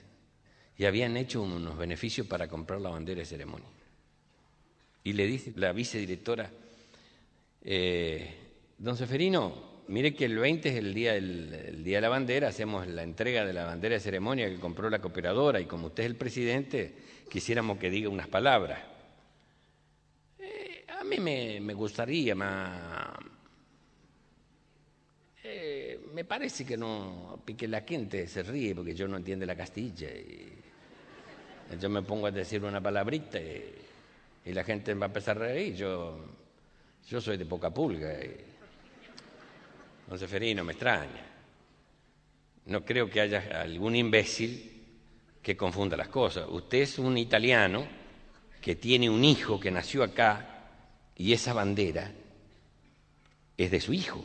y 0.77 0.85
habían 0.85 1.16
hecho 1.16 1.41
unos 1.41 1.79
beneficios 1.79 2.27
para 2.27 2.49
comprar 2.49 2.83
la 2.83 2.91
bandera 2.91 3.21
de 3.21 3.25
ceremonia. 3.25 3.66
Y 5.05 5.14
le 5.14 5.27
dice 5.27 5.55
la 5.57 5.73
vicedirectora, 5.73 6.51
eh, 7.62 8.31
don 8.77 8.95
Seferino, 8.95 9.85
mire 9.89 10.14
que 10.14 10.27
el 10.27 10.39
20 10.39 10.69
es 10.69 10.75
el 10.75 10.93
día, 10.93 11.14
día 11.14 11.97
de 11.97 12.01
la 12.03 12.11
bandera, 12.11 12.49
hacemos 12.49 12.87
la 12.87 13.05
entrega 13.05 13.47
de 13.47 13.55
la 13.55 13.64
bandera 13.64 13.95
de 13.95 14.01
ceremonia 14.01 14.51
que 14.51 14.61
compró 14.61 14.91
la 14.91 15.01
cooperadora 15.01 15.62
y 15.62 15.64
como 15.64 15.87
usted 15.87 16.03
es 16.03 16.11
el 16.11 16.16
presidente, 16.16 16.95
quisiéramos 17.31 17.79
que 17.79 17.89
diga 17.89 18.11
unas 18.11 18.29
palabras. 18.29 18.81
Eh, 20.41 20.85
a 20.89 21.05
mí 21.05 21.16
me, 21.16 21.59
me 21.62 21.73
gustaría 21.73 22.35
más 22.35 23.16
eh, 25.43 25.99
me 26.19 26.25
parece 26.25 26.66
que 26.66 26.77
no, 26.77 27.45
que 27.57 27.69
la 27.69 27.83
gente 27.83 28.27
se 28.27 28.43
ríe 28.43 28.75
porque 28.75 28.93
yo 28.93 29.07
no 29.07 29.19
entiendo 29.19 29.47
la 29.47 29.55
castilla. 29.55 30.09
Y 30.11 30.53
yo 31.81 31.89
me 31.89 32.03
pongo 32.03 32.27
a 32.27 32.33
decir 32.33 32.64
una 32.64 32.81
palabrita 32.81 33.39
y, 33.39 34.53
la 34.53 34.64
gente 34.64 34.95
va 34.95 35.07
a 35.07 35.11
empezar 35.11 35.37
a 35.37 35.47
reír. 35.47 35.77
Yo, 35.77 36.19
yo 37.09 37.21
soy 37.21 37.37
de 37.37 37.47
poca 37.47 37.71
pulga. 37.71 38.12
Y, 38.14 38.37
don 40.09 40.19
Seferino, 40.19 40.64
me 40.64 40.73
extraña. 40.73 41.25
No 42.66 42.85
creo 42.85 43.09
que 43.09 43.21
haya 43.21 43.61
algún 43.61 43.95
imbécil 43.95 44.73
que 45.41 45.57
confunda 45.57 45.97
las 45.97 46.09
cosas. 46.09 46.49
Usted 46.51 46.79
es 46.79 46.99
un 46.99 47.16
italiano 47.16 47.87
que 48.61 48.75
tiene 48.75 49.09
un 49.09 49.25
hijo 49.25 49.61
que 49.61 49.71
nació 49.71 50.03
acá 50.03 50.66
y 51.14 51.33
esa 51.33 51.53
bandera 51.53 52.11
es 53.57 53.71
de 53.71 53.81
su 53.81 53.93
hijo. 53.93 54.25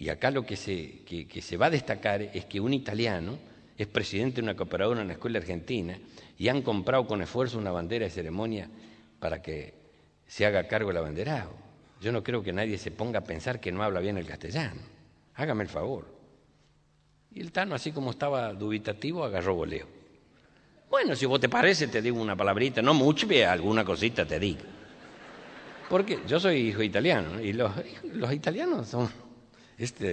Y 0.00 0.08
acá 0.08 0.30
lo 0.30 0.46
que 0.46 0.56
se, 0.56 1.02
se 1.42 1.56
va 1.58 1.66
a 1.66 1.70
destacar 1.70 2.22
es 2.22 2.46
que 2.46 2.58
un 2.58 2.72
italiano 2.72 3.38
es 3.76 3.86
presidente 3.86 4.36
de 4.36 4.44
una 4.44 4.56
cooperadora 4.56 5.02
en 5.02 5.08
la 5.08 5.12
escuela 5.12 5.38
argentina 5.38 5.98
y 6.38 6.48
han 6.48 6.62
comprado 6.62 7.06
con 7.06 7.20
esfuerzo 7.20 7.58
una 7.58 7.70
bandera 7.70 8.06
de 8.06 8.10
ceremonia 8.10 8.70
para 9.18 9.42
que 9.42 9.74
se 10.26 10.46
haga 10.46 10.66
cargo 10.66 10.90
el 10.90 10.96
abanderado. 10.96 11.52
Yo 12.00 12.12
no 12.12 12.24
creo 12.24 12.42
que 12.42 12.50
nadie 12.50 12.78
se 12.78 12.90
ponga 12.90 13.18
a 13.18 13.24
pensar 13.24 13.60
que 13.60 13.70
no 13.72 13.82
habla 13.82 14.00
bien 14.00 14.16
el 14.16 14.24
castellano. 14.24 14.80
Hágame 15.34 15.64
el 15.64 15.68
favor. 15.68 16.06
Y 17.30 17.40
el 17.40 17.52
Tano, 17.52 17.74
así 17.74 17.92
como 17.92 18.10
estaba 18.12 18.54
dubitativo, 18.54 19.22
agarró 19.22 19.54
voleo. 19.54 19.86
Bueno, 20.88 21.14
si 21.14 21.26
vos 21.26 21.40
te 21.40 21.50
parece, 21.50 21.88
te 21.88 22.00
digo 22.00 22.18
una 22.18 22.34
palabrita, 22.34 22.80
no 22.80 22.94
mucho, 22.94 23.26
alguna 23.46 23.84
cosita 23.84 24.24
te 24.24 24.40
digo. 24.40 24.62
Porque 25.90 26.20
yo 26.26 26.40
soy 26.40 26.68
hijo 26.68 26.82
italiano 26.82 27.38
y 27.38 27.52
los, 27.52 27.70
los 28.04 28.32
italianos 28.32 28.88
son 28.88 29.29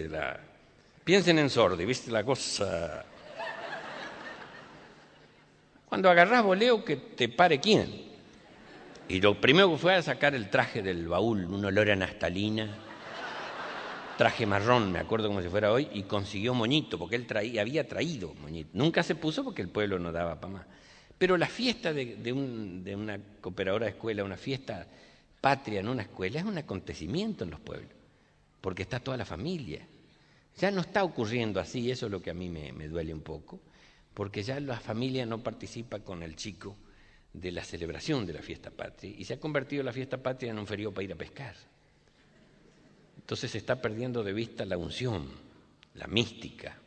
la... 0.09 0.39
Piensen 1.03 1.39
en 1.39 1.49
Sordi, 1.49 1.85
¿viste 1.85 2.11
la 2.11 2.23
cosa? 2.23 3.05
Cuando 5.87 6.09
agarrás 6.09 6.43
voleo, 6.43 6.83
que 6.83 6.95
te 6.95 7.29
pare 7.29 7.59
quién. 7.59 8.07
Y 9.09 9.21
lo 9.21 9.39
primero 9.39 9.71
que 9.71 9.77
fue 9.77 9.95
a 9.95 10.01
sacar 10.01 10.35
el 10.35 10.49
traje 10.49 10.81
del 10.81 11.07
baúl, 11.07 11.45
un 11.45 11.63
olor 11.63 11.89
a 11.89 11.95
naftalina, 11.95 12.75
traje 14.17 14.45
marrón, 14.45 14.91
me 14.91 14.99
acuerdo 14.99 15.29
como 15.29 15.41
si 15.41 15.47
fuera 15.47 15.71
hoy, 15.71 15.87
y 15.93 16.03
consiguió 16.03 16.53
moñito, 16.53 16.97
porque 16.97 17.15
él 17.15 17.27
había 17.59 17.87
traído 17.87 18.33
moñito. 18.35 18.69
Nunca 18.73 19.03
se 19.03 19.15
puso 19.15 19.43
porque 19.43 19.61
el 19.61 19.69
pueblo 19.69 19.97
no 19.99 20.11
daba 20.11 20.39
para 20.39 20.53
más. 20.53 20.65
Pero 21.17 21.37
la 21.37 21.47
fiesta 21.47 21.93
de, 21.93 22.17
de 22.17 22.95
una 22.95 23.19
cooperadora 23.41 23.85
de 23.85 23.91
escuela, 23.91 24.23
una 24.23 24.37
fiesta 24.37 24.85
patria 25.39 25.79
en 25.79 25.87
una 25.87 26.03
escuela, 26.03 26.39
es 26.39 26.45
un 26.45 26.57
acontecimiento 26.57 27.43
en 27.43 27.51
los 27.51 27.59
pueblos 27.59 27.96
porque 28.61 28.83
está 28.83 28.99
toda 28.99 29.17
la 29.17 29.25
familia. 29.25 29.87
Ya 30.57 30.71
no 30.71 30.81
está 30.81 31.03
ocurriendo 31.03 31.59
así, 31.59 31.91
eso 31.91 32.07
es 32.07 32.11
lo 32.11 32.21
que 32.21 32.31
a 32.31 32.33
mí 32.33 32.49
me, 32.49 32.87
duele 32.87 33.13
un 33.13 33.21
poco, 33.21 33.59
porque 34.13 34.41
ya 34.41 34.59
la 34.59 34.79
familia 34.79 35.25
no 35.25 35.43
participa 35.43 35.99
con 35.99 36.23
el 36.23 36.35
chico 36.35 36.75
de 37.33 37.51
la 37.51 37.63
celebración 37.63 38.25
de 38.25 38.33
la 38.33 38.41
fiesta 38.41 38.71
patria 38.71 39.13
y 39.15 39.23
se 39.23 39.35
ha 39.35 39.39
convertido 39.39 39.83
la 39.83 39.93
fiesta 39.93 40.17
patria 40.17 40.51
en 40.51 40.57
un 40.57 40.65
feriado 40.65 40.93
para 40.93 41.03
ir 41.05 41.13
a 41.13 41.15
pescar. 41.15 41.55
Entonces 43.17 43.51
se 43.51 43.59
está 43.59 43.79
perdiendo 43.79 44.23
de 44.23 44.33
vista 44.33 44.65
la 44.65 44.77
unción, 44.77 45.29
la 45.93 46.07
mística 46.07 46.77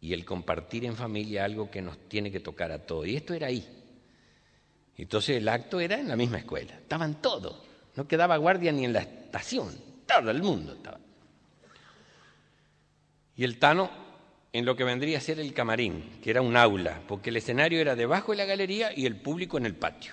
y 0.00 0.12
el 0.12 0.24
compartir 0.24 0.84
en 0.84 0.96
familia 0.96 1.44
algo 1.44 1.70
que 1.70 1.80
nos 1.80 2.08
tiene 2.08 2.30
que 2.30 2.40
tocar 2.40 2.72
a 2.72 2.84
todos. 2.84 3.06
Y 3.06 3.16
esto 3.16 3.32
era 3.32 3.46
ahí. 3.46 3.66
Entonces 4.96 5.38
el 5.38 5.48
acto 5.48 5.80
era 5.80 5.98
en 5.98 6.08
la 6.08 6.16
misma 6.16 6.38
escuela. 6.38 6.74
Estaban 6.74 7.22
todos. 7.22 7.56
No 7.96 8.06
quedaba 8.06 8.36
guardia 8.36 8.72
ni 8.72 8.84
en 8.84 8.92
la 8.92 9.00
estación. 9.00 9.89
Todo 10.10 10.30
el 10.30 10.42
mundo 10.42 10.72
estaba. 10.72 10.98
Y 13.36 13.44
el 13.44 13.58
Tano 13.58 13.90
en 14.52 14.64
lo 14.64 14.74
que 14.74 14.84
vendría 14.84 15.18
a 15.18 15.20
ser 15.20 15.38
el 15.38 15.54
camarín, 15.54 16.18
que 16.22 16.30
era 16.30 16.42
un 16.42 16.56
aula, 16.56 17.00
porque 17.06 17.30
el 17.30 17.36
escenario 17.36 17.80
era 17.80 17.94
debajo 17.94 18.32
de 18.32 18.38
la 18.38 18.44
galería 18.44 18.92
y 18.94 19.06
el 19.06 19.16
público 19.16 19.58
en 19.58 19.66
el 19.66 19.74
patio. 19.74 20.12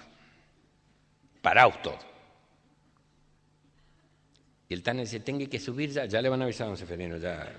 Paraos 1.42 1.82
todos. 1.82 2.06
Y 4.70 4.74
el 4.74 4.84
Tano 4.84 5.02
dice, 5.02 5.20
tengo 5.22 5.50
que 5.50 5.60
subir 5.60 5.90
ya, 5.92 6.06
ya 6.06 6.22
le 6.22 6.30
van 6.30 6.42
a 6.42 6.44
avisar 6.44 6.66
a 6.66 6.68
don 6.68 6.78
Seferino, 6.78 7.18
ya. 7.18 7.52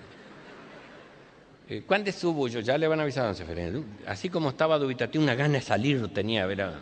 Eh, 1.69 1.83
¿Cuándo 1.87 2.13
subo 2.13 2.49
yo? 2.49 2.61
Ya 2.61 2.79
le 2.79 2.87
van 2.87 3.01
a 3.01 3.03
avisar 3.03 3.25
a 3.25 3.27
don 3.29 3.37
Seferino. 3.37 3.85
Así 4.07 4.29
como 4.29 4.51
estaba 4.51 4.79
dubitativo, 4.79 5.25
una 5.25 5.35
gana 5.35 5.55
de 5.55 5.63
salir 5.63 6.07
tenía, 6.13 6.47
¿verdad? 6.47 6.79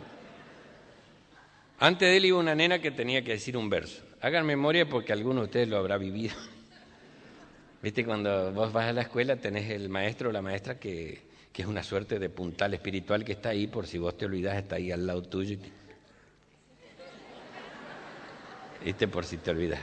Antes 1.79 2.09
de 2.09 2.17
él 2.17 2.25
iba 2.25 2.39
una 2.39 2.55
nena 2.55 2.79
que 2.79 2.91
tenía 2.91 3.23
que 3.23 3.31
decir 3.31 3.57
un 3.57 3.69
verso. 3.69 4.06
Hagan 4.21 4.45
memoria 4.45 4.89
porque 4.89 5.13
alguno 5.13 5.41
de 5.41 5.45
ustedes 5.45 5.67
lo 5.67 5.77
habrá 5.77 5.97
vivido. 5.97 6.35
Viste, 7.81 8.03
cuando 8.03 8.51
vos 8.51 8.73
vas 8.73 8.87
a 8.87 8.93
la 8.93 9.01
escuela 9.01 9.35
tenés 9.35 9.69
el 9.69 9.89
maestro 9.89 10.29
o 10.29 10.31
la 10.31 10.41
maestra 10.41 10.79
que, 10.79 11.21
que, 11.53 11.61
es 11.61 11.67
una 11.67 11.83
suerte 11.83 12.17
de 12.17 12.29
puntal 12.29 12.73
espiritual 12.73 13.23
que 13.23 13.33
está 13.33 13.49
ahí 13.49 13.67
por 13.67 13.85
si 13.85 13.99
vos 13.99 14.17
te 14.17 14.25
olvidás, 14.25 14.57
está 14.57 14.77
ahí 14.77 14.91
al 14.91 15.05
lado 15.05 15.21
tuyo. 15.21 15.57
Viste, 18.83 19.07
por 19.07 19.25
si 19.25 19.37
te 19.37 19.51
olvidas. 19.51 19.79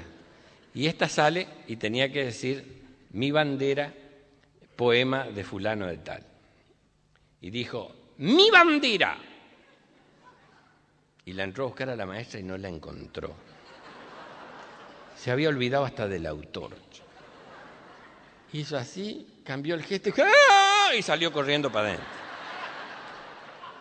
Y 0.74 0.86
esta 0.86 1.08
sale 1.08 1.46
y 1.68 1.76
tenía 1.76 2.10
que 2.12 2.24
decir 2.24 2.82
mi 3.12 3.30
bandera, 3.30 3.92
poema 4.74 5.24
de 5.24 5.44
fulano 5.44 5.86
de 5.86 5.98
tal. 5.98 6.24
Y 7.40 7.50
dijo, 7.50 7.94
mi 8.18 8.50
bandera. 8.50 9.16
Y 11.24 11.32
la 11.32 11.44
entró 11.44 11.64
a 11.64 11.66
buscar 11.68 11.90
a 11.90 11.96
la 11.96 12.06
maestra 12.06 12.40
y 12.40 12.42
no 12.42 12.58
la 12.58 12.68
encontró. 12.68 13.34
Se 15.24 15.30
había 15.30 15.48
olvidado 15.48 15.86
hasta 15.86 16.06
del 16.06 16.26
autor. 16.26 16.72
Hizo 18.52 18.76
así, 18.76 19.40
cambió 19.42 19.74
el 19.74 19.82
gesto 19.82 20.10
y 20.94 21.00
salió 21.00 21.32
corriendo 21.32 21.72
para 21.72 21.86
adentro. 21.86 22.06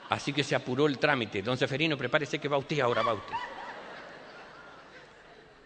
Así 0.07 0.31
que 0.31 0.41
se 0.41 0.55
apuró 0.55 0.87
el 0.87 0.97
trámite. 0.97 1.41
Don 1.41 1.57
Seferino, 1.57 1.97
prepárese 1.97 2.39
que 2.39 2.47
va 2.47 2.57
usted, 2.57 2.79
ahora 2.79 3.01
va 3.01 3.15
usted. 3.15 3.33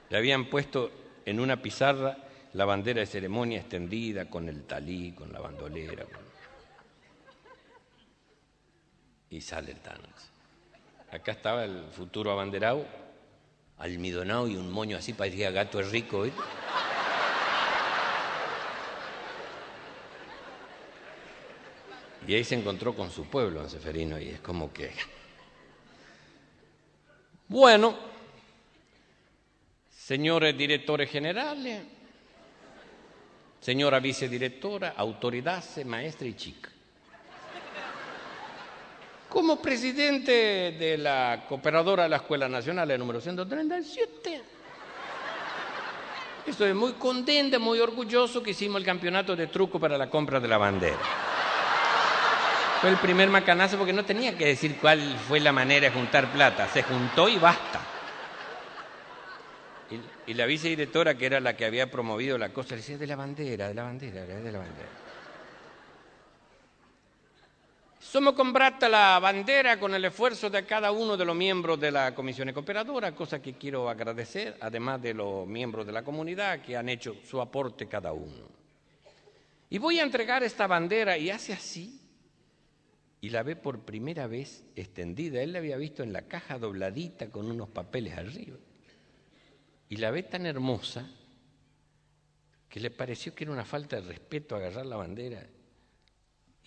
Le 0.10 0.18
habían 0.18 0.46
puesto 0.46 0.90
en 1.24 1.40
una 1.40 1.62
pizarra 1.62 2.18
la 2.54 2.66
bandera 2.66 3.02
de 3.02 3.06
ceremonia 3.06 3.60
extendida 3.60 4.28
con 4.28 4.50
el 4.50 4.64
talí, 4.64 5.12
con 5.12 5.32
la 5.32 5.42
bandolera. 5.42 6.08
Y 9.30 9.42
sale 9.42 9.74
el 9.74 9.80
Thanos. 9.82 10.32
Acá 11.12 11.34
estaba 11.34 11.66
el 11.66 11.92
futuro 11.92 12.32
abanderado, 12.32 12.84
almidonado 13.78 14.48
y 14.48 14.56
un 14.56 14.72
moño 14.72 14.98
así, 14.98 15.14
parecía 15.14 15.52
gato 15.52 15.82
rico. 15.82 16.26
Y 22.28 22.34
ahí 22.34 22.44
se 22.44 22.56
encontró 22.56 22.94
con 22.94 23.10
su 23.10 23.26
pueblo, 23.26 23.62
en 23.62 23.70
Seferino, 23.70 24.20
y 24.20 24.30
es 24.30 24.42
como 24.42 24.74
que... 24.74 24.92
Bueno, 27.48 27.98
señores 29.90 30.58
directores 30.58 31.10
generales, 31.10 31.84
señora 33.62 34.02
vicedirectora, 34.02 34.94
autoridades, 34.98 35.86
maestra 35.86 36.28
y 36.28 36.34
chica. 36.34 36.70
Como 39.38 39.62
presidente 39.62 40.32
de 40.80 40.98
la 40.98 41.46
cooperadora 41.48 42.02
de 42.02 42.10
la 42.10 42.16
Escuela 42.16 42.50
Nacional, 42.50 42.90
el 42.90 42.98
número 42.98 43.22
137, 43.22 44.42
estoy 46.48 46.74
muy 46.74 46.94
contenta, 46.94 47.60
muy 47.60 47.80
orgulloso 47.80 48.42
que 48.42 48.50
hicimos 48.50 48.80
el 48.80 48.86
campeonato 48.88 49.36
de 49.36 49.46
truco 49.46 49.80
para 49.80 49.96
la 49.96 50.10
compra 50.10 50.40
de 50.40 50.48
la 50.48 50.58
bandera. 50.58 50.98
Fue 52.82 52.90
el 52.90 52.98
primer 52.98 53.30
macanazo 53.30 53.78
porque 53.78 53.94
no 53.94 54.04
tenía 54.04 54.36
que 54.36 54.48
decir 54.48 54.78
cuál 54.82 55.00
fue 55.28 55.40
la 55.40 55.52
manera 55.52 55.88
de 55.88 55.94
juntar 55.94 56.32
plata. 56.34 56.68
Se 56.70 56.82
juntó 56.82 57.30
y 57.30 57.38
basta. 57.38 57.80
Y, 60.26 60.34
la 60.34 60.48
vicedirectora, 60.48 61.16
que 61.16 61.28
era 61.28 61.40
la 61.40 61.56
que 61.56 61.66
había 61.66 61.92
promovido 61.92 62.40
la 62.40 62.50
cosa, 62.50 62.72
le 62.72 62.78
decía, 62.78 62.98
de 62.98 63.06
la 63.06 63.16
bandera, 63.16 63.68
de 63.68 63.76
la 63.76 63.84
bandera, 63.84 64.26
de 64.26 64.52
la 64.52 64.58
bandera. 64.58 65.07
Somos 68.10 68.36
comprata 68.36 68.88
la 68.88 69.20
bandera 69.20 69.78
con 69.78 69.94
el 69.94 70.06
esfuerzo 70.06 70.50
de 70.50 70.66
cada 70.66 70.92
uno 70.92 71.18
de 71.18 71.26
los 71.26 71.36
miembros 71.36 71.78
de 71.78 71.92
la 71.92 72.16
Comisión 72.16 72.54
Cooperadora, 72.54 73.14
cosa 73.14 73.42
que 73.42 73.56
quiero 73.56 73.90
agradecer, 73.90 74.56
además 74.62 75.02
de 75.02 75.14
los 75.14 75.46
miembros 75.46 75.86
de 75.86 75.92
la 75.92 76.06
comunidad 76.06 76.62
que 76.62 76.78
han 76.78 76.88
hecho 76.88 77.18
su 77.30 77.42
aporte 77.42 77.88
cada 77.88 78.14
uno. 78.14 78.48
Y 79.70 79.78
voy 79.78 80.00
a 80.00 80.04
entregar 80.04 80.42
esta 80.42 80.68
bandera 80.68 81.18
y 81.18 81.30
hace 81.30 81.52
así 81.52 82.00
y 83.20 83.30
la 83.30 83.44
ve 83.44 83.58
por 83.58 83.82
primera 83.82 84.26
vez 84.26 84.64
extendida. 84.78 85.42
Él 85.42 85.52
la 85.52 85.60
había 85.60 85.76
visto 85.76 86.02
en 86.02 86.14
la 86.14 86.22
caja 86.22 86.58
dobladita 86.58 87.30
con 87.30 87.52
unos 87.52 87.68
papeles 87.68 88.18
arriba. 88.18 88.56
Y 89.90 89.98
la 89.98 90.12
ve 90.12 90.24
tan 90.24 90.46
hermosa 90.46 91.12
que 92.70 92.80
le 92.80 92.90
pareció 92.90 93.36
que 93.36 93.44
era 93.44 93.52
una 93.52 93.66
falta 93.66 93.98
de 93.98 94.08
respeto 94.08 94.56
agarrar 94.56 94.86
la 94.86 94.96
bandera 94.96 95.46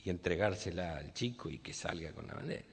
y 0.05 0.11
entregársela 0.11 0.97
al 0.97 1.13
chico 1.13 1.49
y 1.51 1.59
que 1.59 1.73
salga 1.73 2.13
con 2.13 2.27
la 2.27 2.35
bandera. 2.35 2.65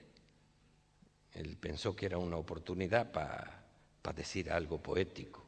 Él 1.34 1.58
pensó 1.58 1.96
que 1.96 2.06
era 2.06 2.18
una 2.18 2.38
oportunidad 2.38 3.12
para 3.12 4.16
decir 4.16 4.52
algo 4.52 4.82
poético. 4.82 5.46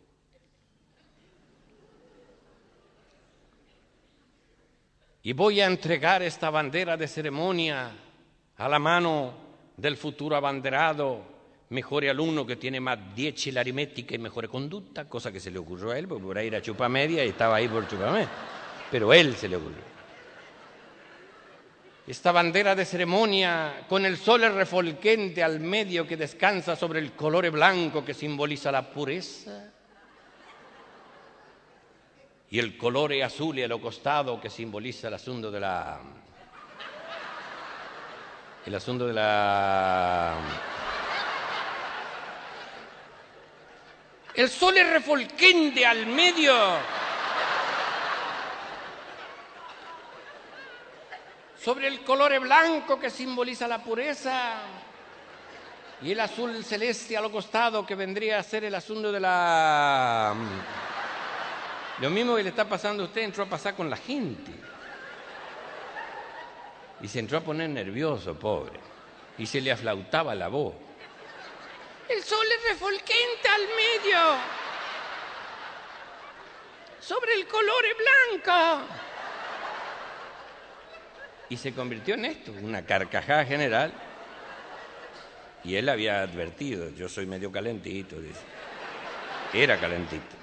Y 5.24 5.34
voy 5.34 5.60
a 5.62 5.66
entregar 5.66 6.22
esta 6.22 6.50
bandera 6.50 6.96
de 6.96 7.08
ceremonia 7.08 7.92
a 8.58 8.70
la 8.70 8.80
mano 8.80 9.34
del 9.76 9.98
futuro 9.98 10.36
abanderado, 10.36 11.22
mejor 11.70 12.06
alumno 12.06 12.46
que 12.46 12.56
tiene 12.56 12.80
más 12.80 12.98
10 13.16 13.48
en 13.48 13.56
la 13.56 13.62
aritmética 13.62 14.16
y 14.16 14.18
mejor 14.18 14.48
conducta, 14.50 15.08
cosa 15.08 15.32
que 15.32 15.40
se 15.40 15.52
le 15.52 15.60
ocurrió 15.60 15.92
a 15.92 16.00
él, 16.00 16.08
porque 16.08 16.24
por 16.24 16.38
ahí 16.38 16.48
era 16.48 16.62
chupa 16.62 16.88
media 16.88 17.26
y 17.26 17.30
estaba 17.30 17.58
ahí 17.58 17.68
por 17.68 17.88
chupa 17.88 18.12
media. 18.12 18.30
Pero 18.92 19.14
él 19.14 19.36
se 19.36 19.48
le 19.48 19.58
ocurrió. 19.58 19.99
Esta 22.10 22.32
bandera 22.32 22.74
de 22.74 22.86
ceremonia 22.86 23.86
con 23.88 24.04
el 24.04 24.18
sol 24.18 24.42
refolquente 24.42 25.44
al 25.44 25.60
medio 25.60 26.08
que 26.08 26.18
descansa 26.18 26.76
sobre 26.76 26.98
el 26.98 27.12
color 27.12 27.48
blanco 27.52 28.04
que 28.04 28.16
simboliza 28.16 28.72
la 28.72 28.90
pureza 28.90 29.70
y 32.50 32.58
el 32.58 32.76
color 32.80 33.14
azul 33.22 33.60
y 33.60 33.68
lo 33.68 33.80
costado 33.80 34.42
que 34.42 34.50
simboliza 34.50 35.08
el 35.10 35.14
asunto 35.14 35.52
de 35.52 35.60
la 35.60 36.00
el 38.66 38.74
asunto 38.74 39.06
de 39.06 39.14
la... 39.14 40.36
El 44.34 44.50
sol 44.50 44.76
es 44.78 44.90
refolquente 44.90 45.86
al 45.86 46.08
medio. 46.08 46.54
Sobre 51.62 51.88
el 51.88 52.04
color 52.06 52.40
blanco 52.40 52.98
que 53.00 53.10
simboliza 53.10 53.68
la 53.68 53.84
pureza 53.84 54.62
y 56.02 56.12
el 56.12 56.20
azul 56.22 56.64
celeste 56.64 57.18
a 57.18 57.22
lo 57.22 57.30
costado 57.30 57.86
que 57.86 57.96
vendría 57.96 58.40
a 58.40 58.44
ser 58.44 58.64
el 58.64 58.74
asunto 58.74 59.12
de 59.12 59.20
la... 59.20 60.34
Lo 62.00 62.10
mismo 62.10 62.38
que 62.38 62.44
le 62.44 62.50
está 62.50 62.68
pasando 62.68 63.04
a 63.04 63.08
usted 63.08 63.22
entró 63.22 63.44
a 63.44 63.50
pasar 63.50 63.76
con 63.76 63.90
la 63.90 63.98
gente. 63.98 64.52
Y 67.02 67.08
se 67.10 67.20
entró 67.20 67.40
a 67.40 67.42
poner 67.42 67.70
nervioso, 67.70 68.36
pobre. 68.36 68.80
Y 69.38 69.46
se 69.46 69.60
le 69.60 69.74
aflautaba 69.74 70.34
la 70.36 70.48
voz. 70.48 70.74
El 72.08 72.24
sol 72.24 72.46
es 72.58 72.70
refolquente 72.70 73.50
al 73.50 73.62
medio. 73.62 74.20
Sobre 77.02 77.34
el 77.34 77.48
color 77.48 77.84
blanco. 77.98 78.86
Y 81.50 81.58
se 81.58 81.74
convirtió 81.74 82.14
en 82.14 82.26
esto, 82.26 82.52
una 82.62 82.86
carcajada 82.86 83.44
general. 83.46 83.92
Y 85.64 85.76
él 85.76 85.90
había 85.90 86.22
advertido, 86.22 86.90
yo 86.92 87.10
soy 87.10 87.26
medio 87.26 87.52
calentito, 87.52 88.20
dice. 88.20 88.42
Era 89.54 89.80
calentito. 89.80 90.36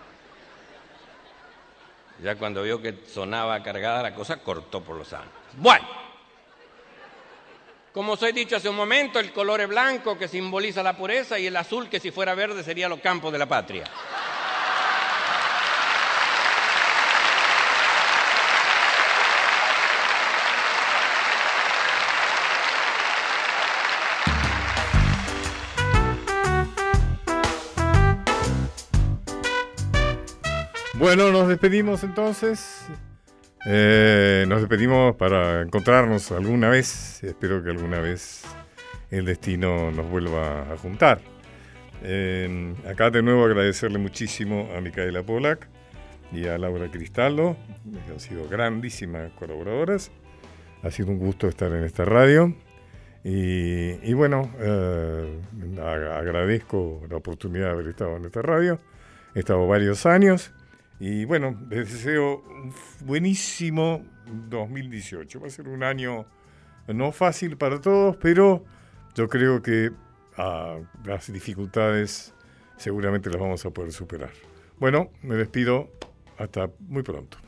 Ya 2.23 2.35
cuando 2.37 2.63
vio 2.63 2.81
que 2.81 2.95
sonaba 3.07 3.63
cargada 3.63 4.03
la 4.03 4.15
cosa, 4.15 4.39
cortó 4.39 4.83
por 4.83 4.97
los 4.97 5.13
años. 5.13 5.31
Bueno. 5.57 5.87
Como 7.93 8.13
os 8.13 8.23
he 8.25 8.33
dicho 8.33 8.57
hace 8.57 8.69
un 8.69 8.77
momento, 8.77 9.19
el 9.19 9.33
color 9.33 9.63
es 9.63 9.69
blanco 9.69 10.19
que 10.19 10.29
simboliza 10.29 10.83
la 10.83 10.95
pureza 10.95 11.39
y 11.39 11.47
el 11.47 11.57
azul 11.57 11.89
que 11.89 11.99
si 11.99 12.11
fuera 12.11 12.35
verde 12.35 12.63
sería 12.63 12.91
los 12.91 13.01
campos 13.01 13.33
de 13.33 13.39
la 13.39 13.47
patria. 13.47 13.85
Bueno, 31.07 31.31
nos 31.31 31.47
despedimos 31.47 32.03
entonces. 32.03 32.85
Eh, 33.65 34.45
nos 34.49 34.59
despedimos 34.59 35.15
para 35.15 35.63
encontrarnos 35.63 36.33
alguna 36.33 36.69
vez. 36.69 37.23
Espero 37.23 37.63
que 37.63 37.71
alguna 37.71 38.01
vez 38.01 38.43
el 39.13 39.25
destino 39.25 39.93
nos 39.93 40.11
vuelva 40.11 40.63
a 40.63 40.77
juntar. 40.77 41.21
Eh, 42.03 42.75
acá 42.91 43.11
de 43.11 43.23
nuevo 43.23 43.45
agradecerle 43.45 43.99
muchísimo 43.99 44.69
a 44.77 44.81
Micaela 44.81 45.23
Polak 45.23 45.69
y 46.33 46.49
a 46.49 46.59
Laura 46.59 46.91
Cristaldo, 46.91 47.57
que 48.05 48.13
han 48.13 48.19
sido 48.19 48.49
grandísimas 48.49 49.31
colaboradoras. 49.35 50.11
Ha 50.83 50.91
sido 50.91 51.11
un 51.11 51.21
gusto 51.21 51.47
estar 51.47 51.71
en 51.71 51.85
esta 51.85 52.05
radio. 52.05 52.53
Y, 53.23 54.13
bueno, 54.13 54.51
eh, 54.59 55.41
agradezco 55.81 57.07
la 57.09 57.17
oportunidad 57.17 57.67
de 57.67 57.71
haber 57.71 57.87
estado 57.87 58.17
en 58.17 58.25
esta 58.25 58.43
radio. 58.43 58.81
He 59.37 59.39
estado 59.39 59.69
varios 59.69 60.05
años. 60.05 60.53
Y 60.99 61.25
bueno, 61.25 61.59
les 61.69 61.93
deseo 61.93 62.43
un 62.43 62.73
buenísimo 63.05 64.03
2018. 64.49 65.41
Va 65.41 65.47
a 65.47 65.51
ser 65.51 65.69
un 65.69 65.83
año 65.83 66.27
no 66.89 67.13
fácil 67.13 67.57
para 67.57 67.81
todos, 67.81 68.17
pero 68.17 68.65
yo 69.15 69.29
creo 69.29 69.63
que 69.63 69.91
ah, 70.37 70.79
las 71.05 71.33
dificultades 71.33 72.35
seguramente 72.77 73.31
las 73.31 73.41
vamos 73.41 73.65
a 73.67 73.71
poder 73.71 73.93
superar. 73.93 74.31
Bueno, 74.79 75.11
me 75.23 75.35
despido. 75.35 75.91
Hasta 76.39 76.71
muy 76.81 77.03
pronto. 77.03 77.39